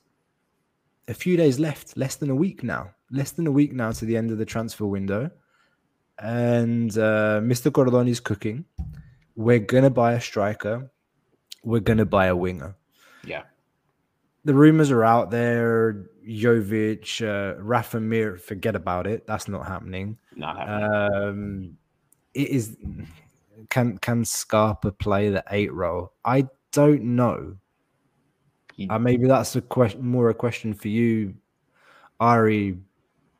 a 1.08 1.14
few 1.14 1.36
days 1.36 1.58
left, 1.58 1.96
less 1.96 2.16
than 2.16 2.30
a 2.30 2.34
week 2.34 2.62
now, 2.62 2.90
less 3.10 3.32
than 3.32 3.46
a 3.46 3.52
week 3.52 3.72
now 3.72 3.92
to 3.92 4.04
the 4.04 4.16
end 4.16 4.30
of 4.30 4.38
the 4.38 4.44
transfer 4.44 4.86
window. 4.86 5.30
And 6.18 6.90
uh, 6.96 7.40
Mr. 7.42 7.72
Cordon 7.72 8.08
is 8.08 8.20
cooking. 8.20 8.64
We're 9.34 9.60
to 9.84 9.90
buy 9.90 10.14
a 10.14 10.20
striker. 10.20 10.90
We're 11.62 11.80
to 11.98 12.06
buy 12.06 12.26
a 12.26 12.36
winger. 12.36 12.74
Yeah. 13.24 13.42
The 14.44 14.54
rumors 14.54 14.90
are 14.90 15.04
out 15.04 15.30
there. 15.30 16.06
Jovic, 16.26 17.22
uh, 17.22 17.60
Rafa 17.60 18.00
Mir, 18.00 18.36
forget 18.36 18.74
about 18.74 19.06
it. 19.06 19.26
That's 19.26 19.48
not 19.48 19.66
happening. 19.66 20.18
Not 20.34 20.56
happening. 20.56 21.12
Um, 21.12 21.76
it 22.34 22.48
is. 22.48 22.76
Can 23.68 23.98
can 23.98 24.24
Scarpa 24.24 24.92
play 24.92 25.30
the 25.30 25.44
eight 25.50 25.72
role? 25.72 26.12
I 26.24 26.46
don't 26.72 27.02
know. 27.16 27.56
Uh, 28.90 28.98
maybe 28.98 29.26
that's 29.26 29.56
a 29.56 29.62
question, 29.62 30.06
more 30.06 30.28
a 30.28 30.34
question 30.34 30.74
for 30.74 30.88
you, 30.88 31.34
Ari. 32.20 32.78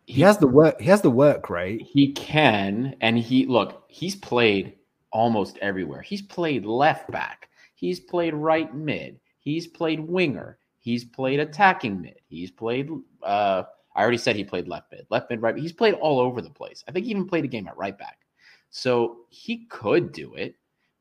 He, 0.07 0.23
has 0.23 0.39
the 0.39 0.47
work. 0.47 0.81
He 0.81 0.87
has 0.87 1.03
the 1.03 1.11
work 1.11 1.51
rate. 1.51 1.83
He 1.83 2.13
can, 2.13 2.97
and 3.01 3.19
he 3.19 3.47
look. 3.47 3.85
He's 3.89 4.15
played 4.15 4.75
almost 5.13 5.59
everywhere. 5.59 6.03
He's 6.03 6.23
played 6.23 6.65
left 6.65 7.11
back. 7.11 7.49
He's 7.75 8.01
played 8.01 8.35
right 8.35 8.73
mid. 8.75 9.19
He's 9.41 9.67
played 9.67 10.01
winger. 10.01 10.59
He's 10.79 11.05
played 11.05 11.41
attacking 11.41 12.01
mid. 12.01 12.21
He's 12.29 12.51
played. 12.51 12.89
Uh, 13.23 13.65
I 13.97 14.03
already 14.03 14.19
said 14.19 14.37
he 14.37 14.45
played 14.45 14.69
left 14.69 14.93
mid, 14.93 15.07
left 15.11 15.31
mid, 15.31 15.43
right. 15.43 15.57
He's 15.57 15.73
played 15.73 15.95
all 15.95 16.21
over 16.21 16.41
the 16.41 16.51
place. 16.51 16.85
I 16.87 16.93
think 16.93 17.07
he 17.07 17.11
even 17.11 17.27
played 17.27 17.45
a 17.45 17.49
game 17.49 17.67
at 17.67 17.77
right 17.77 17.99
back. 17.99 18.19
So 18.71 19.21
he 19.31 19.67
could 19.67 20.13
do 20.13 20.35
it, 20.35 20.55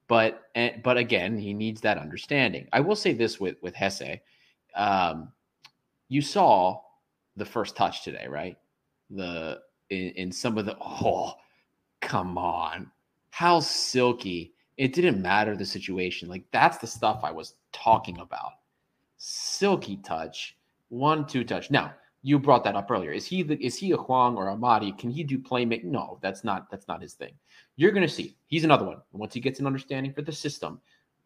but 0.08 0.44
eh, 0.56 0.78
but 0.84 0.98
again, 0.98 1.38
he 1.38 1.54
needs 1.54 1.82
that 1.82 1.98
understanding. 1.98 2.68
I 2.72 2.80
will 2.80 2.96
say 2.96 3.14
this 3.14 3.40
with 3.40 3.58
with 3.62 3.76
Hezze, 3.76 4.20
um, 4.76 5.32
you 6.08 6.22
saw 6.22 6.80
the 7.36 7.46
first 7.46 7.76
touch 7.76 8.04
today, 8.04 8.28
right? 8.30 8.58
The 9.10 9.62
in, 9.90 10.10
in 10.12 10.32
some 10.32 10.58
of 10.58 10.66
the 10.66 10.78
oh, 10.82 11.34
come 12.02 12.38
on, 12.38 12.92
how 13.32 13.60
silky. 13.60 14.54
It 14.78 14.92
didn't 14.92 15.22
matter 15.22 15.56
the 15.56 15.66
situation. 15.66 16.28
Like 16.28 16.44
that's 16.52 16.78
the 16.80 16.88
stuff 16.88 17.22
I 17.24 17.32
was 17.32 17.56
talking 17.72 18.20
about. 18.20 18.52
Silky 19.18 19.98
touch, 19.98 20.58
one 20.90 21.26
two 21.26 21.46
touch. 21.46 21.72
Now 21.72 21.94
you 22.26 22.40
brought 22.40 22.64
that 22.64 22.76
up 22.76 22.90
earlier. 22.90 23.12
Is 23.12 23.28
he 23.28 23.44
the, 23.44 23.64
is 23.64 23.78
he 23.78 23.92
a 23.92 23.98
Hwang 23.98 24.36
or 24.36 24.50
a 24.50 24.56
Mady? 24.56 24.98
Can 24.98 25.12
he 25.12 25.24
do 25.24 25.38
playmaking? 25.38 25.86
No, 25.86 26.18
that's 26.22 26.44
not 26.44 26.72
that's 26.72 26.88
not 26.88 27.02
his 27.02 27.14
thing. 27.14 27.34
You're 27.76 27.92
gonna 27.92 28.08
see. 28.08 28.36
He's 28.48 28.64
another 28.64 28.86
one. 28.86 28.98
Once 29.12 29.34
he 29.34 29.40
gets 29.40 29.60
an 29.60 29.68
understanding 29.68 30.12
for 30.12 30.24
the 30.24 30.32
system, 30.32 30.82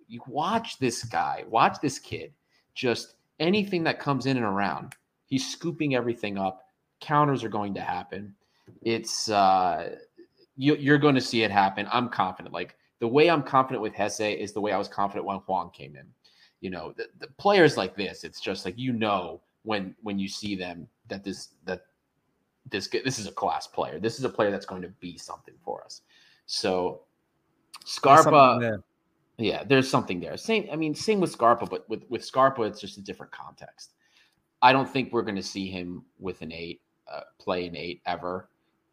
you 0.10 0.22
watch 0.28 0.78
this 0.78 1.04
guy, 1.06 1.46
watch 1.48 1.78
this 1.82 2.00
kid. 2.00 2.34
Just 2.76 3.16
anything 3.40 3.84
that 3.86 4.00
comes 4.00 4.26
in 4.26 4.36
and 4.36 4.46
around, 4.46 4.94
he's 5.26 5.50
scooping 5.50 5.96
everything 5.96 6.38
up. 6.38 6.66
Counters 7.00 7.44
are 7.44 7.50
going 7.50 7.74
to 7.76 7.82
happen. 7.82 8.36
It's 8.82 9.30
uh 9.30 9.96
you, 10.56 10.76
you're 10.76 10.98
going 10.98 11.16
to 11.16 11.22
see 11.22 11.44
it 11.44 11.52
happen. 11.52 11.88
I'm 11.92 12.10
confident. 12.10 12.54
Like 12.54 12.76
the 13.00 13.08
way 13.08 13.30
I'm 13.30 13.44
confident 13.44 13.82
with 13.82 13.94
Hezze 13.94 14.38
is 14.38 14.52
the 14.52 14.62
way 14.62 14.74
I 14.74 14.78
was 14.78 14.90
confident 14.90 15.26
when 15.26 15.38
Hwang 15.38 15.72
came 15.72 15.96
in. 15.96 16.06
You 16.60 16.70
know, 16.70 16.94
the, 16.98 17.08
the 17.20 17.28
players 17.28 17.78
like 17.78 17.96
this, 17.96 18.24
it's 18.26 18.42
just 18.42 18.66
like 18.66 18.78
you 18.78 18.92
know 18.92 19.42
when 19.64 19.96
when 20.04 20.20
you 20.20 20.28
see 20.28 20.56
them 20.56 20.88
that 21.08 21.24
this 21.24 21.50
that 21.66 21.84
this 22.70 22.88
this 22.88 23.20
is 23.20 23.28
a 23.28 23.32
class 23.32 23.68
player. 23.68 24.00
This 24.00 24.20
is 24.20 24.26
a 24.26 24.30
player 24.30 24.52
that's 24.52 24.66
going 24.66 24.82
to 24.82 24.90
be 25.00 25.18
something 25.18 25.56
for 25.64 25.84
us. 25.84 26.02
So 26.46 27.02
Scarpa, 27.86 28.82
yeah, 29.38 29.64
there's 29.64 29.90
something 29.90 30.20
there. 30.20 30.36
Same, 30.38 30.68
I 30.72 30.76
mean, 30.76 30.94
same 30.94 31.20
with 31.20 31.32
Scarpa, 31.32 31.66
but 31.66 31.90
with 31.90 32.04
with 32.10 32.24
Scarpa, 32.26 32.64
it's 32.64 32.82
just 32.82 32.98
a 32.98 33.02
different 33.02 33.32
context. 33.32 33.94
I 34.62 34.74
don't 34.74 34.90
think 34.90 35.14
we're 35.14 35.22
going 35.22 35.38
to 35.38 35.44
see 35.44 35.70
him 35.70 36.04
with 36.20 36.42
an 36.42 36.52
eight, 36.52 36.82
uh, 37.12 37.22
play 37.38 37.68
an 37.68 37.76
eight 37.76 38.02
ever. 38.06 38.50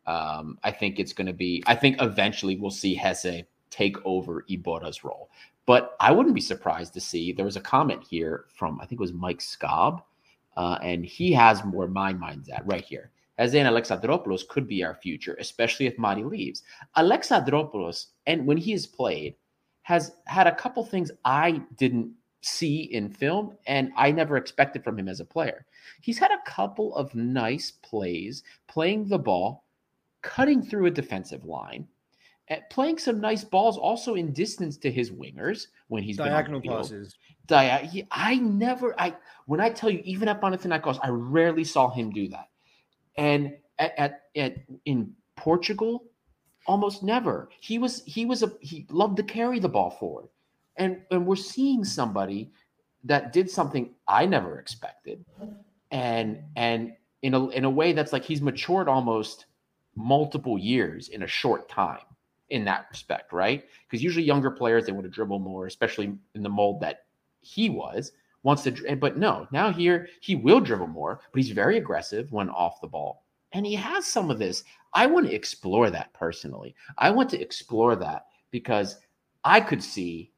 Um, 0.07 0.59
I 0.63 0.71
think 0.71 0.99
it's 0.99 1.13
going 1.13 1.27
to 1.27 1.33
be. 1.33 1.63
I 1.67 1.75
think 1.75 2.01
eventually 2.01 2.57
we'll 2.57 2.71
see 2.71 2.97
Hezze 2.97 3.45
take 3.71 3.97
over 4.05 4.45
Iborra's 4.49 5.05
role. 5.05 5.31
But 5.67 5.97
I 5.99 6.13
wouldn't 6.13 6.35
be 6.35 6.41
surprised 6.41 6.95
to 6.95 7.01
see 7.01 7.33
there 7.33 7.45
was 7.45 7.57
a 7.57 7.61
comment 7.61 8.05
here 8.09 8.45
from 8.55 8.81
I 8.81 8.87
think 8.87 9.01
it 9.01 9.05
was 9.05 9.13
Mike 9.13 9.41
Scobb 9.41 10.03
uh, 10.57 10.79
and 10.83 11.05
he 11.05 11.33
has 11.33 11.61
where 11.65 11.89
my 11.89 12.13
mind's 12.13 12.49
at 12.49 12.67
right 12.67 12.85
here. 12.85 13.11
As 13.39 13.53
in 13.53 13.67
Alexandropoulos 13.67 14.49
could 14.49 14.67
be 14.67 14.83
our 14.83 14.95
future, 14.95 15.37
especially 15.39 15.87
if 15.87 15.99
Mady 15.99 16.29
leaves. 16.29 16.63
Alexandropoulos, 16.97 18.07
and 18.27 18.47
when 18.47 18.57
he 18.57 18.73
has 18.73 18.87
played, 18.87 19.35
has 19.83 20.13
had 20.27 20.47
a 20.47 20.55
couple 20.55 20.85
things 20.85 21.11
I 21.25 21.61
didn't 21.77 22.11
see 22.47 22.83
in 22.83 23.09
film 23.09 23.57
and 23.67 23.93
I 23.97 24.11
never 24.11 24.37
expected 24.37 24.85
from 24.85 24.99
him 24.99 25.09
as 25.09 25.21
a 25.21 25.25
player. 25.25 25.67
He's 26.01 26.19
had 26.19 26.31
a 26.31 26.51
couple 26.51 26.95
of 26.95 27.15
nice 27.15 27.73
plays 27.83 28.43
playing 28.69 29.09
the 29.09 29.19
ball, 29.19 29.65
cutting 30.23 30.63
through 30.63 30.87
a 30.87 30.91
defensive 30.91 31.45
line, 31.45 31.87
playing 32.71 32.99
some 32.99 33.21
nice 33.21 33.45
balls 33.45 33.77
also 33.77 34.15
in 34.15 34.33
distance 34.33 34.77
to 34.79 34.91
his 34.91 35.11
wingers 35.11 35.67
when 35.89 36.03
he's 36.03 36.17
diagonal 36.17 36.61
passes. 36.61 37.17
Dia- 37.47 37.79
he, 37.79 38.07
I 38.11 38.37
never, 38.37 38.99
I 39.01 39.17
when 39.47 39.61
I 39.61 39.71
tell 39.71 39.91
you, 39.91 40.01
even 40.05 40.29
at 40.29 40.41
Panathinaikos, 40.41 40.99
I 41.03 41.09
rarely 41.09 41.65
saw 41.65 41.91
him 41.91 42.11
do 42.11 42.29
that. 42.29 42.49
And 43.17 43.57
at, 43.79 43.99
at, 43.99 44.23
at 44.37 44.57
in 44.85 45.13
Portugal, 45.37 46.05
almost 46.67 47.03
never. 47.03 47.49
He 47.61 47.79
was 47.79 48.03
he 48.05 48.27
was 48.27 48.43
a 48.43 48.53
he 48.61 48.87
loved 48.91 49.17
to 49.17 49.23
carry 49.23 49.59
the 49.59 49.69
ball 49.69 49.91
forward, 49.91 50.29
and 50.77 51.03
and 51.11 51.27
we're 51.27 51.37
seeing 51.37 51.85
somebody 51.85 52.51
that 53.05 53.33
did 53.33 53.51
something 53.51 53.95
I 54.09 54.27
never 54.27 54.59
expected, 54.59 55.25
and 55.91 56.43
and 56.57 56.93
in 57.23 57.35
a 57.35 57.49
in 57.49 57.65
a 57.65 57.71
way 57.71 57.93
that's 57.93 58.13
like 58.13 58.25
he's 58.25 58.43
matured 58.43 58.89
almost 58.89 59.47
multiple 59.95 60.59
years 60.59 61.09
in 61.09 61.23
a 61.23 61.27
short 61.27 61.69
time 61.69 62.01
in 62.51 62.65
that 62.65 62.87
respect, 62.91 63.33
right? 63.33 63.65
Because 63.89 64.03
usually 64.03 64.25
younger 64.25 64.51
players 64.51 64.87
they 64.87 64.93
want 64.93 65.05
to 65.05 65.11
dribble 65.11 65.39
more, 65.39 65.67
especially 65.67 66.17
in 66.35 66.43
the 66.43 66.49
mold 66.49 66.81
that 66.81 67.07
he 67.41 67.71
was 67.71 68.13
wants 68.43 68.63
to. 68.63 68.97
But 68.97 69.17
no, 69.17 69.49
now 69.51 69.73
here 69.73 70.09
he 70.21 70.37
will 70.37 70.61
dribble 70.61 70.87
more, 70.87 71.21
but 71.33 71.43
he's 71.43 71.51
very 71.51 71.79
aggressive 71.79 72.31
when 72.31 72.49
off 72.51 72.81
the 72.81 72.87
ball, 72.87 73.25
and 73.53 73.67
he 73.67 73.75
has 73.75 74.07
some 74.07 74.31
of 74.31 74.39
this. 74.39 74.65
I 74.95 75.07
want 75.07 75.27
to 75.27 75.35
explore 75.35 75.91
that 75.91 76.13
personally. 76.15 76.75
I 76.97 77.11
want 77.11 77.29
to 77.31 77.41
explore 77.41 77.97
that 77.97 78.27
because 78.51 78.97
I 79.45 79.61
could 79.61 79.83
see 79.83 80.33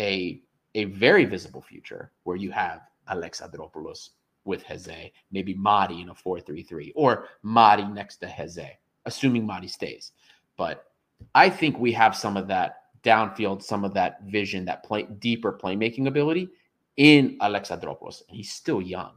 a 0.00 0.42
a 0.74 0.84
very 0.84 1.24
visible 1.24 1.60
future 1.60 2.12
where 2.24 2.36
you 2.36 2.50
have 2.50 2.80
Alexandropoulos 3.08 4.10
with 4.44 4.64
Hezze, 4.64 5.12
maybe 5.30 5.54
Mady 5.54 6.02
in 6.02 6.08
a 6.08 6.14
4-3-3, 6.14 6.92
or 6.94 7.26
Mady 7.44 7.92
next 7.92 8.18
to 8.18 8.26
Hezze, 8.26 8.70
assuming 9.04 9.46
Mady 9.46 9.68
stays. 9.68 10.12
But 10.56 10.86
I 11.34 11.50
think 11.50 11.78
we 11.78 11.92
have 11.92 12.16
some 12.16 12.36
of 12.36 12.48
that 12.48 12.76
downfield, 13.02 13.62
some 13.62 13.84
of 13.84 13.94
that 13.94 14.22
vision, 14.22 14.64
that 14.66 14.84
play 14.84 15.02
deeper 15.18 15.52
playmaking 15.52 16.06
ability 16.06 16.48
in 16.96 17.36
Alexandropoulos, 17.40 18.22
and 18.28 18.36
he's 18.36 18.52
still 18.52 18.80
young. 18.80 19.12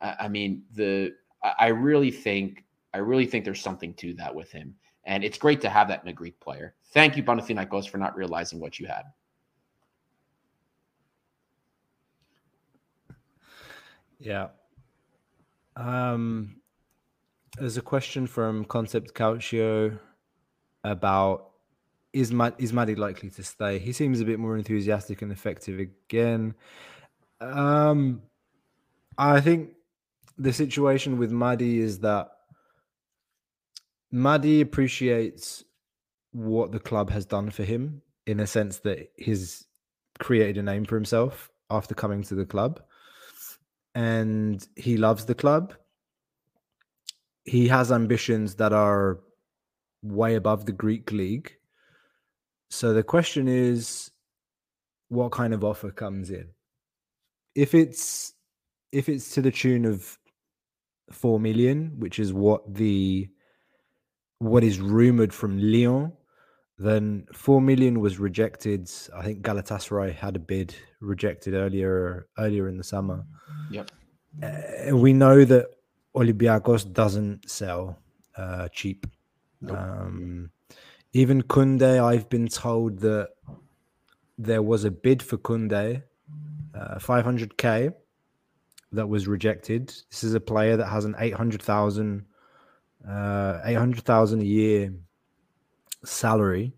I, 0.00 0.16
I 0.20 0.28
mean, 0.28 0.64
the 0.74 1.14
I 1.58 1.68
really 1.68 2.10
think 2.10 2.64
I 2.92 2.98
really 2.98 3.26
think 3.26 3.44
there's 3.44 3.60
something 3.60 3.94
to 3.94 4.14
that 4.14 4.34
with 4.34 4.50
him, 4.52 4.74
and 5.04 5.24
it's 5.24 5.38
great 5.38 5.60
to 5.62 5.68
have 5.70 5.88
that 5.88 6.02
in 6.02 6.08
a 6.08 6.12
Greek 6.12 6.38
player. 6.40 6.74
Thank 6.92 7.16
you, 7.16 7.22
Panathinaikos, 7.22 7.88
for 7.88 7.98
not 7.98 8.16
realizing 8.16 8.60
what 8.60 8.78
you 8.78 8.86
had. 8.86 9.04
Yeah. 14.24 14.48
Um, 15.76 16.56
there's 17.58 17.76
a 17.76 17.82
question 17.82 18.26
from 18.26 18.64
Concept 18.64 19.14
Calcio 19.14 19.98
about 20.82 21.50
is 22.12 22.32
Mad- 22.32 22.54
is 22.58 22.72
Mady 22.72 22.96
likely 22.96 23.28
to 23.30 23.42
stay? 23.42 23.78
He 23.78 23.92
seems 23.92 24.20
a 24.20 24.24
bit 24.24 24.38
more 24.38 24.56
enthusiastic 24.56 25.20
and 25.20 25.30
effective 25.30 25.78
again. 25.78 26.54
Um, 27.40 28.22
I 29.18 29.40
think 29.40 29.72
the 30.38 30.52
situation 30.52 31.18
with 31.18 31.30
Mady 31.30 31.78
is 31.78 31.98
that 32.00 32.30
Mady 34.12 34.62
appreciates 34.62 35.64
what 36.32 36.72
the 36.72 36.80
club 36.80 37.10
has 37.10 37.26
done 37.26 37.50
for 37.50 37.64
him 37.64 38.00
in 38.26 38.40
a 38.40 38.46
sense 38.46 38.78
that 38.78 39.12
he's 39.16 39.66
created 40.18 40.56
a 40.56 40.62
name 40.62 40.84
for 40.84 40.94
himself 40.94 41.50
after 41.70 41.94
coming 41.94 42.22
to 42.22 42.34
the 42.34 42.46
club 42.46 42.80
and 43.94 44.66
he 44.76 44.96
loves 44.96 45.24
the 45.24 45.34
club. 45.34 45.74
He 47.44 47.68
has 47.68 47.92
ambitions 47.92 48.54
that 48.56 48.72
are 48.72 49.20
way 50.02 50.34
above 50.34 50.66
the 50.66 50.72
Greek 50.72 51.12
league. 51.12 51.52
So 52.70 52.92
the 52.92 53.02
question 53.02 53.48
is 53.48 54.10
what 55.08 55.32
kind 55.32 55.54
of 55.54 55.62
offer 55.62 55.90
comes 55.90 56.30
in? 56.30 56.48
If 57.54 57.74
it's 57.74 58.32
if 58.92 59.08
it's 59.08 59.34
to 59.34 59.42
the 59.42 59.50
tune 59.50 59.84
of 59.84 60.18
4 61.10 61.40
million, 61.40 61.94
which 61.98 62.18
is 62.18 62.32
what 62.32 62.62
the 62.72 63.28
what 64.38 64.64
is 64.64 64.80
rumored 64.80 65.32
from 65.32 65.58
Lyon, 65.58 66.12
then 66.78 67.26
4 67.32 67.60
million 67.60 68.00
was 68.00 68.18
rejected. 68.18 68.90
I 69.14 69.22
think 69.22 69.42
Galatasaray 69.42 70.14
had 70.14 70.36
a 70.36 70.40
bid 70.40 70.74
rejected 71.00 71.54
earlier 71.54 72.26
earlier 72.38 72.68
in 72.68 72.76
the 72.76 72.84
summer. 72.84 73.24
Yep. 73.70 73.90
Uh, 74.42 74.96
we 74.96 75.12
know 75.12 75.44
that 75.44 75.66
Olympiacos 76.16 76.92
doesn't 76.92 77.48
sell 77.48 77.98
uh, 78.36 78.68
cheap. 78.68 79.06
Nope. 79.60 79.78
Um, 79.78 80.50
even 81.12 81.42
Kunde, 81.42 82.02
I've 82.02 82.28
been 82.28 82.48
told 82.48 82.98
that 83.00 83.30
there 84.36 84.62
was 84.62 84.84
a 84.84 84.90
bid 84.90 85.22
for 85.22 85.38
Kunde, 85.38 86.02
uh, 86.74 86.98
500k, 86.98 87.94
that 88.90 89.08
was 89.08 89.28
rejected. 89.28 89.88
This 90.10 90.24
is 90.24 90.34
a 90.34 90.40
player 90.40 90.76
that 90.76 90.86
has 90.86 91.04
an 91.04 91.14
800,000, 91.18 92.24
uh, 93.08 93.60
800,000 93.64 94.40
a 94.40 94.44
year 94.44 94.92
salary, 96.04 96.74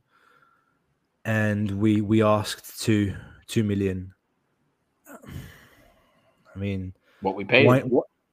and 1.24 1.70
we 1.70 2.00
we 2.00 2.22
asked 2.22 2.80
two 2.80 3.14
two 3.46 3.64
million. 3.64 4.12
I 5.08 6.58
mean, 6.58 6.94
what 7.20 7.34
we 7.34 7.44
paid. 7.44 7.66
Why, 7.66 7.82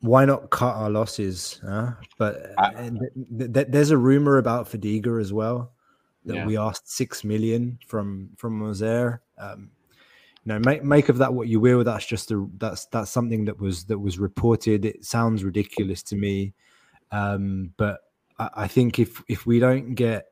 why 0.01 0.25
not 0.25 0.49
cut 0.49 0.75
our 0.75 0.89
losses? 0.89 1.59
Huh? 1.65 1.91
But 2.17 2.53
I, 2.57 2.89
th- 2.89 3.53
th- 3.53 3.67
there's 3.69 3.91
a 3.91 3.97
rumor 3.97 4.37
about 4.37 4.69
Fadiga 4.69 5.19
as 5.19 5.31
well 5.31 5.71
that 6.25 6.35
yeah. 6.35 6.45
we 6.45 6.57
asked 6.57 6.91
six 6.91 7.23
million 7.23 7.79
from 7.87 8.29
from 8.37 8.59
Moser. 8.59 9.21
Um, 9.37 9.71
you 10.45 10.53
know, 10.53 10.59
make 10.59 10.83
make 10.83 11.09
of 11.09 11.17
that 11.19 11.33
what 11.33 11.47
you 11.47 11.59
will. 11.59 11.83
That's 11.83 12.05
just 12.05 12.31
a 12.31 12.47
that's 12.57 12.85
that's 12.87 13.11
something 13.11 13.45
that 13.45 13.59
was 13.59 13.85
that 13.85 13.97
was 13.97 14.19
reported. 14.19 14.85
It 14.85 15.05
sounds 15.05 15.43
ridiculous 15.43 16.03
to 16.03 16.15
me, 16.15 16.53
um, 17.11 17.71
but 17.77 18.01
I, 18.39 18.49
I 18.55 18.67
think 18.67 18.99
if 18.99 19.23
if 19.29 19.45
we 19.45 19.59
don't 19.59 19.95
get 19.95 20.27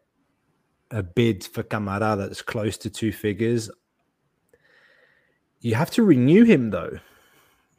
a 0.92 1.04
bid 1.04 1.44
for 1.44 1.64
Camara 1.64 2.16
that's 2.16 2.42
close 2.42 2.78
to 2.80 2.90
two 2.90 3.12
figures, 3.12 3.70
you 5.62 5.76
have 5.76 5.92
to 5.92 6.04
renew 6.04 6.44
him 6.44 6.70
though. 6.70 7.00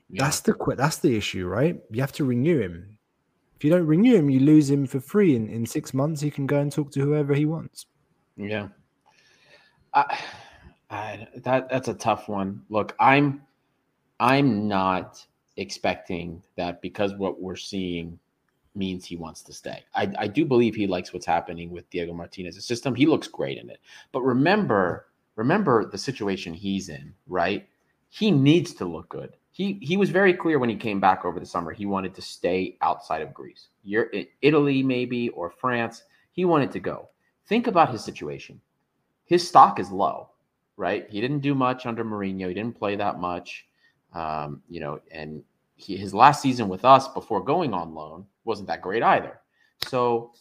Yeah. 0.08 0.24
That's 0.24 0.40
the 0.40 0.54
that's 0.76 0.98
the 0.98 1.16
issue, 1.16 1.46
right? 1.46 1.80
You 1.90 2.00
have 2.00 2.12
to 2.12 2.24
renew 2.24 2.60
him. 2.60 2.98
If 3.56 3.64
you 3.64 3.70
don't 3.70 3.86
renew 3.86 4.16
him, 4.16 4.28
you 4.28 4.40
lose 4.40 4.68
him 4.68 4.86
for 4.86 5.00
free. 5.00 5.36
In 5.36 5.48
in 5.48 5.64
six 5.64 5.94
months, 5.94 6.20
he 6.20 6.30
can 6.30 6.46
go 6.46 6.58
and 6.58 6.70
talk 6.70 6.90
to 6.92 7.00
whoever 7.00 7.34
he 7.34 7.46
wants. 7.46 7.86
Yeah, 8.36 8.68
I, 9.94 10.18
I, 10.90 11.28
that 11.36 11.70
that's 11.70 11.88
a 11.88 11.94
tough 11.94 12.28
one. 12.28 12.62
Look, 12.68 12.94
I'm 13.00 13.42
I'm 14.20 14.68
not 14.68 15.24
expecting 15.56 16.42
that 16.56 16.80
because 16.82 17.14
what 17.14 17.40
we're 17.40 17.56
seeing 17.56 18.18
means 18.74 19.04
he 19.04 19.16
wants 19.16 19.42
to 19.42 19.52
stay. 19.52 19.84
I, 19.94 20.12
I 20.18 20.26
do 20.26 20.44
believe 20.44 20.74
he 20.74 20.86
likes 20.86 21.12
what's 21.12 21.26
happening 21.26 21.70
with 21.70 21.88
Diego 21.90 22.12
Martinez's 22.12 22.64
system. 22.64 22.94
He 22.94 23.06
looks 23.06 23.28
great 23.28 23.58
in 23.58 23.70
it. 23.70 23.80
But 24.12 24.22
remember, 24.22 25.06
remember 25.36 25.84
the 25.84 25.98
situation 25.98 26.54
he's 26.54 26.88
in, 26.88 27.14
right? 27.26 27.68
He 28.08 28.30
needs 28.30 28.74
to 28.74 28.84
look 28.84 29.08
good. 29.08 29.36
He 29.50 29.78
he 29.82 29.98
was 29.98 30.10
very 30.10 30.32
clear 30.32 30.58
when 30.58 30.70
he 30.70 30.76
came 30.76 31.00
back 31.00 31.24
over 31.24 31.38
the 31.38 31.46
summer. 31.46 31.72
He 31.72 31.84
wanted 31.84 32.14
to 32.14 32.22
stay 32.22 32.78
outside 32.80 33.20
of 33.20 33.34
Greece. 33.34 33.68
You're 33.84 34.04
in 34.04 34.26
Italy 34.40 34.82
maybe 34.82 35.28
or 35.30 35.50
France. 35.50 36.04
He 36.32 36.46
wanted 36.46 36.70
to 36.72 36.80
go. 36.80 37.08
Think 37.46 37.66
about 37.66 37.90
his 37.90 38.02
situation. 38.02 38.60
His 39.26 39.46
stock 39.46 39.78
is 39.78 39.90
low, 39.90 40.30
right? 40.76 41.06
He 41.10 41.20
didn't 41.20 41.40
do 41.40 41.54
much 41.54 41.84
under 41.84 42.04
Mourinho. 42.04 42.48
He 42.48 42.54
didn't 42.54 42.78
play 42.78 42.96
that 42.96 43.18
much. 43.18 43.66
Um, 44.14 44.62
you 44.68 44.80
know, 44.80 45.00
and 45.10 45.42
he, 45.82 45.96
his 45.96 46.14
last 46.14 46.40
season 46.42 46.68
with 46.68 46.84
us 46.84 47.08
before 47.08 47.42
going 47.42 47.74
on 47.74 47.94
loan 47.94 48.26
wasn't 48.44 48.68
that 48.68 48.82
great 48.82 49.02
either. 49.02 49.40
So 49.88 50.32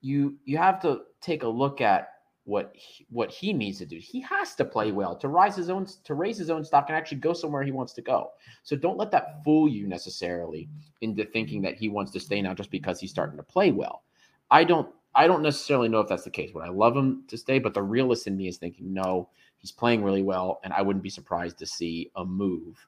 you 0.00 0.36
you 0.44 0.58
have 0.58 0.80
to 0.82 1.02
take 1.20 1.42
a 1.42 1.48
look 1.48 1.80
at 1.80 2.08
what 2.44 2.70
he, 2.74 3.06
what 3.10 3.30
he 3.30 3.52
needs 3.52 3.78
to 3.78 3.86
do. 3.86 3.98
He 3.98 4.20
has 4.20 4.54
to 4.54 4.64
play 4.64 4.92
well 4.92 5.16
to 5.16 5.28
rise 5.28 5.56
his 5.56 5.68
own 5.68 5.86
to 6.04 6.14
raise 6.14 6.38
his 6.38 6.50
own 6.50 6.64
stock 6.64 6.86
and 6.88 6.96
actually 6.96 7.18
go 7.18 7.32
somewhere 7.32 7.62
he 7.62 7.72
wants 7.72 7.92
to 7.94 8.02
go. 8.02 8.30
So 8.62 8.76
don't 8.76 8.98
let 8.98 9.10
that 9.10 9.42
fool 9.44 9.68
you 9.68 9.86
necessarily 9.88 10.68
into 11.00 11.24
thinking 11.24 11.60
that 11.62 11.76
he 11.76 11.88
wants 11.88 12.12
to 12.12 12.20
stay 12.20 12.40
now 12.40 12.54
just 12.54 12.70
because 12.70 13.00
he's 13.00 13.10
starting 13.10 13.36
to 13.36 13.42
play 13.42 13.72
well. 13.72 14.04
I 14.50 14.64
don't 14.64 14.88
I 15.14 15.26
don't 15.26 15.42
necessarily 15.42 15.88
know 15.88 16.00
if 16.00 16.08
that's 16.08 16.24
the 16.24 16.30
case. 16.30 16.52
Would 16.54 16.64
I 16.64 16.68
love 16.68 16.96
him 16.96 17.24
to 17.28 17.36
stay? 17.36 17.58
But 17.58 17.74
the 17.74 17.82
realist 17.82 18.26
in 18.26 18.36
me 18.36 18.48
is 18.48 18.58
thinking 18.58 18.92
no, 18.92 19.28
he's 19.58 19.72
playing 19.72 20.04
really 20.04 20.22
well, 20.22 20.60
and 20.62 20.72
I 20.72 20.82
wouldn't 20.82 21.02
be 21.02 21.10
surprised 21.10 21.58
to 21.58 21.66
see 21.66 22.10
a 22.16 22.24
move 22.24 22.86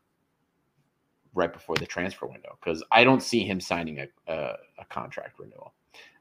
right 1.38 1.52
before 1.52 1.76
the 1.76 1.86
transfer 1.86 2.26
window 2.26 2.58
because 2.60 2.82
I 2.90 3.04
don't 3.04 3.22
see 3.22 3.44
him 3.44 3.60
signing 3.60 4.00
a, 4.00 4.08
a, 4.26 4.56
a 4.80 4.84
contract 4.90 5.38
renewal. 5.38 5.72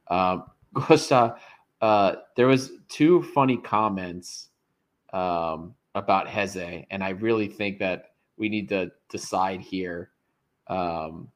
Um, 0.10 0.44
uh, 1.82 2.16
there 2.36 2.48
was 2.48 2.72
two 2.88 3.24
funny 3.24 3.58
comments 3.58 4.50
um, 5.12 5.74
about 5.96 6.28
Hezze, 6.28 6.86
and 6.92 7.04
I 7.04 7.10
really 7.10 7.48
think 7.48 7.80
that 7.80 8.12
we 8.38 8.48
need 8.48 8.70
to 8.70 8.92
decide 9.10 9.60
here 9.60 10.12
um, 10.68 11.30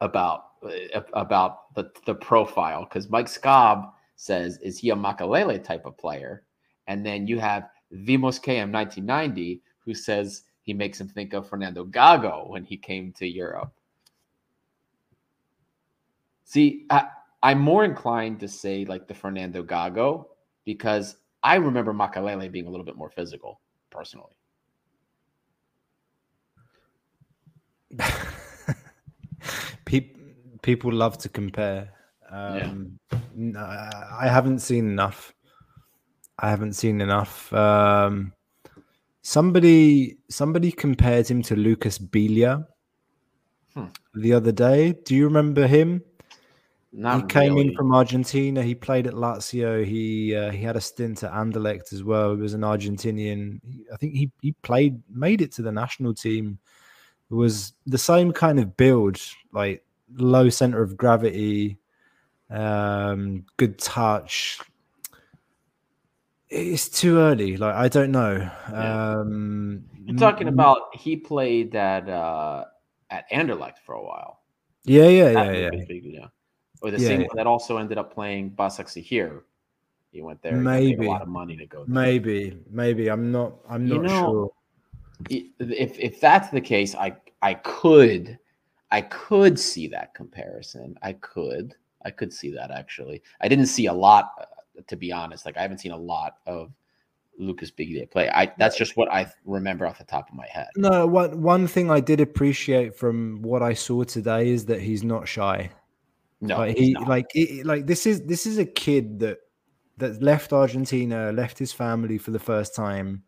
about 0.00 0.44
uh, 0.62 1.00
about 1.14 1.74
the 1.74 1.90
the 2.04 2.14
profile 2.14 2.84
because 2.84 3.08
Mike 3.08 3.28
Scobb 3.28 3.92
says 4.16 4.58
is 4.58 4.78
he 4.78 4.90
a 4.90 4.96
Makelele 4.96 5.64
type 5.64 5.86
of 5.86 5.96
player, 5.96 6.44
and 6.86 7.04
then 7.04 7.26
you 7.26 7.38
have 7.38 7.70
Vimos 7.92 8.38
KM 8.38 8.70
1990 8.70 9.62
who 9.78 9.94
says 9.94 10.42
he 10.70 10.74
makes 10.74 11.00
him 11.00 11.08
think 11.08 11.32
of 11.32 11.48
Fernando 11.48 11.84
Gago 11.84 12.48
when 12.48 12.62
he 12.62 12.76
came 12.76 13.10
to 13.14 13.26
Europe. 13.26 13.72
See, 16.44 16.86
I, 16.90 17.08
I'm 17.42 17.58
more 17.58 17.84
inclined 17.84 18.38
to 18.38 18.46
say 18.46 18.84
like 18.84 19.08
the 19.08 19.14
Fernando 19.14 19.64
Gago 19.64 20.26
because 20.64 21.16
I 21.42 21.56
remember 21.56 21.92
Makelele 21.92 22.52
being 22.52 22.68
a 22.68 22.70
little 22.70 22.86
bit 22.86 22.94
more 22.94 23.10
physical, 23.10 23.60
personally. 23.90 24.36
people 30.62 30.92
love 30.92 31.18
to 31.18 31.28
compare. 31.28 31.90
Um, 32.30 33.00
yeah. 33.36 33.90
I 34.20 34.28
haven't 34.28 34.60
seen 34.60 34.88
enough. 34.88 35.34
I 36.38 36.48
haven't 36.48 36.74
seen 36.74 37.00
enough. 37.00 37.52
Um, 37.52 38.34
Somebody 39.22 40.16
somebody 40.28 40.72
compared 40.72 41.28
him 41.28 41.42
to 41.42 41.56
Lucas 41.56 41.98
Biglia 41.98 42.66
hmm. 43.74 43.86
the 44.14 44.32
other 44.32 44.52
day. 44.52 44.92
Do 45.04 45.14
you 45.14 45.24
remember 45.24 45.66
him? 45.66 46.02
Not 46.92 47.20
he 47.20 47.26
came 47.26 47.54
really. 47.54 47.68
in 47.68 47.74
from 47.76 47.94
Argentina. 47.94 48.62
He 48.62 48.74
played 48.74 49.06
at 49.06 49.14
Lazio. 49.14 49.84
He 49.84 50.34
uh, 50.34 50.50
he 50.50 50.62
had 50.62 50.76
a 50.76 50.80
stint 50.80 51.22
at 51.22 51.32
Anderlecht 51.32 51.92
as 51.92 52.02
well. 52.02 52.34
He 52.34 52.42
was 52.42 52.54
an 52.54 52.62
Argentinian. 52.62 53.60
I 53.92 53.96
think 53.96 54.14
he 54.14 54.30
he 54.40 54.52
played 54.62 55.00
made 55.08 55.40
it 55.40 55.52
to 55.52 55.62
the 55.62 55.72
national 55.72 56.14
team. 56.14 56.58
It 57.30 57.34
was 57.34 57.74
the 57.86 57.98
same 57.98 58.32
kind 58.32 58.58
of 58.58 58.76
build, 58.76 59.20
like 59.52 59.84
low 60.16 60.48
center 60.48 60.82
of 60.82 60.96
gravity, 60.96 61.78
um, 62.50 63.44
good 63.56 63.78
touch, 63.78 64.58
it's 66.50 66.88
too 66.88 67.18
early. 67.18 67.56
Like 67.56 67.74
I 67.74 67.88
don't 67.88 68.10
know. 68.10 68.50
Yeah. 68.70 69.20
Um, 69.20 69.84
You're 70.04 70.18
talking 70.18 70.48
about 70.48 70.94
he 70.94 71.16
played 71.16 71.74
at 71.74 72.08
uh, 72.08 72.64
at 73.10 73.30
Anderlecht 73.30 73.78
for 73.84 73.94
a 73.94 74.02
while. 74.02 74.40
Yeah, 74.84 75.08
yeah, 75.08 75.30
yeah, 75.30 75.52
yeah. 75.52 75.70
yeah. 75.88 76.26
Or 76.82 76.90
the 76.90 76.98
yeah, 76.98 77.08
same 77.08 77.20
yeah. 77.22 77.28
that 77.34 77.46
also 77.46 77.76
ended 77.76 77.98
up 77.98 78.12
playing 78.12 78.50
Başakşehir. 78.56 79.04
Here. 79.04 79.44
He 80.10 80.22
went 80.22 80.42
there. 80.42 80.56
Maybe 80.56 81.06
a 81.06 81.10
lot 81.10 81.22
of 81.22 81.28
money 81.28 81.56
to 81.56 81.66
go. 81.66 81.84
There. 81.84 81.94
Maybe, 81.94 82.58
maybe 82.68 83.08
I'm 83.08 83.30
not. 83.30 83.52
I'm 83.68 83.86
not 83.86 83.94
you 83.94 84.02
know, 84.02 84.52
sure. 85.28 85.48
If 85.60 85.98
if 85.98 86.20
that's 86.20 86.50
the 86.50 86.60
case, 86.60 86.96
I 86.96 87.14
I 87.42 87.54
could 87.54 88.38
I 88.90 89.02
could 89.02 89.58
see 89.58 89.86
that 89.88 90.14
comparison. 90.14 90.96
I 91.02 91.12
could 91.12 91.76
I 92.04 92.10
could 92.10 92.32
see 92.32 92.50
that 92.52 92.72
actually. 92.72 93.22
I 93.40 93.46
didn't 93.46 93.66
see 93.66 93.86
a 93.86 93.92
lot 93.92 94.48
to 94.88 94.96
be 94.96 95.12
honest. 95.12 95.46
Like 95.46 95.56
I 95.56 95.62
haven't 95.62 95.78
seen 95.78 95.92
a 95.92 95.96
lot 95.96 96.36
of 96.46 96.72
Lucas 97.38 97.70
Biglia 97.70 98.10
play. 98.10 98.28
I 98.28 98.52
that's 98.58 98.76
just 98.76 98.96
what 98.96 99.10
I 99.10 99.32
remember 99.44 99.86
off 99.86 99.98
the 99.98 100.04
top 100.04 100.28
of 100.28 100.34
my 100.34 100.46
head. 100.46 100.68
No, 100.76 101.06
one 101.06 101.42
one 101.42 101.66
thing 101.66 101.90
I 101.90 102.00
did 102.00 102.20
appreciate 102.20 102.96
from 102.96 103.42
what 103.42 103.62
I 103.62 103.74
saw 103.74 104.04
today 104.04 104.48
is 104.48 104.66
that 104.66 104.80
he's 104.80 105.02
not 105.02 105.26
shy. 105.26 105.70
No, 106.40 106.58
like 106.58 106.76
he 106.76 106.94
like 106.94 107.26
he, 107.32 107.62
like 107.62 107.86
this 107.86 108.06
is 108.06 108.22
this 108.22 108.46
is 108.46 108.58
a 108.58 108.64
kid 108.64 109.20
that 109.20 109.38
that 109.98 110.22
left 110.22 110.52
Argentina, 110.52 111.32
left 111.32 111.58
his 111.58 111.72
family 111.72 112.18
for 112.18 112.30
the 112.30 112.38
first 112.38 112.74
time, 112.74 113.24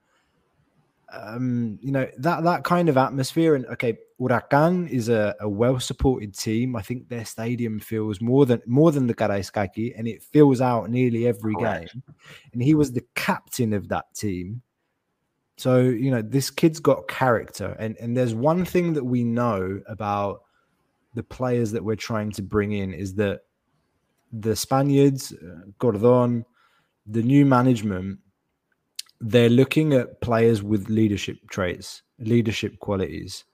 um, 1.12 1.78
you 1.80 1.92
know 1.92 2.08
that 2.18 2.44
that 2.44 2.64
kind 2.64 2.88
of 2.88 2.96
atmosphere. 2.96 3.54
And 3.54 3.66
okay, 3.66 3.98
Huracan 4.20 4.88
is 4.88 5.08
a, 5.08 5.34
a 5.40 5.48
well 5.48 5.78
supported 5.78 6.36
team. 6.36 6.76
I 6.76 6.82
think 6.82 7.08
their 7.08 7.24
stadium 7.24 7.80
feels 7.80 8.20
more 8.20 8.46
than 8.46 8.62
more 8.66 8.92
than 8.92 9.06
the 9.06 9.14
Karaiskaki, 9.14 9.92
and 9.96 10.08
it 10.08 10.22
fills 10.22 10.60
out 10.60 10.90
nearly 10.90 11.26
every 11.26 11.54
Correct. 11.54 11.92
game. 11.92 12.02
And 12.52 12.62
he 12.62 12.74
was 12.74 12.92
the 12.92 13.04
captain 13.14 13.72
of 13.72 13.88
that 13.88 14.14
team. 14.14 14.62
So 15.56 15.80
you 15.80 16.10
know 16.10 16.22
this 16.22 16.50
kid's 16.50 16.80
got 16.80 17.08
character, 17.08 17.76
and 17.78 17.96
and 17.98 18.16
there's 18.16 18.34
one 18.34 18.64
thing 18.64 18.94
that 18.94 19.04
we 19.04 19.24
know 19.24 19.80
about 19.86 20.42
the 21.14 21.22
players 21.22 21.72
that 21.72 21.84
we're 21.84 21.94
trying 21.96 22.30
to 22.32 22.42
bring 22.42 22.72
in 22.72 22.94
is 22.94 23.14
that 23.16 23.40
the 24.32 24.56
Spaniards, 24.56 25.32
uh, 25.34 25.66
Gordon, 25.78 26.44
the 27.06 27.22
new 27.22 27.44
management 27.44 28.18
they're 29.22 29.48
looking 29.48 29.94
at 29.94 30.20
players 30.20 30.62
with 30.62 30.90
leadership 30.90 31.38
traits, 31.48 32.02
leadership 32.18 32.78
qualities. 32.80 33.44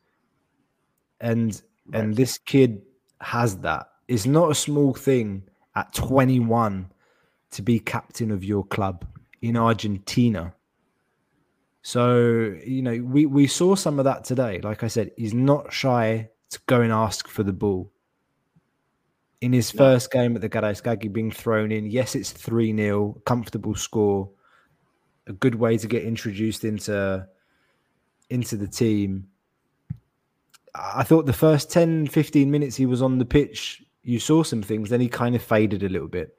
And 1.20 1.62
right. 1.86 2.00
and 2.00 2.16
this 2.16 2.38
kid 2.38 2.80
has 3.20 3.58
that. 3.58 3.88
It's 4.08 4.24
not 4.24 4.50
a 4.50 4.54
small 4.54 4.94
thing 4.94 5.42
at 5.76 5.92
21 5.92 6.90
to 7.50 7.62
be 7.62 7.78
captain 7.78 8.30
of 8.30 8.42
your 8.42 8.64
club 8.64 9.04
in 9.42 9.56
Argentina. 9.56 10.54
So, 11.82 12.56
you 12.64 12.82
know, 12.82 12.98
we, 13.02 13.26
we 13.26 13.46
saw 13.46 13.74
some 13.74 13.98
of 13.98 14.04
that 14.06 14.24
today. 14.24 14.60
Like 14.62 14.82
I 14.82 14.88
said, 14.88 15.10
he's 15.16 15.34
not 15.34 15.72
shy 15.72 16.30
to 16.50 16.60
go 16.66 16.80
and 16.80 16.92
ask 16.92 17.28
for 17.28 17.42
the 17.42 17.52
ball. 17.52 17.92
In 19.40 19.52
his 19.52 19.72
no. 19.74 19.78
first 19.78 20.10
game 20.10 20.34
at 20.34 20.40
the 20.40 20.48
Karaiskaki 20.48 21.12
being 21.12 21.30
thrown 21.30 21.70
in, 21.70 21.86
yes, 21.86 22.14
it's 22.14 22.32
3 22.32 22.74
0, 22.74 23.20
comfortable 23.24 23.74
score 23.74 24.30
a 25.28 25.32
good 25.32 25.54
way 25.54 25.78
to 25.78 25.86
get 25.86 26.02
introduced 26.04 26.64
into 26.64 27.26
into 28.30 28.56
the 28.56 28.68
team. 28.68 29.28
I 30.74 31.02
thought 31.02 31.26
the 31.26 31.32
first 31.32 31.70
10, 31.70 32.06
15 32.08 32.50
minutes 32.50 32.76
he 32.76 32.86
was 32.86 33.02
on 33.02 33.18
the 33.18 33.24
pitch, 33.24 33.82
you 34.02 34.20
saw 34.20 34.42
some 34.42 34.62
things, 34.62 34.90
then 34.90 35.00
he 35.00 35.08
kind 35.08 35.34
of 35.34 35.42
faded 35.42 35.82
a 35.82 35.88
little 35.88 36.08
bit. 36.08 36.38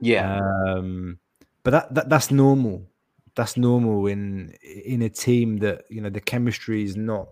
Yeah. 0.00 0.40
Um, 0.66 1.18
but 1.62 1.70
that, 1.70 1.94
that 1.94 2.08
that's 2.08 2.30
normal 2.30 2.86
that's 3.34 3.56
normal 3.56 4.06
in 4.06 4.52
in 4.62 5.02
a 5.02 5.08
team 5.08 5.58
that 5.58 5.84
you 5.88 6.00
know 6.00 6.10
the 6.10 6.20
chemistry 6.20 6.82
is 6.82 6.96
not 6.96 7.28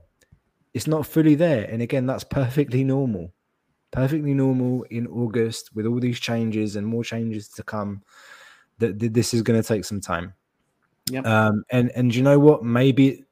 it's 0.72 0.86
not 0.86 1.06
fully 1.06 1.34
there 1.34 1.64
and 1.70 1.82
again 1.82 2.06
that's 2.06 2.24
perfectly 2.24 2.84
normal 2.84 3.32
perfectly 3.90 4.32
normal 4.32 4.84
in 4.84 5.06
august 5.08 5.74
with 5.74 5.86
all 5.86 6.00
these 6.00 6.20
changes 6.20 6.76
and 6.76 6.86
more 6.86 7.04
changes 7.04 7.48
to 7.48 7.62
come 7.62 8.02
that, 8.78 8.98
that 8.98 9.12
this 9.12 9.34
is 9.34 9.42
going 9.42 9.60
to 9.60 9.66
take 9.66 9.84
some 9.84 10.00
time 10.00 10.32
Yep. 11.10 11.26
um 11.26 11.64
and 11.70 11.90
and 11.94 12.14
you 12.14 12.22
know 12.22 12.38
what? 12.38 12.64
Maybe 12.64 13.24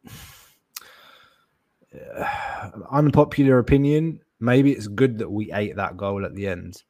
unpopular 2.91 3.59
opinion 3.59 4.21
maybe 4.41 4.73
it's 4.73 4.87
good 4.87 5.19
that 5.19 5.31
we 5.31 5.53
ate 5.53 5.77
that 5.77 5.97
goal 5.97 6.25
at 6.25 6.35
the 6.35 6.47
end 6.47 6.83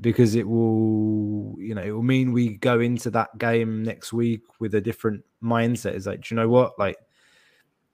because 0.00 0.34
it 0.34 0.46
will 0.46 1.54
you 1.58 1.74
know 1.74 1.82
it 1.82 1.90
will 1.90 2.02
mean 2.02 2.32
we 2.32 2.56
go 2.56 2.80
into 2.80 3.10
that 3.10 3.36
game 3.38 3.82
next 3.82 4.12
week 4.12 4.42
with 4.58 4.74
a 4.74 4.80
different 4.80 5.24
mindset. 5.42 5.94
Is 5.94 6.06
like 6.06 6.30
you 6.30 6.36
know 6.36 6.48
what? 6.48 6.78
Like 6.78 6.96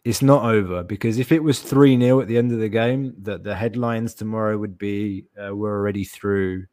it's 0.05 0.23
not 0.23 0.45
over 0.45 0.83
because 0.83 1.19
if 1.19 1.31
it 1.31 1.43
was 1.43 1.59
3-0 1.59 2.23
at 2.23 2.29
the 2.29 2.39
end 2.39 2.53
of 2.53 2.59
the 2.59 2.71
game 2.71 3.15
that 3.23 3.45
the 3.45 3.55
headlines 3.55 4.15
tomorrow 4.15 4.57
would 4.57 4.79
be 4.79 5.27
uh, 5.39 5.55
we're 5.55 5.77
already 5.77 6.05
through. 6.05 6.67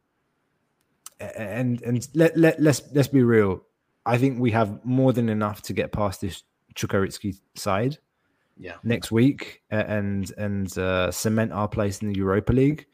And 1.20 1.82
and 1.82 2.06
let, 2.14 2.36
let 2.36 2.60
let's 2.60 2.80
let's 2.92 3.08
be 3.08 3.24
real 3.24 3.62
i 4.14 4.18
think 4.18 4.38
we 4.40 4.50
have 4.50 4.84
more 4.84 5.12
than 5.12 5.28
enough 5.28 5.62
to 5.62 5.72
get 5.72 5.92
past 5.92 6.20
this 6.20 6.42
Čukarički 6.74 7.40
side 7.56 7.98
Yeah. 8.56 8.76
next 8.82 9.10
week 9.12 9.62
and 9.70 10.32
and 10.36 10.76
uh, 10.78 11.10
cement 11.10 11.52
our 11.52 11.68
place 11.68 12.02
in 12.02 12.12
the 12.12 12.18
Europa 12.18 12.52
League. 12.52 12.86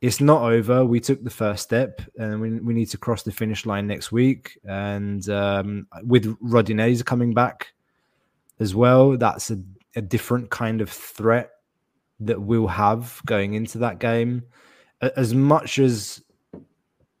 It's 0.00 0.20
not 0.20 0.42
over. 0.42 0.84
We 0.86 1.00
took 1.00 1.22
the 1.22 1.36
first 1.42 1.62
step, 1.62 2.00
and 2.16 2.40
we, 2.40 2.48
we 2.60 2.72
need 2.72 2.88
to 2.90 2.98
cross 2.98 3.22
the 3.22 3.32
finish 3.32 3.66
line 3.66 3.86
next 3.86 4.10
week. 4.10 4.58
And 4.64 5.28
um, 5.28 5.86
with 6.04 6.24
Rodinei 6.40 7.04
coming 7.04 7.34
back 7.34 7.74
as 8.60 8.74
well, 8.74 9.18
that's 9.18 9.50
a, 9.50 9.58
a 9.96 10.00
different 10.00 10.48
kind 10.48 10.80
of 10.80 10.88
threat 10.88 11.50
that 12.20 12.40
we'll 12.40 12.66
have 12.68 13.20
going 13.26 13.52
into 13.52 13.76
that 13.78 13.98
game. 13.98 14.44
As 15.02 15.34
much 15.34 15.78
as 15.78 16.22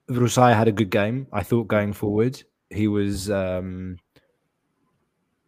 Vrousai 0.08 0.54
had 0.56 0.68
a 0.68 0.72
good 0.72 0.90
game, 0.90 1.26
I 1.32 1.42
thought 1.42 1.68
going 1.68 1.92
forward 1.92 2.42
he 2.70 2.88
was 2.88 3.30
um, 3.30 3.98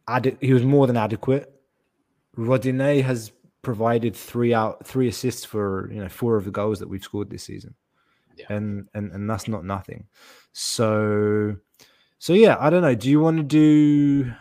ade- 0.08 0.38
he 0.40 0.52
was 0.52 0.64
more 0.64 0.86
than 0.86 0.96
adequate. 0.96 1.52
Rodinei 2.36 3.02
has 3.02 3.32
provided 3.62 4.16
three 4.16 4.52
out 4.52 4.86
three 4.86 5.08
assists 5.08 5.44
for 5.44 5.90
you 5.92 6.00
know 6.00 6.08
four 6.08 6.36
of 6.36 6.44
the 6.44 6.50
goals 6.50 6.78
that 6.80 6.88
we've 6.88 7.04
scored 7.04 7.30
this 7.30 7.44
season, 7.44 7.74
Yeah. 8.36 8.46
and 8.50 8.88
and 8.94 9.12
and 9.12 9.28
that's 9.28 9.48
not 9.48 9.64
nothing. 9.64 10.06
So, 10.52 11.56
so 12.18 12.32
yeah, 12.32 12.56
I 12.58 12.70
don't 12.70 12.82
know. 12.82 12.94
Do 12.94 13.08
you 13.08 13.20
want 13.20 13.38
to 13.38 13.42
do 13.42 14.32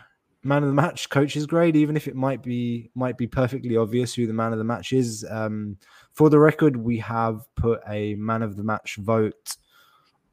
man 0.44 0.62
of 0.64 0.68
the 0.68 0.74
match, 0.74 1.08
coach's 1.08 1.46
grade, 1.46 1.76
even 1.76 1.96
if 1.96 2.08
it 2.08 2.16
might 2.16 2.42
be 2.42 2.90
might 2.94 3.16
be 3.16 3.26
perfectly 3.26 3.76
obvious 3.76 4.12
who 4.14 4.26
the 4.26 4.32
man 4.32 4.52
of 4.52 4.58
the 4.58 4.64
match 4.64 4.92
is? 4.92 5.24
Um, 5.30 5.76
for 6.12 6.28
the 6.30 6.38
record, 6.38 6.76
we 6.76 6.98
have 6.98 7.42
put 7.54 7.80
a 7.88 8.14
man 8.16 8.42
of 8.42 8.56
the 8.56 8.64
match 8.64 8.96
vote 8.96 9.56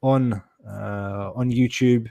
on 0.02 0.42
uh, 0.66 1.30
on 1.34 1.50
YouTube. 1.50 2.08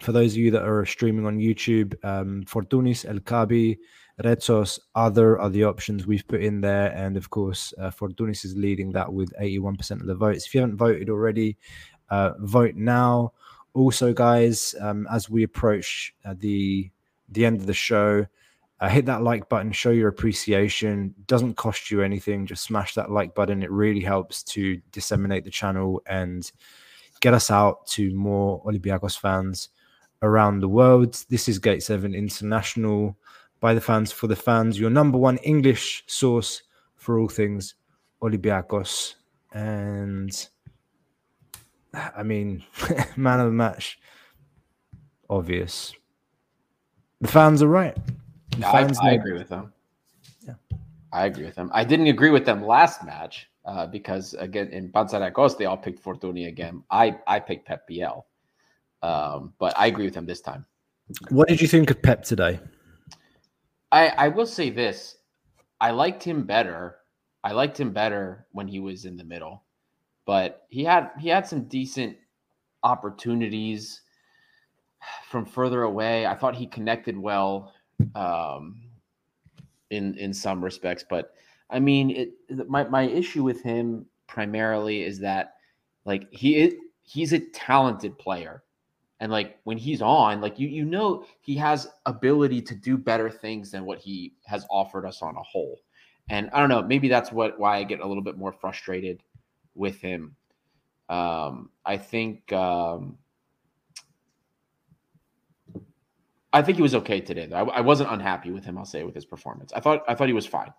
For 0.00 0.12
those 0.12 0.32
of 0.32 0.38
you 0.38 0.50
that 0.50 0.62
are 0.62 0.84
streaming 0.84 1.26
on 1.26 1.38
YouTube, 1.38 1.94
um, 2.04 2.44
Fortounis, 2.44 3.04
El 3.04 3.20
Kaabi, 3.20 3.78
Retsos, 4.22 4.78
other 4.94 5.38
are 5.38 5.50
the 5.50 5.64
options 5.64 6.06
we've 6.06 6.26
put 6.26 6.42
in 6.42 6.60
there. 6.60 6.92
And 6.92 7.16
of 7.16 7.30
course, 7.30 7.72
uh, 7.78 7.90
Fortounis 7.90 8.44
is 8.44 8.56
leading 8.56 8.92
that 8.92 9.12
with 9.12 9.32
81% 9.40 10.00
of 10.00 10.06
the 10.06 10.14
votes. 10.14 10.46
If 10.46 10.54
you 10.54 10.60
haven't 10.60 10.76
voted 10.76 11.10
already, 11.10 11.56
uh, 12.10 12.32
vote 12.38 12.74
now. 12.74 13.32
Also, 13.74 14.12
guys, 14.12 14.74
um, 14.80 15.06
as 15.10 15.28
we 15.28 15.42
approach 15.42 16.14
uh, 16.24 16.34
the 16.38 16.90
the 17.28 17.44
end 17.44 17.60
of 17.60 17.66
the 17.66 17.74
show, 17.74 18.24
uh, 18.80 18.88
hit 18.88 19.04
that 19.06 19.22
like 19.22 19.48
button, 19.48 19.72
show 19.72 19.90
your 19.90 20.08
appreciation. 20.08 21.14
Doesn't 21.26 21.56
cost 21.56 21.90
you 21.90 22.02
anything. 22.02 22.46
Just 22.46 22.62
smash 22.62 22.94
that 22.94 23.10
like 23.10 23.34
button. 23.34 23.62
It 23.62 23.70
really 23.70 24.00
helps 24.00 24.42
to 24.44 24.80
disseminate 24.92 25.44
the 25.44 25.50
channel 25.50 26.02
and 26.06 26.50
get 27.20 27.34
us 27.34 27.50
out 27.50 27.86
to 27.88 28.14
more 28.14 28.62
Olympiacos 28.64 29.18
fans 29.18 29.70
around 30.22 30.60
the 30.60 30.68
world. 30.68 31.24
This 31.28 31.48
is 31.48 31.58
Gate 31.58 31.82
7 31.82 32.14
International 32.14 33.16
by 33.60 33.74
the 33.74 33.80
fans 33.80 34.12
for 34.12 34.26
the 34.26 34.36
fans, 34.36 34.78
your 34.78 34.90
number 34.90 35.18
one 35.18 35.38
English 35.38 36.04
source 36.06 36.62
for 36.96 37.18
all 37.18 37.28
things 37.28 37.74
Olympiacos. 38.22 39.14
And 39.52 40.48
I 41.94 42.22
mean, 42.22 42.62
man 43.16 43.40
of 43.40 43.46
the 43.46 43.52
match, 43.52 43.98
obvious. 45.30 45.92
The 47.20 47.28
fans 47.28 47.62
are 47.62 47.68
right. 47.68 47.96
The 48.58 48.68
I, 48.68 48.72
fans 48.72 48.98
I 49.00 49.10
know- 49.10 49.20
agree 49.20 49.32
with 49.32 49.48
them. 49.48 49.72
Yeah. 50.46 50.54
I 51.12 51.26
agree 51.26 51.44
with 51.46 51.54
them. 51.54 51.70
I 51.72 51.84
didn't 51.84 52.08
agree 52.08 52.30
with 52.30 52.44
them 52.44 52.62
last 52.64 53.02
match 53.04 53.48
uh, 53.64 53.86
because 53.86 54.34
again 54.34 54.68
in 54.68 54.90
Panserraikos 54.90 55.56
they 55.56 55.64
all 55.64 55.76
picked 55.78 56.02
Fortuny 56.04 56.48
again. 56.48 56.82
I 56.90 57.16
I 57.26 57.40
picked 57.40 57.66
Pep 57.66 57.86
Biel, 57.86 58.26
um, 59.02 59.52
but 59.58 59.76
I 59.78 59.86
agree 59.86 60.04
with 60.04 60.14
him 60.14 60.26
this 60.26 60.40
time. 60.40 60.66
What 61.30 61.48
did 61.48 61.60
you 61.60 61.68
think 61.68 61.90
of 61.90 62.02
Pep 62.02 62.22
today? 62.22 62.60
I 63.92 64.08
I 64.08 64.28
will 64.28 64.46
say 64.46 64.70
this: 64.70 65.16
I 65.80 65.90
liked 65.90 66.22
him 66.22 66.44
better. 66.44 66.96
I 67.44 67.52
liked 67.52 67.78
him 67.78 67.92
better 67.92 68.46
when 68.52 68.66
he 68.66 68.80
was 68.80 69.04
in 69.04 69.16
the 69.16 69.24
middle, 69.24 69.62
but 70.26 70.66
he 70.68 70.84
had 70.84 71.10
he 71.18 71.28
had 71.28 71.46
some 71.46 71.64
decent 71.64 72.16
opportunities 72.82 74.02
from 75.28 75.44
further 75.44 75.82
away. 75.82 76.26
I 76.26 76.34
thought 76.34 76.56
he 76.56 76.66
connected 76.66 77.16
well 77.16 77.72
um, 78.14 78.82
in 79.90 80.14
in 80.18 80.32
some 80.32 80.62
respects, 80.62 81.04
but 81.08 81.34
I 81.70 81.78
mean, 81.80 82.10
it 82.10 82.68
my 82.68 82.84
my 82.84 83.02
issue 83.02 83.42
with 83.42 83.62
him 83.62 84.06
primarily 84.26 85.02
is 85.02 85.20
that 85.20 85.54
like 86.04 86.28
he 86.32 86.56
is 86.56 86.74
he's 87.02 87.32
a 87.32 87.40
talented 87.40 88.18
player. 88.18 88.62
And 89.20 89.32
like 89.32 89.58
when 89.64 89.78
he's 89.78 90.02
on, 90.02 90.40
like 90.40 90.58
you 90.58 90.68
you 90.68 90.84
know 90.84 91.24
he 91.40 91.56
has 91.56 91.88
ability 92.04 92.60
to 92.62 92.74
do 92.74 92.98
better 92.98 93.30
things 93.30 93.70
than 93.70 93.84
what 93.84 93.98
he 93.98 94.34
has 94.44 94.66
offered 94.70 95.06
us 95.06 95.22
on 95.22 95.36
a 95.36 95.42
whole. 95.42 95.80
And 96.28 96.50
I 96.52 96.60
don't 96.60 96.68
know, 96.68 96.82
maybe 96.82 97.08
that's 97.08 97.32
what 97.32 97.58
why 97.58 97.78
I 97.78 97.84
get 97.84 98.00
a 98.00 98.06
little 98.06 98.22
bit 98.22 98.36
more 98.36 98.52
frustrated 98.52 99.22
with 99.74 100.00
him. 100.00 100.36
Um, 101.08 101.70
I 101.84 101.96
think 101.96 102.52
um, 102.52 103.16
I 106.52 106.62
think 106.62 106.76
he 106.76 106.82
was 106.82 106.94
okay 106.94 107.20
today. 107.20 107.46
Though. 107.46 107.56
I, 107.56 107.78
I 107.78 107.80
wasn't 107.80 108.10
unhappy 108.10 108.50
with 108.50 108.64
him. 108.64 108.76
I'll 108.76 108.84
say 108.84 109.02
with 109.04 109.14
his 109.14 109.24
performance. 109.24 109.72
I 109.72 109.80
thought 109.80 110.02
I 110.08 110.14
thought 110.14 110.28
he 110.28 110.34
was 110.34 110.46
fine. 110.46 110.72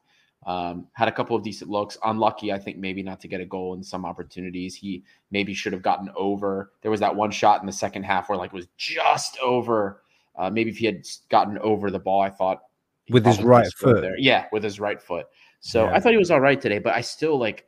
Um, 0.47 0.87
had 0.93 1.09
a 1.09 1.11
couple 1.11 1.35
of 1.35 1.43
decent 1.43 1.69
looks. 1.69 1.97
Unlucky, 2.05 2.53
I 2.53 2.57
think, 2.57 2.77
maybe 2.77 3.03
not 3.03 3.19
to 3.19 3.27
get 3.27 3.41
a 3.41 3.45
goal 3.45 3.73
in 3.73 3.83
some 3.83 4.05
opportunities. 4.05 4.75
He 4.75 5.03
maybe 5.29 5.53
should 5.53 5.73
have 5.73 5.81
gotten 5.81 6.09
over. 6.15 6.71
There 6.81 6.89
was 6.89 7.01
that 7.01 7.13
one 7.13 7.31
shot 7.31 7.59
in 7.59 7.65
the 7.65 7.73
second 7.73 8.03
half 8.03 8.29
where 8.29 8.37
like 8.37 8.53
was 8.53 8.67
just 8.77 9.37
over. 9.39 10.03
Uh, 10.37 10.49
maybe 10.49 10.69
if 10.69 10.77
he 10.77 10.85
had 10.85 11.05
gotten 11.29 11.57
over 11.57 11.91
the 11.91 11.99
ball, 11.99 12.21
I 12.21 12.29
thought 12.29 12.61
With 13.09 13.25
his 13.25 13.43
right 13.43 13.67
foot. 13.73 14.01
There. 14.01 14.17
Yeah, 14.17 14.45
with 14.53 14.63
his 14.63 14.79
right 14.79 15.01
foot. 15.01 15.27
So 15.59 15.83
Yeah. 15.83 15.95
I 15.95 15.99
thought 15.99 16.13
he 16.13 16.17
was 16.17 16.31
all 16.31 16.39
right 16.39 16.61
today, 16.61 16.79
but 16.79 16.93
I 16.93 17.01
still 17.01 17.37
like 17.37 17.67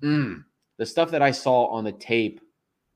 mm, 0.00 0.44
the 0.76 0.86
stuff 0.86 1.10
that 1.10 1.22
I 1.22 1.32
saw 1.32 1.66
on 1.66 1.82
the 1.82 1.92
tape. 1.92 2.40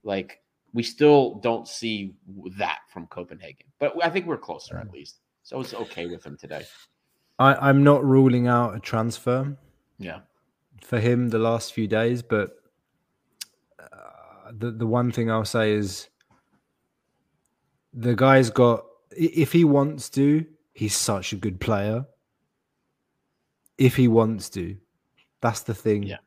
Like 0.05 0.41
we 0.73 0.85
still 0.85 1.41
don't 1.41 1.67
see 1.67 2.15
that 2.57 2.79
from 2.89 3.09
Copenhagen, 3.09 3.67
but 3.81 3.95
I 4.01 4.11
think 4.11 4.27
we're 4.27 4.39
closer 4.39 4.79
at 4.79 4.93
least. 4.93 5.19
So 5.43 5.61
it's 5.61 5.75
okay 5.75 6.07
with 6.07 6.25
him 6.25 6.37
today. 6.37 6.65
I, 7.39 7.55
I'm 7.69 7.83
not 7.83 8.05
ruling 8.05 8.47
out 8.47 8.75
a 8.77 8.81
transfer. 8.81 9.57
Yeah. 9.99 10.21
for 10.81 10.99
him 10.99 11.29
the 11.29 11.39
last 11.39 11.73
few 11.73 11.87
days, 11.87 12.23
but 12.23 12.57
uh, 13.81 14.51
the 14.59 14.73
the 14.73 14.87
one 14.87 15.13
thing 15.13 15.31
I'll 15.31 15.45
say 15.45 15.73
is 15.73 16.09
the 17.95 18.15
guy's 18.15 18.51
got 18.51 18.85
if 19.13 19.53
he 19.53 19.65
wants 19.65 20.09
to, 20.11 20.45
he's 20.75 20.97
such 20.97 21.33
a 21.33 21.37
good 21.37 21.61
player. 21.61 22.05
If 23.79 23.97
he 23.97 24.09
wants 24.09 24.49
to, 24.51 24.77
that's 25.41 25.61
the 25.63 25.75
thing. 25.75 26.03
Yeah. 26.05 26.19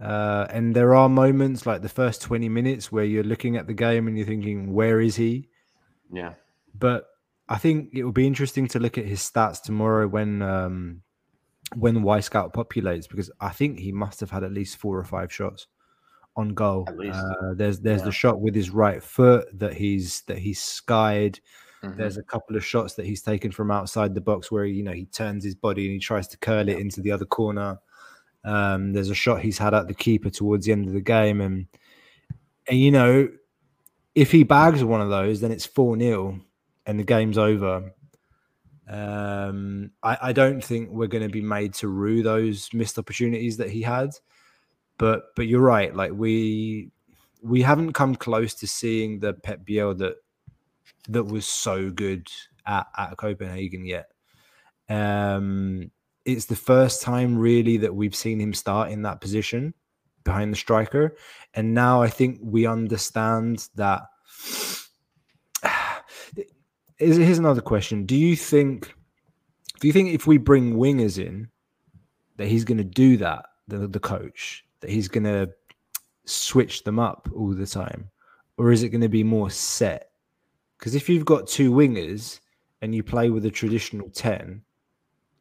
Uh, 0.00 0.46
and 0.50 0.74
there 0.74 0.94
are 0.94 1.08
moments 1.08 1.66
like 1.66 1.80
the 1.82 1.88
first 1.88 2.20
20 2.22 2.48
minutes 2.48 2.90
where 2.90 3.04
you're 3.04 3.22
looking 3.24 3.56
at 3.56 3.66
the 3.66 3.74
game 3.74 4.08
and 4.08 4.16
you're 4.18 4.26
thinking, 4.26 4.72
where 4.74 5.00
is 5.00 5.16
he? 5.16 5.48
Yeah. 6.12 6.34
but 6.78 7.06
I 7.48 7.58
think 7.58 7.90
it 7.92 8.04
will 8.04 8.12
be 8.12 8.26
interesting 8.26 8.66
to 8.68 8.78
look 8.78 8.96
at 8.98 9.04
his 9.04 9.20
stats 9.20 9.60
tomorrow 9.62 10.08
when 10.08 10.40
um, 10.42 11.02
when 11.76 11.96
Wyscout 12.02 12.52
populates 12.54 13.08
because 13.08 13.30
I 13.40 13.50
think 13.50 13.78
he 13.78 13.92
must 13.92 14.20
have 14.20 14.30
had 14.30 14.44
at 14.44 14.52
least 14.52 14.76
four 14.78 14.98
or 14.98 15.04
five 15.04 15.32
shots 15.32 15.66
on 16.36 16.48
goal. 16.50 16.88
Uh, 17.12 17.54
there's 17.54 17.80
there's 17.80 18.00
Yeah. 18.00 18.06
the 18.06 18.12
shot 18.12 18.40
with 18.40 18.54
his 18.54 18.70
right 18.70 19.02
foot 19.02 19.46
that 19.58 19.74
he's 19.74 20.22
that 20.22 20.38
he's 20.38 20.60
skied. 20.60 21.38
Mhm. 21.82 21.96
There's 21.98 22.16
a 22.16 22.22
couple 22.22 22.56
of 22.56 22.64
shots 22.64 22.94
that 22.94 23.04
he's 23.04 23.20
taken 23.22 23.50
from 23.52 23.70
outside 23.70 24.14
the 24.14 24.20
box 24.22 24.50
where 24.50 24.64
you 24.64 24.82
know 24.82 24.92
he 24.92 25.04
turns 25.06 25.44
his 25.44 25.54
body 25.54 25.84
and 25.84 25.92
he 25.92 25.98
tries 26.00 26.26
to 26.28 26.38
curl 26.38 26.68
it 26.68 26.78
into 26.78 27.00
the 27.02 27.12
other 27.12 27.26
corner. 27.26 27.78
Um, 28.44 28.92
there's 28.92 29.10
a 29.10 29.14
shot 29.14 29.40
he's 29.42 29.58
had 29.58 29.74
at 29.74 29.86
the 29.86 29.94
keeper 29.94 30.30
towards 30.30 30.64
the 30.66 30.72
end 30.72 30.86
of 30.86 30.92
the 30.94 31.00
game, 31.00 31.40
and 31.42 31.66
and 32.68 32.78
you 32.78 32.90
know 32.90 33.28
if 34.14 34.30
he 34.32 34.44
bags 34.44 34.82
one 34.82 35.00
of 35.02 35.10
those, 35.10 35.40
then 35.40 35.50
it's 35.52 35.66
four 35.66 35.98
0 35.98 36.40
and 36.86 36.98
the 36.98 37.04
game's 37.04 37.38
over, 37.38 37.92
um, 38.88 39.90
I, 40.02 40.18
I 40.22 40.32
don't 40.32 40.62
think 40.62 40.90
we're 40.90 41.06
going 41.06 41.26
to 41.26 41.32
be 41.32 41.40
made 41.40 41.74
to 41.74 41.88
rue 41.88 42.22
those 42.22 42.68
missed 42.72 42.98
opportunities 42.98 43.56
that 43.56 43.70
he 43.70 43.82
had. 43.82 44.10
But 44.98 45.34
but 45.34 45.46
you're 45.46 45.60
right. 45.60 45.94
Like 45.94 46.12
we 46.12 46.90
we 47.42 47.62
haven't 47.62 47.92
come 47.92 48.14
close 48.14 48.54
to 48.54 48.66
seeing 48.66 49.20
the 49.20 49.34
Pep 49.34 49.64
Biel 49.64 49.94
that 49.96 50.16
that 51.08 51.24
was 51.24 51.46
so 51.46 51.90
good 51.90 52.28
at, 52.66 52.86
at 52.96 53.16
Copenhagen 53.16 53.84
yet. 53.84 54.10
Um, 54.88 55.90
it's 56.24 56.46
the 56.46 56.56
first 56.56 57.02
time 57.02 57.36
really 57.36 57.78
that 57.78 57.94
we've 57.94 58.14
seen 58.14 58.40
him 58.40 58.54
start 58.54 58.90
in 58.90 59.02
that 59.02 59.20
position 59.20 59.74
behind 60.24 60.52
the 60.52 60.56
striker, 60.56 61.16
and 61.54 61.74
now 61.74 62.02
I 62.02 62.08
think 62.08 62.38
we 62.42 62.66
understand 62.66 63.68
that. 63.74 64.02
Here's 67.04 67.38
another 67.38 67.60
question: 67.60 68.06
Do 68.06 68.16
you 68.16 68.34
think? 68.34 68.94
Do 69.80 69.86
you 69.86 69.92
think 69.92 70.14
if 70.14 70.26
we 70.26 70.38
bring 70.38 70.76
wingers 70.76 71.18
in, 71.18 71.48
that 72.36 72.48
he's 72.48 72.64
going 72.64 72.78
to 72.78 72.84
do 72.84 73.16
that? 73.18 73.44
The 73.68 73.86
the 73.86 74.00
coach 74.00 74.64
that 74.80 74.90
he's 74.90 75.08
going 75.08 75.24
to 75.24 75.50
switch 76.24 76.84
them 76.84 76.98
up 76.98 77.28
all 77.34 77.52
the 77.52 77.66
time, 77.66 78.10
or 78.56 78.72
is 78.72 78.82
it 78.82 78.88
going 78.88 79.00
to 79.02 79.08
be 79.08 79.24
more 79.24 79.50
set? 79.50 80.10
Because 80.78 80.94
if 80.94 81.08
you've 81.08 81.24
got 81.24 81.46
two 81.46 81.72
wingers 81.72 82.40
and 82.80 82.94
you 82.94 83.02
play 83.02 83.30
with 83.30 83.44
a 83.44 83.50
traditional 83.50 84.08
ten, 84.10 84.62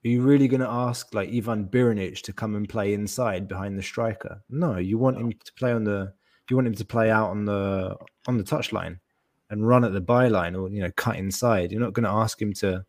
are 0.03 0.09
you 0.09 0.21
really 0.21 0.49
going 0.49 0.61
to 0.61 0.69
ask 0.69 1.13
like 1.13 1.29
Ivan 1.29 1.67
Brnić 1.67 2.21
to 2.23 2.33
come 2.33 2.55
and 2.55 2.67
play 2.67 2.93
inside 2.93 3.47
behind 3.47 3.77
the 3.77 3.83
striker? 3.83 4.41
No, 4.49 4.77
you 4.77 4.97
want 4.97 5.17
him 5.17 5.31
to 5.31 5.53
play 5.53 5.71
on 5.71 5.85
the 5.85 6.13
you 6.49 6.57
want 6.57 6.67
him 6.67 6.75
to 6.75 6.85
play 6.85 7.09
out 7.09 7.29
on 7.29 7.45
the 7.45 7.95
on 8.27 8.37
the 8.37 8.43
touchline 8.43 8.99
and 9.53 9.67
run 9.67 9.85
at 9.85 9.93
the 9.93 10.01
byline 10.01 10.59
or 10.59 10.67
you 10.69 10.81
know 10.81 10.91
cut 10.97 11.15
inside. 11.15 11.71
You're 11.71 11.79
not 11.79 11.93
going 11.93 12.03
to 12.03 12.09
ask 12.09 12.41
him 12.41 12.53
to 12.53 12.85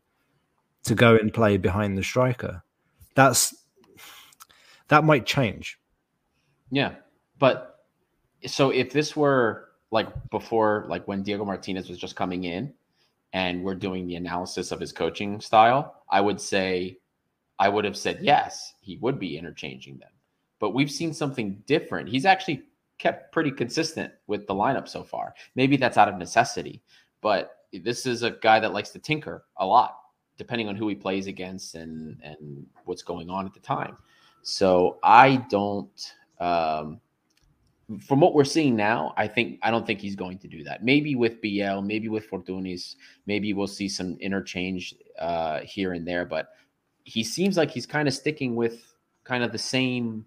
to 0.84 0.94
go 0.94 1.16
and 1.16 1.32
play 1.32 1.56
behind 1.56 1.96
the 1.96 2.02
striker. 2.02 2.62
That's 3.14 3.54
that 4.88 5.04
might 5.04 5.26
change. 5.26 5.78
Yeah, 6.70 6.94
but 7.38 7.84
so 8.46 8.70
if 8.70 8.92
this 8.92 9.14
were 9.14 9.68
like 9.90 10.08
before, 10.30 10.86
like 10.88 11.06
when 11.06 11.22
Diego 11.22 11.44
Martinez 11.44 11.88
was 11.88 11.98
just 11.98 12.16
coming 12.16 12.44
in, 12.44 12.74
and 13.32 13.62
we're 13.62 13.74
doing 13.74 14.06
the 14.06 14.16
analysis 14.16 14.72
of 14.72 14.80
his 14.80 14.92
coaching 14.92 15.40
style, 15.40 16.02
I 16.10 16.20
would 16.20 16.40
say 16.40 16.98
I 17.58 17.68
would 17.68 17.84
have 17.84 17.96
said 17.96 18.18
yes, 18.22 18.74
he 18.80 18.96
would 18.98 19.18
be 19.18 19.38
interchanging 19.38 19.98
them. 19.98 20.10
But 20.58 20.74
we've 20.74 20.90
seen 20.90 21.12
something 21.12 21.62
different. 21.66 22.08
He's 22.08 22.24
actually 22.24 22.62
kept 23.05 23.30
pretty 23.32 23.50
consistent 23.50 24.11
with 24.26 24.46
the 24.46 24.55
lineup 24.55 24.88
so 24.88 25.05
far. 25.05 25.34
Maybe 25.55 25.76
that's 25.76 25.98
out 25.98 26.09
of 26.09 26.16
necessity, 26.16 26.82
but 27.20 27.59
this 27.82 28.07
is 28.07 28.22
a 28.22 28.30
guy 28.30 28.59
that 28.61 28.72
likes 28.72 28.90
to 28.90 28.98
tinker 28.98 29.44
a 29.59 29.66
lot, 29.66 29.98
depending 30.38 30.68
on 30.68 30.74
who 30.74 30.88
he 30.88 30.94
plays 30.94 31.26
against 31.26 31.74
and 31.74 32.18
and 32.22 32.66
what's 32.86 33.02
going 33.02 33.28
on 33.28 33.44
at 33.44 33.52
the 33.52 33.61
time. 33.61 33.96
So 34.42 34.98
I 35.02 35.44
don't. 35.50 36.12
Um, 36.40 37.00
from 38.00 38.18
what 38.18 38.34
we're 38.34 38.44
seeing 38.44 38.74
now, 38.74 39.12
I 39.18 39.28
think 39.28 39.59
I 39.62 39.70
don't 39.70 39.86
think 39.86 40.00
he's 40.00 40.16
going 40.16 40.38
to 40.38 40.48
do 40.48 40.64
that. 40.64 40.82
Maybe 40.82 41.14
with 41.14 41.42
Biel, 41.42 41.82
maybe 41.82 42.09
with 42.09 42.26
Fortounis, 42.30 42.96
maybe 43.26 43.52
we'll 43.52 43.66
see 43.66 43.90
some 43.90 44.16
interchange 44.20 44.94
uh, 45.18 45.61
here 45.61 45.92
and 45.92 46.09
there. 46.09 46.24
But 46.24 46.48
he 47.05 47.22
seems 47.22 47.59
like 47.59 47.70
he's 47.70 47.84
kind 47.84 48.09
of 48.09 48.14
sticking 48.14 48.57
with 48.57 48.94
kind 49.24 49.44
of 49.44 49.52
the 49.52 49.59
same 49.59 50.24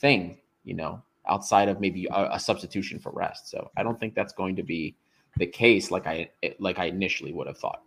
thing, 0.00 0.38
you 0.64 0.74
know, 0.74 1.00
outside 1.27 1.69
of 1.69 1.79
maybe 1.79 2.07
a, 2.11 2.29
a, 2.33 2.39
substitution 2.39 2.99
for 2.99 3.11
rest. 3.11 3.49
So 3.49 3.69
I 3.77 3.83
don't 3.83 3.99
think 3.99 4.15
that's 4.15 4.33
going 4.33 4.55
to 4.55 4.63
be 4.63 4.95
the 5.37 5.47
case 5.47 5.91
like 5.91 6.07
I 6.07 6.29
like 6.59 6.79
I 6.79 6.85
initially 6.85 7.33
would 7.33 7.47
have 7.47 7.57
thought. 7.57 7.81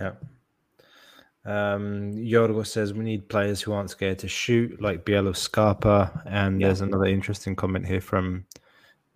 Yeah. 0.00 0.12
Um, 1.44 2.12
Yorgo 2.14 2.66
says 2.66 2.92
we 2.92 3.04
need 3.04 3.28
players 3.28 3.62
who 3.62 3.72
aren't 3.72 3.90
scared 3.90 4.18
to 4.20 4.28
shoot, 4.28 4.80
like 4.80 5.04
Bielo 5.04 5.34
Scarpa. 5.34 6.22
And 6.26 6.60
yeah. 6.60 6.66
there's 6.66 6.80
another 6.80 7.06
interesting 7.06 7.54
comment 7.56 7.86
here 7.86 8.00
from 8.00 8.44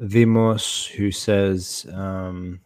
Dimos 0.00 0.88
who 0.88 1.10
says 1.10 1.86
um, 1.92 2.60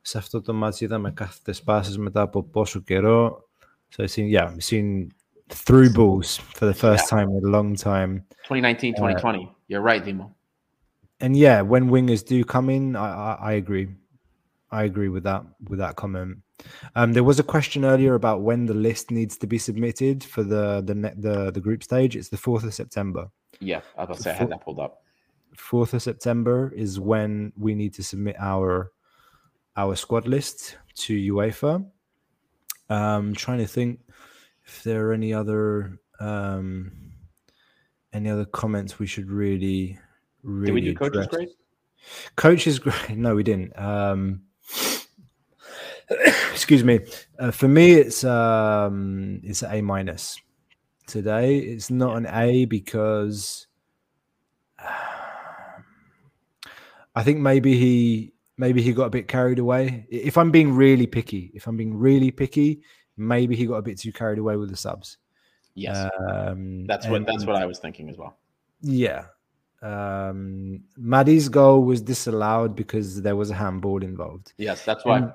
σε 0.00 0.18
αυτό 0.18 0.40
το 0.40 0.52
μάτι 0.52 0.84
είδαμε 0.84 1.10
κάθετες 1.10 1.62
πάσες 1.62 1.98
μετά 1.98 2.20
από 2.20 2.42
πόσο 2.42 2.80
καιρό 2.80 3.46
so 3.90 4.02
I've 4.02 4.10
seen, 4.10 4.28
yeah, 4.28 4.46
I've 4.46 4.64
seen 4.64 5.12
through 5.53 5.91
balls 5.91 6.37
for 6.37 6.65
the 6.65 6.73
first 6.73 7.05
yeah. 7.05 7.17
time 7.17 7.29
in 7.29 7.45
a 7.45 7.49
long 7.49 7.75
time. 7.75 8.25
2019, 8.43 8.95
2020. 8.95 9.45
Uh, 9.45 9.53
You're 9.67 9.81
right, 9.81 10.03
Dimo. 10.03 10.31
And 11.19 11.37
yeah, 11.37 11.61
when 11.61 11.89
wingers 11.89 12.25
do 12.25 12.43
come 12.43 12.69
in, 12.69 12.95
I, 12.95 13.07
I, 13.07 13.37
I 13.41 13.51
agree. 13.53 13.89
I 14.71 14.83
agree 14.83 15.09
with 15.09 15.23
that 15.23 15.43
with 15.67 15.79
that 15.79 15.95
comment. 15.97 16.37
Um, 16.95 17.13
there 17.13 17.23
was 17.23 17.39
a 17.39 17.43
question 17.43 17.83
earlier 17.83 18.15
about 18.15 18.41
when 18.41 18.65
the 18.65 18.73
list 18.73 19.11
needs 19.11 19.37
to 19.37 19.47
be 19.47 19.57
submitted 19.57 20.23
for 20.23 20.43
the 20.43 20.81
the 20.81 20.93
the, 21.17 21.51
the 21.51 21.59
group 21.59 21.83
stage. 21.83 22.15
It's 22.15 22.29
the 22.29 22.37
fourth 22.37 22.63
of 22.63 22.73
September. 22.73 23.29
Yeah, 23.59 23.81
I 23.97 24.05
was 24.05 24.19
say 24.19 24.31
I 24.31 24.33
had 24.33 24.49
that 24.49 24.63
pulled 24.63 24.79
up. 24.79 25.03
Fourth 25.57 25.93
of 25.93 26.01
September 26.01 26.71
is 26.75 26.99
when 26.99 27.51
we 27.57 27.75
need 27.75 27.93
to 27.95 28.03
submit 28.03 28.37
our 28.39 28.91
our 29.75 29.95
squad 29.95 30.27
list 30.27 30.77
to 30.95 31.33
UEFA. 31.33 31.85
Um, 32.89 33.33
trying 33.33 33.59
to 33.59 33.67
think 33.67 34.01
if 34.71 34.83
there 34.83 35.07
are 35.07 35.13
any 35.13 35.33
other 35.33 35.99
um, 36.19 36.91
any 38.13 38.29
other 38.29 38.45
comments 38.45 38.99
we 38.99 39.07
should 39.07 39.29
really 39.29 39.99
really. 40.43 40.67
Did 40.67 40.73
we 40.73 40.81
do 40.81 40.95
coaches 40.95 41.27
great? 41.27 41.49
Coaches 42.35 42.79
great. 42.79 43.09
No, 43.17 43.35
we 43.35 43.43
didn't. 43.43 43.77
Um, 43.77 44.41
excuse 46.51 46.83
me. 46.83 47.01
Uh, 47.37 47.51
for 47.51 47.67
me, 47.67 47.93
it's 47.93 48.23
um, 48.23 49.41
it's 49.43 49.63
A 49.63 49.81
minus 49.81 50.39
today. 51.05 51.57
It's 51.57 51.89
not 51.89 52.17
an 52.17 52.27
A 52.27 52.65
because 52.65 53.67
I 54.79 55.83
think 57.23 57.39
maybe 57.39 57.77
he 57.77 58.33
maybe 58.57 58.81
he 58.81 58.93
got 58.93 59.05
a 59.05 59.09
bit 59.09 59.27
carried 59.27 59.59
away. 59.59 60.07
If 60.09 60.37
I'm 60.37 60.51
being 60.51 60.73
really 60.73 61.07
picky, 61.07 61.51
if 61.53 61.67
I'm 61.67 61.75
being 61.75 61.93
really 61.93 62.31
picky, 62.31 62.81
maybe 63.17 63.55
he 63.55 63.65
got 63.65 63.75
a 63.75 63.81
bit 63.81 63.99
too 63.99 64.11
carried 64.11 64.39
away 64.39 64.55
with 64.55 64.69
the 64.69 64.77
subs. 64.77 65.17
Yes, 65.73 66.09
um, 66.29 66.85
that's 66.85 67.07
what 67.07 67.17
and, 67.17 67.25
that's 67.25 67.45
what 67.45 67.55
I 67.55 67.65
was 67.65 67.79
thinking 67.79 68.09
as 68.09 68.17
well. 68.17 68.37
Yeah, 68.81 69.25
um, 69.81 70.83
Mady's 70.97 71.49
goal 71.49 71.83
was 71.83 72.01
disallowed 72.01 72.75
because 72.75 73.21
there 73.21 73.35
was 73.35 73.49
a 73.49 73.55
handball 73.55 74.03
involved. 74.03 74.53
Yes, 74.57 74.85
that's 74.85 75.05
why. 75.05 75.17
And, 75.17 75.33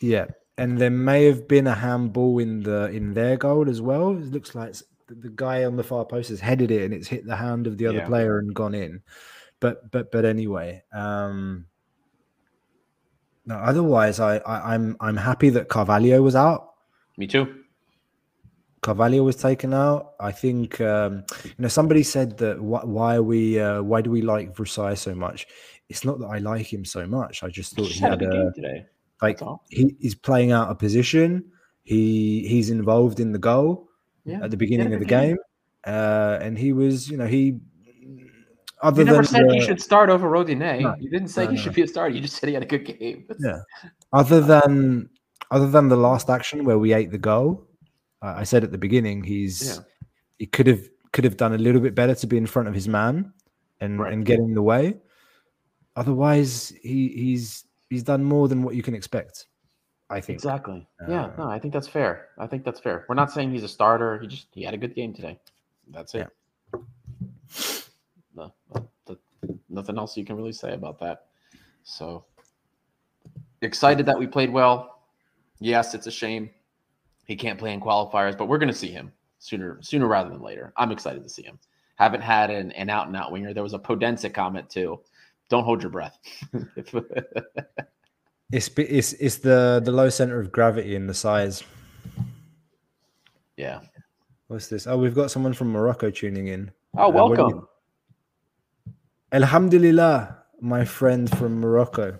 yeah, 0.00 0.26
and 0.56 0.78
there 0.78 0.90
may 0.90 1.24
have 1.24 1.46
been 1.48 1.66
a 1.66 1.74
handball 1.74 2.38
in 2.38 2.62
the 2.62 2.86
in 2.90 3.14
their 3.14 3.36
goal 3.36 3.68
as 3.68 3.80
well. 3.80 4.12
It 4.12 4.30
looks 4.30 4.54
like 4.54 4.74
the 5.08 5.30
guy 5.30 5.64
on 5.64 5.76
the 5.76 5.82
far 5.82 6.04
post 6.04 6.30
has 6.30 6.40
headed 6.40 6.70
it 6.70 6.82
and 6.82 6.94
it's 6.94 7.08
hit 7.08 7.26
the 7.26 7.36
hand 7.36 7.66
of 7.66 7.76
the 7.76 7.86
other 7.86 7.98
yeah. 7.98 8.06
player 8.06 8.38
and 8.38 8.54
gone 8.54 8.74
in. 8.74 9.02
But 9.60 9.90
but 9.90 10.10
but 10.10 10.24
anyway, 10.24 10.82
um, 10.92 11.66
no, 13.46 13.56
otherwise, 13.56 14.20
I, 14.20 14.38
I 14.38 14.74
am 14.74 14.96
I'm, 15.00 15.08
I'm 15.08 15.16
happy 15.16 15.50
that 15.50 15.68
Carvalho 15.68 16.22
was 16.22 16.34
out. 16.34 16.74
Me 17.16 17.26
too. 17.26 17.64
Carvalho 18.80 19.22
was 19.22 19.36
taken 19.36 19.72
out. 19.72 20.12
I 20.20 20.30
think 20.32 20.80
um, 20.80 21.24
you 21.44 21.54
know 21.58 21.68
somebody 21.68 22.02
said 22.02 22.36
that 22.38 22.56
wh- 22.58 22.86
why 22.86 23.16
are 23.16 23.22
we 23.22 23.58
uh, 23.58 23.82
why 23.82 24.02
do 24.02 24.10
we 24.10 24.22
like 24.22 24.54
Vrousai 24.54 24.96
so 24.96 25.14
much? 25.14 25.46
It's 25.88 26.04
not 26.04 26.18
that 26.20 26.26
I 26.26 26.38
like 26.38 26.72
him 26.72 26.84
so 26.84 27.06
much. 27.06 27.42
I 27.42 27.48
just 27.48 27.76
thought 27.76 27.88
he 27.88 28.00
had, 28.00 28.22
a, 28.22 28.52
today. 28.54 28.86
like 29.20 29.40
he, 29.70 29.94
he's 30.00 30.14
playing 30.14 30.52
out 30.52 30.70
a 30.70 30.74
position. 30.74 31.44
He 31.82 32.46
he's 32.48 32.70
involved 32.70 33.20
in 33.20 33.32
the 33.32 33.38
goal 33.38 33.88
yeah, 34.24 34.42
at 34.42 34.50
the 34.50 34.56
beginning 34.56 34.92
of 34.92 35.00
the 35.00 35.06
game, 35.06 35.36
game. 35.36 35.94
Uh, 35.94 36.38
and 36.40 36.58
he 36.58 36.72
was 36.72 37.10
you 37.10 37.16
know 37.16 37.26
he 37.26 37.60
other 38.84 39.00
you 39.00 39.06
never 39.06 39.18
than 39.18 39.26
said 39.26 39.48
the, 39.48 39.54
he 39.54 39.60
should 39.62 39.80
start 39.80 40.10
over 40.10 40.28
Rodinei. 40.28 40.82
No, 40.82 40.94
you 41.00 41.08
didn't 41.08 41.28
say 41.28 41.44
no, 41.44 41.50
he 41.52 41.56
no. 41.56 41.62
should 41.62 41.74
be 41.74 41.82
a 41.82 41.88
starter. 41.88 42.14
You 42.14 42.20
just 42.20 42.36
said 42.36 42.48
he 42.48 42.54
had 42.54 42.62
a 42.62 42.66
good 42.66 42.84
game. 42.84 43.26
yeah. 43.40 43.60
Other 44.12 44.40
than 44.40 45.08
other 45.50 45.68
than 45.68 45.88
the 45.88 45.96
last 45.96 46.30
action 46.30 46.64
where 46.64 46.78
we 46.78 46.92
ate 46.92 47.10
the 47.10 47.18
goal, 47.18 47.66
uh, 48.22 48.34
I 48.36 48.44
said 48.44 48.62
at 48.62 48.72
the 48.72 48.78
beginning 48.78 49.22
he's 49.22 49.76
yeah. 49.76 49.82
he 50.38 50.46
could 50.46 50.66
have 50.66 50.82
could 51.12 51.24
have 51.24 51.36
done 51.36 51.54
a 51.54 51.58
little 51.58 51.80
bit 51.80 51.94
better 51.94 52.14
to 52.14 52.26
be 52.26 52.36
in 52.36 52.46
front 52.46 52.68
of 52.68 52.74
his 52.74 52.86
man 52.86 53.32
and 53.80 54.00
right. 54.00 54.12
and 54.12 54.26
get 54.26 54.38
in 54.38 54.54
the 54.54 54.62
way. 54.62 54.98
Otherwise, 55.96 56.72
he 56.82 57.08
he's 57.08 57.64
he's 57.88 58.02
done 58.02 58.22
more 58.22 58.48
than 58.48 58.62
what 58.62 58.74
you 58.74 58.82
can 58.82 58.94
expect. 58.94 59.46
I 60.10 60.20
think 60.20 60.36
exactly. 60.36 60.86
Uh, 61.02 61.10
yeah, 61.10 61.30
no, 61.38 61.48
I 61.48 61.58
think 61.58 61.72
that's 61.72 61.88
fair. 61.88 62.28
I 62.38 62.46
think 62.46 62.64
that's 62.64 62.80
fair. 62.80 63.06
We're 63.08 63.14
not 63.14 63.32
saying 63.32 63.50
he's 63.50 63.64
a 63.64 63.68
starter. 63.68 64.18
He 64.18 64.26
just 64.26 64.48
he 64.52 64.62
had 64.62 64.74
a 64.74 64.78
good 64.78 64.94
game 64.94 65.14
today. 65.14 65.38
That's 65.90 66.14
it. 66.14 66.28
Yeah 66.72 67.80
no, 68.34 68.52
nothing 69.68 69.98
else 69.98 70.16
you 70.16 70.24
can 70.24 70.36
really 70.36 70.52
say 70.52 70.74
about 70.74 70.98
that. 71.00 71.26
So 71.82 72.24
excited 73.62 74.06
that 74.06 74.18
we 74.18 74.26
played 74.26 74.52
well. 74.52 75.02
Yes, 75.60 75.94
it's 75.94 76.06
a 76.06 76.10
shame 76.10 76.50
he 77.26 77.36
can't 77.36 77.58
play 77.58 77.72
in 77.72 77.80
qualifiers, 77.80 78.36
but 78.36 78.46
we're 78.46 78.58
going 78.58 78.72
to 78.72 78.78
see 78.78 78.90
him 78.90 79.12
sooner 79.38 79.78
sooner 79.82 80.06
rather 80.06 80.30
than 80.30 80.40
later. 80.40 80.72
I'm 80.76 80.92
excited 80.92 81.22
to 81.22 81.28
see 81.28 81.42
him. 81.42 81.58
Haven't 81.96 82.22
had 82.22 82.50
an, 82.50 82.72
an 82.72 82.90
out 82.90 83.06
and 83.06 83.16
out 83.16 83.32
winger. 83.32 83.54
There 83.54 83.62
was 83.62 83.74
a 83.74 83.78
Podence 83.78 84.32
comment 84.32 84.68
too. 84.68 85.00
Don't 85.48 85.64
hold 85.64 85.82
your 85.82 85.90
breath. 85.90 86.18
It's 88.52 88.68
it's 88.76 89.14
it's 89.14 89.36
the 89.38 89.82
the 89.84 89.90
low 89.90 90.08
center 90.08 90.38
of 90.38 90.52
gravity 90.52 90.94
and 90.94 91.08
the 91.08 91.14
size. 91.14 91.64
Yeah. 93.56 93.80
What's 94.46 94.68
this? 94.68 94.86
Oh, 94.86 94.96
we've 94.96 95.14
got 95.14 95.30
someone 95.30 95.54
from 95.54 95.72
Morocco 95.72 96.10
tuning 96.10 96.48
in. 96.48 96.70
Oh, 96.96 97.08
welcome. 97.08 97.58
Uh, 97.58 97.62
Alhamdulillah, 99.34 100.44
my 100.60 100.84
friend 100.84 101.28
from 101.36 101.58
Morocco. 101.58 102.16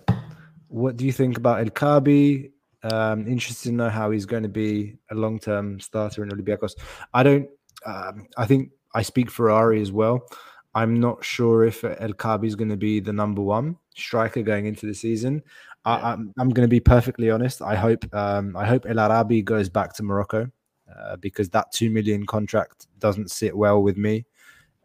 What 0.67 0.97
do 0.97 1.05
you 1.05 1.13
think 1.13 1.37
about 1.37 1.59
El 1.61 1.67
Kaabi? 1.67 2.51
Um, 2.83 3.25
interested 3.25 3.69
to 3.69 3.71
know 3.73 3.87
how 3.87 4.11
he's 4.11 4.25
going 4.25 4.43
to 4.43 4.49
be 4.49 4.97
a 5.09 5.15
long 5.15 5.39
term 5.39 5.79
starter 5.79 6.23
in 6.23 6.29
Olympiacos. 6.29 6.73
I 7.13 7.23
don't. 7.23 7.47
Um, 7.85 8.27
I 8.35 8.45
think 8.45 8.71
I 8.93 9.01
speak 9.01 9.31
for 9.31 9.49
Ari 9.49 9.81
as 9.81 9.93
well. 9.93 10.27
I'm 10.73 10.99
not 10.99 11.23
sure 11.23 11.63
if 11.63 11.85
El 11.85 12.11
Kaabi 12.11 12.47
is 12.47 12.55
going 12.57 12.67
to 12.67 12.75
be 12.75 12.99
the 12.99 13.13
number 13.13 13.41
one 13.41 13.77
striker 13.95 14.41
going 14.41 14.65
into 14.65 14.85
the 14.85 14.93
season. 14.93 15.41
I, 15.85 15.95
am 15.95 16.03
I'm, 16.03 16.33
I'm 16.37 16.49
going 16.49 16.67
to 16.67 16.69
be 16.69 16.81
perfectly 16.81 17.31
honest. 17.31 17.61
I 17.61 17.75
hope 17.75 18.13
um, 18.13 18.57
I 18.57 18.65
hope 18.65 18.85
El 18.89 18.99
Arabi 18.99 19.41
goes 19.41 19.69
back 19.69 19.93
to 19.93 20.03
Morocco 20.03 20.51
uh, 20.93 21.15
because 21.15 21.47
that 21.51 21.71
two 21.71 21.89
million 21.89 22.25
contract 22.25 22.87
doesn't 22.99 23.31
sit 23.31 23.55
well 23.55 23.81
with 23.81 23.95
me. 23.95 24.25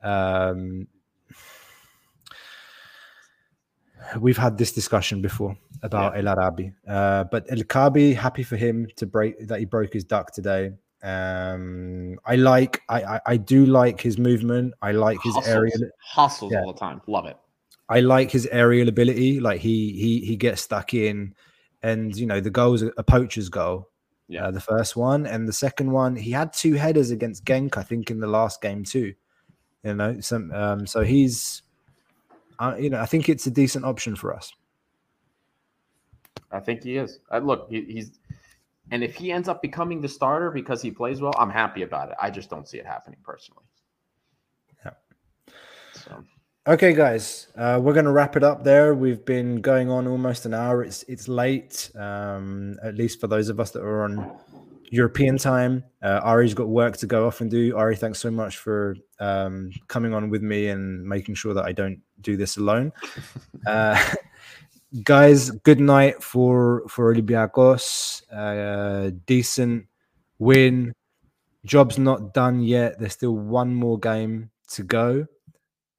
Um, 0.05 0.87
we've 4.21 4.37
had 4.37 4.59
this 4.59 4.73
discussion 4.73 5.23
before 5.23 5.57
about 5.83 6.15
yeah. 6.15 6.21
El 6.21 6.29
Arabi, 6.29 6.73
uh, 6.89 7.25
but 7.25 7.47
El 7.51 7.59
Kaabi, 7.59 8.15
happy 8.15 8.43
for 8.43 8.57
him 8.57 8.87
to 8.97 9.07
break 9.07 9.47
that 9.49 9.59
he 9.59 9.65
broke 9.65 9.93
his 9.93 10.05
duck 10.05 10.33
today. 10.33 10.73
Um, 11.03 12.19
I 12.27 12.37
like, 12.37 12.83
I, 12.89 13.03
I, 13.03 13.21
I 13.27 13.37
do 13.37 13.65
like 13.67 14.01
his 14.01 14.19
movement. 14.19 14.75
I 14.83 14.93
like 14.93 15.19
his 15.23 15.35
hustles, 15.35 15.55
aerial 15.55 15.91
hustles 16.03 16.53
yeah. 16.53 16.61
all 16.61 16.73
the 16.73 16.79
time. 16.79 17.01
Love 17.07 17.27
it. 17.27 17.37
I 17.89 18.01
like 18.01 18.31
his 18.31 18.47
aerial 18.53 18.89
ability. 18.89 19.41
Like 19.41 19.61
he 19.61 19.93
he 19.93 20.21
he 20.25 20.37
gets 20.37 20.63
stuck 20.63 20.95
in, 20.95 21.35
and 21.83 22.15
you 22.17 22.27
know 22.27 22.41
the 22.41 22.51
goal 22.51 22.75
is 22.75 22.83
a 22.83 23.03
poacher's 23.03 23.49
goal. 23.49 23.89
Yeah, 24.29 24.47
uh, 24.47 24.51
the 24.53 24.61
first 24.61 24.95
one 24.95 25.27
and 25.27 25.49
the 25.49 25.53
second 25.53 25.91
one, 25.91 26.15
he 26.15 26.31
had 26.31 26.53
two 26.53 26.75
headers 26.75 27.11
against 27.11 27.45
Genk, 27.45 27.77
I 27.77 27.83
think, 27.83 28.13
in 28.13 28.21
the 28.21 28.29
last 28.29 28.63
game 28.63 28.85
too. 28.85 29.13
You 29.83 29.95
know, 29.95 30.21
some 30.21 30.53
um, 30.53 30.87
so 30.87 31.03
he's, 31.03 31.63
uh, 32.61 32.77
you 32.79 32.91
know, 32.91 33.01
I 33.01 33.07
think 33.07 33.29
it's 33.29 33.47
a 33.47 33.51
decent 33.51 33.85
option 33.85 34.15
for 34.15 34.35
us. 34.35 34.53
I 36.53 36.61
think 36.61 36.85
he 36.85 36.97
is. 36.97 37.21
Uh, 37.33 37.39
look, 37.39 37.69
he, 37.71 37.83
he's 37.83 38.19
and 38.91 39.03
if 39.03 39.15
he 39.15 39.33
ends 39.33 39.49
up 39.49 39.63
becoming 39.63 40.01
the 40.01 40.09
starter 40.09 40.51
because 40.51 40.83
he 40.83 40.91
plays 40.91 41.21
well, 41.21 41.35
I'm 41.39 41.51
happy 41.51 41.83
about 41.83 42.11
it. 42.11 42.17
I 42.21 42.31
just 42.31 42.51
don't 42.51 42.69
see 42.69 42.79
it 42.79 42.87
happening 42.87 43.19
personally. 43.25 43.65
Yeah. 44.85 44.93
So. 45.95 46.25
Okay, 46.67 46.93
guys, 46.93 47.49
uh, 47.57 47.81
we're 47.83 47.95
going 47.95 48.05
to 48.05 48.13
wrap 48.13 48.37
it 48.37 48.45
up 48.45 48.65
there. 48.65 48.95
We've 48.95 49.25
been 49.25 49.63
going 49.63 49.89
on 49.89 50.07
almost 50.07 50.45
an 50.45 50.53
hour. 50.53 50.85
It's 50.85 51.03
it's 51.05 51.27
late, 51.29 51.91
um, 51.99 52.77
at 52.83 52.97
least 52.97 53.21
for 53.21 53.29
those 53.29 53.49
of 53.49 53.59
us 53.59 53.71
that 53.71 53.81
are 53.81 54.05
on 54.05 54.39
European 54.91 55.39
time. 55.39 55.85
Uh, 56.03 56.21
Ari's 56.23 56.53
got 56.53 56.69
work 56.69 56.97
to 56.99 57.07
go 57.07 57.27
off 57.27 57.41
and 57.41 57.51
do. 57.51 57.77
Ari, 57.77 57.97
thanks 57.97 58.19
so 58.19 58.31
much 58.31 58.59
for 58.59 58.97
um, 59.21 59.71
coming 59.89 60.13
on 60.13 60.29
with 60.29 60.43
me 60.43 60.69
and 60.69 61.03
making 61.03 61.37
sure 61.37 61.55
that 61.55 61.65
I 61.65 61.73
don't 61.73 62.01
do 62.23 62.37
this 62.37 62.57
alone. 62.57 62.93
Uh, 63.67 64.03
guys, 65.03 65.51
good 65.51 65.81
night 65.81 66.23
for 66.23 66.87
for 66.89 67.15
Olympiacos. 67.15 68.23
Uh, 68.33 69.11
decent 69.27 69.87
win. 70.39 70.95
Job's 71.65 71.99
not 71.99 72.33
done 72.33 72.61
yet. 72.61 72.99
There's 72.99 73.13
still 73.13 73.37
one 73.37 73.75
more 73.75 73.99
game 73.99 74.51
to 74.73 74.83
go. 74.83 75.27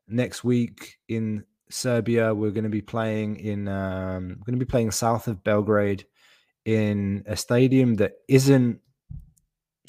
Next 0.07 0.43
week 0.43 0.97
in 1.07 1.45
Serbia, 1.69 2.33
we're 2.33 2.51
going 2.51 2.63
to 2.63 2.69
be 2.69 2.81
playing 2.81 3.37
in. 3.37 3.67
Um, 3.67 4.39
going 4.45 4.59
to 4.59 4.65
be 4.65 4.69
playing 4.69 4.91
south 4.91 5.27
of 5.27 5.43
Belgrade 5.43 6.05
in 6.65 7.23
a 7.27 7.35
stadium 7.35 7.95
that 7.95 8.13
isn't 8.27 8.79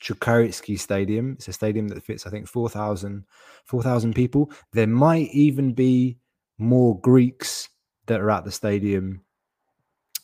Čukarički 0.03 0.79
Stadium. 0.79 1.33
It's 1.33 1.49
a 1.49 1.53
stadium 1.53 1.89
that 1.89 2.03
fits, 2.03 2.27
I 2.27 2.31
think, 2.31 2.49
4,000 2.49 3.25
4, 3.65 4.01
people. 4.15 4.51
There 4.73 4.87
might 4.87 5.29
even 5.33 5.73
be 5.73 6.19
more 6.63 6.99
Greeks 7.01 7.69
that 8.07 8.21
are 8.21 8.31
at 8.31 8.45
the 8.45 8.53
stadium 8.53 9.23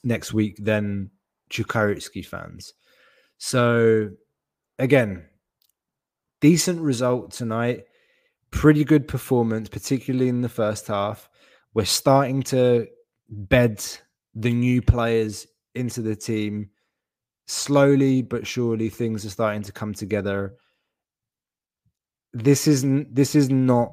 next 0.04 0.32
week 0.32 0.56
than 0.58 1.10
Čukarički 1.50 2.24
fans. 2.24 2.72
So 3.38 4.10
again, 4.78 5.26
decent 6.40 6.80
result 6.80 7.32
tonight. 7.32 7.84
Pretty 8.50 8.84
good 8.84 9.06
performance, 9.08 9.68
particularly 9.68 10.28
in 10.28 10.40
the 10.40 10.48
first 10.48 10.86
half. 10.86 11.28
We're 11.74 11.84
starting 11.84 12.42
to 12.44 12.86
bed 13.28 13.84
the 14.34 14.52
new 14.52 14.80
players 14.80 15.46
into 15.74 16.00
the 16.00 16.16
team. 16.16 16.70
Slowly 17.46 18.22
but 18.22 18.46
surely, 18.46 18.88
things 18.88 19.24
are 19.24 19.30
starting 19.30 19.62
to 19.62 19.72
come 19.72 19.94
together. 19.94 20.54
This 22.32 22.66
isn't. 22.66 23.14
This 23.14 23.34
is 23.34 23.48
not 23.50 23.92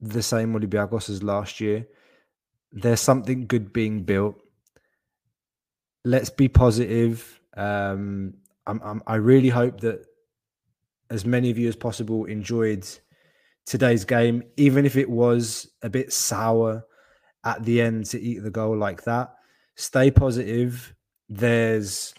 the 0.00 0.22
same 0.22 0.54
Olympiacos 0.54 1.10
as 1.10 1.22
last 1.22 1.60
year 1.60 1.86
there's 2.72 3.00
something 3.00 3.46
good 3.46 3.72
being 3.72 4.02
built. 4.02 4.40
Let's 6.04 6.30
be 6.30 6.48
positive. 6.48 7.40
Um, 7.56 8.34
I'm, 8.66 8.80
I'm, 8.82 9.02
I 9.06 9.16
really 9.16 9.48
hope 9.48 9.80
that 9.80 10.06
as 11.10 11.24
many 11.24 11.50
of 11.50 11.58
you 11.58 11.68
as 11.68 11.76
possible 11.76 12.24
enjoyed 12.26 12.86
today's 13.66 14.04
game, 14.04 14.42
even 14.56 14.86
if 14.86 14.96
it 14.96 15.10
was 15.10 15.68
a 15.82 15.90
bit 15.90 16.12
sour 16.12 16.84
at 17.44 17.64
the 17.64 17.80
end 17.80 18.06
to 18.06 18.20
eat 18.20 18.42
the 18.42 18.50
goal 18.50 18.76
like 18.76 19.02
that. 19.04 19.34
Stay 19.74 20.10
positive. 20.10 20.94
There's 21.28 22.14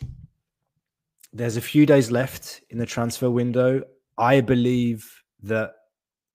there's 1.34 1.55
a 1.55 1.61
few 1.61 1.86
days 1.86 2.11
left 2.11 2.61
in 2.69 2.77
the 2.77 2.86
transfer 2.86 3.29
window. 3.29 3.84
I 4.17 4.41
believe 4.41 5.23
that 5.43 5.73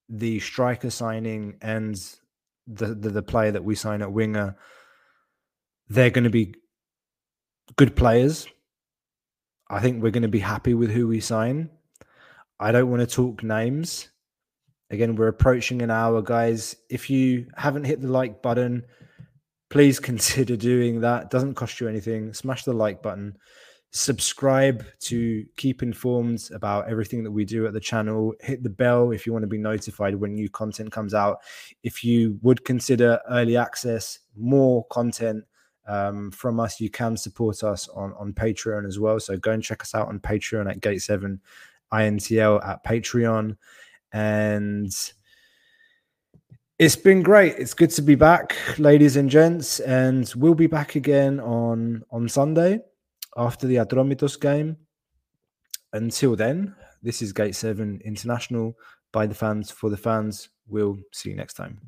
the 0.09 0.41
striker 0.41 0.91
signing 0.91 1.57
and 1.61 1.97
the, 2.67 2.95
the, 2.95 3.11
the 3.11 3.23
player 3.23 3.53
that 3.53 3.65
we 3.65 3.75
sign 3.75 4.03
at 4.03 4.13
winger, 4.13 4.57
they're 5.89 6.11
going 6.11 6.25
to 6.25 6.31
be 6.31 6.55
good 7.77 7.97
players. 7.97 8.47
I 9.69 9.81
think 9.81 10.03
we're 10.03 10.11
going 10.11 10.23
to 10.23 10.29
be 10.29 10.39
happy 10.39 10.75
with 10.75 10.91
who 10.91 11.09
we 11.09 11.21
sign. 11.21 11.71
I 12.59 12.73
don't 12.73 12.91
want 12.91 13.09
to 13.09 13.15
talk 13.15 13.43
names. 13.43 14.09
Again, 14.91 15.17
we're 15.17 15.29
approaching 15.29 15.83
an 15.83 15.91
hour, 15.91 16.23
guys. 16.23 16.77
If 16.89 17.11
you 17.11 17.49
haven't 17.57 17.85
hit 17.85 18.01
the 18.01 18.09
like 18.09 18.43
button, 18.43 18.85
please 19.69 19.99
consider 20.01 20.57
doing 20.57 21.01
that. 21.01 21.31
Doesn't 21.31 21.55
cost 21.55 21.81
you 21.81 21.89
anything. 21.89 22.33
Smash 22.33 22.65
the 22.65 22.73
like 22.73 23.03
button 23.03 23.37
subscribe 23.91 24.85
to 25.01 25.45
keep 25.57 25.83
informed 25.83 26.49
about 26.53 26.89
everything 26.89 27.25
that 27.25 27.31
we 27.31 27.45
do 27.45 27.67
at 27.67 27.73
the 27.73 27.81
channel. 27.81 28.35
Hit 28.41 28.63
the 28.63 28.71
bell 28.71 29.13
if 29.13 29.27
you 29.27 29.33
want 29.33 29.43
to 29.45 29.49
be 29.49 29.59
notified 29.59 30.15
when 30.15 30.35
new 30.35 30.51
content 30.51 30.93
comes 30.93 31.15
out. 31.15 31.39
If 31.83 32.05
you 32.05 32.39
would 32.43 32.65
consider 32.65 33.21
early 33.29 33.57
access 33.57 34.19
more 34.37 34.85
content 34.87 35.45
um, 35.87 36.31
from 36.33 36.59
us 36.59 36.81
you 36.81 36.91
can 36.91 37.17
support 37.17 37.63
us 37.63 37.89
on 37.89 38.13
on 38.15 38.33
patreon 38.33 38.87
as 38.87 38.99
well. 38.99 39.21
So 39.21 39.37
go 39.37 39.53
and 39.53 39.63
check 39.63 39.83
us 39.83 39.95
out 39.95 40.09
on 40.09 40.19
patreon 40.19 40.69
at 40.71 40.81
gate 40.81 41.03
7 41.03 41.41
intl 41.93 42.67
at 42.67 42.85
patreon. 42.85 43.57
And 44.13 44.93
it's 46.79 46.97
been 46.97 47.23
great. 47.23 47.55
It's 47.57 47.73
good 47.73 47.91
to 47.91 48.03
be 48.03 48.17
back 48.17 48.57
ladies 48.79 49.17
and 49.17 49.31
gents. 49.31 49.81
And 49.81 50.31
we'll 50.37 50.55
be 50.55 50.67
back 50.67 50.97
again 50.97 51.41
on 51.41 52.03
on 52.11 52.29
sunday 52.29 52.81
after 53.37 53.67
the 53.67 53.77
Atromitos 53.77 54.41
game. 54.41 54.77
Until 55.93 56.37
then, 56.37 56.75
this 57.03 57.23
is 57.23 57.33
Gate 57.33 57.55
7 57.55 58.01
International 58.05 58.77
by 59.13 59.27
the 59.27 59.35
fans, 59.35 59.71
for 59.71 59.91
the 59.91 59.97
fans. 59.97 60.49
We'll 60.69 60.99
see 61.13 61.31
you 61.31 61.37
next 61.37 61.55
time. 61.55 61.81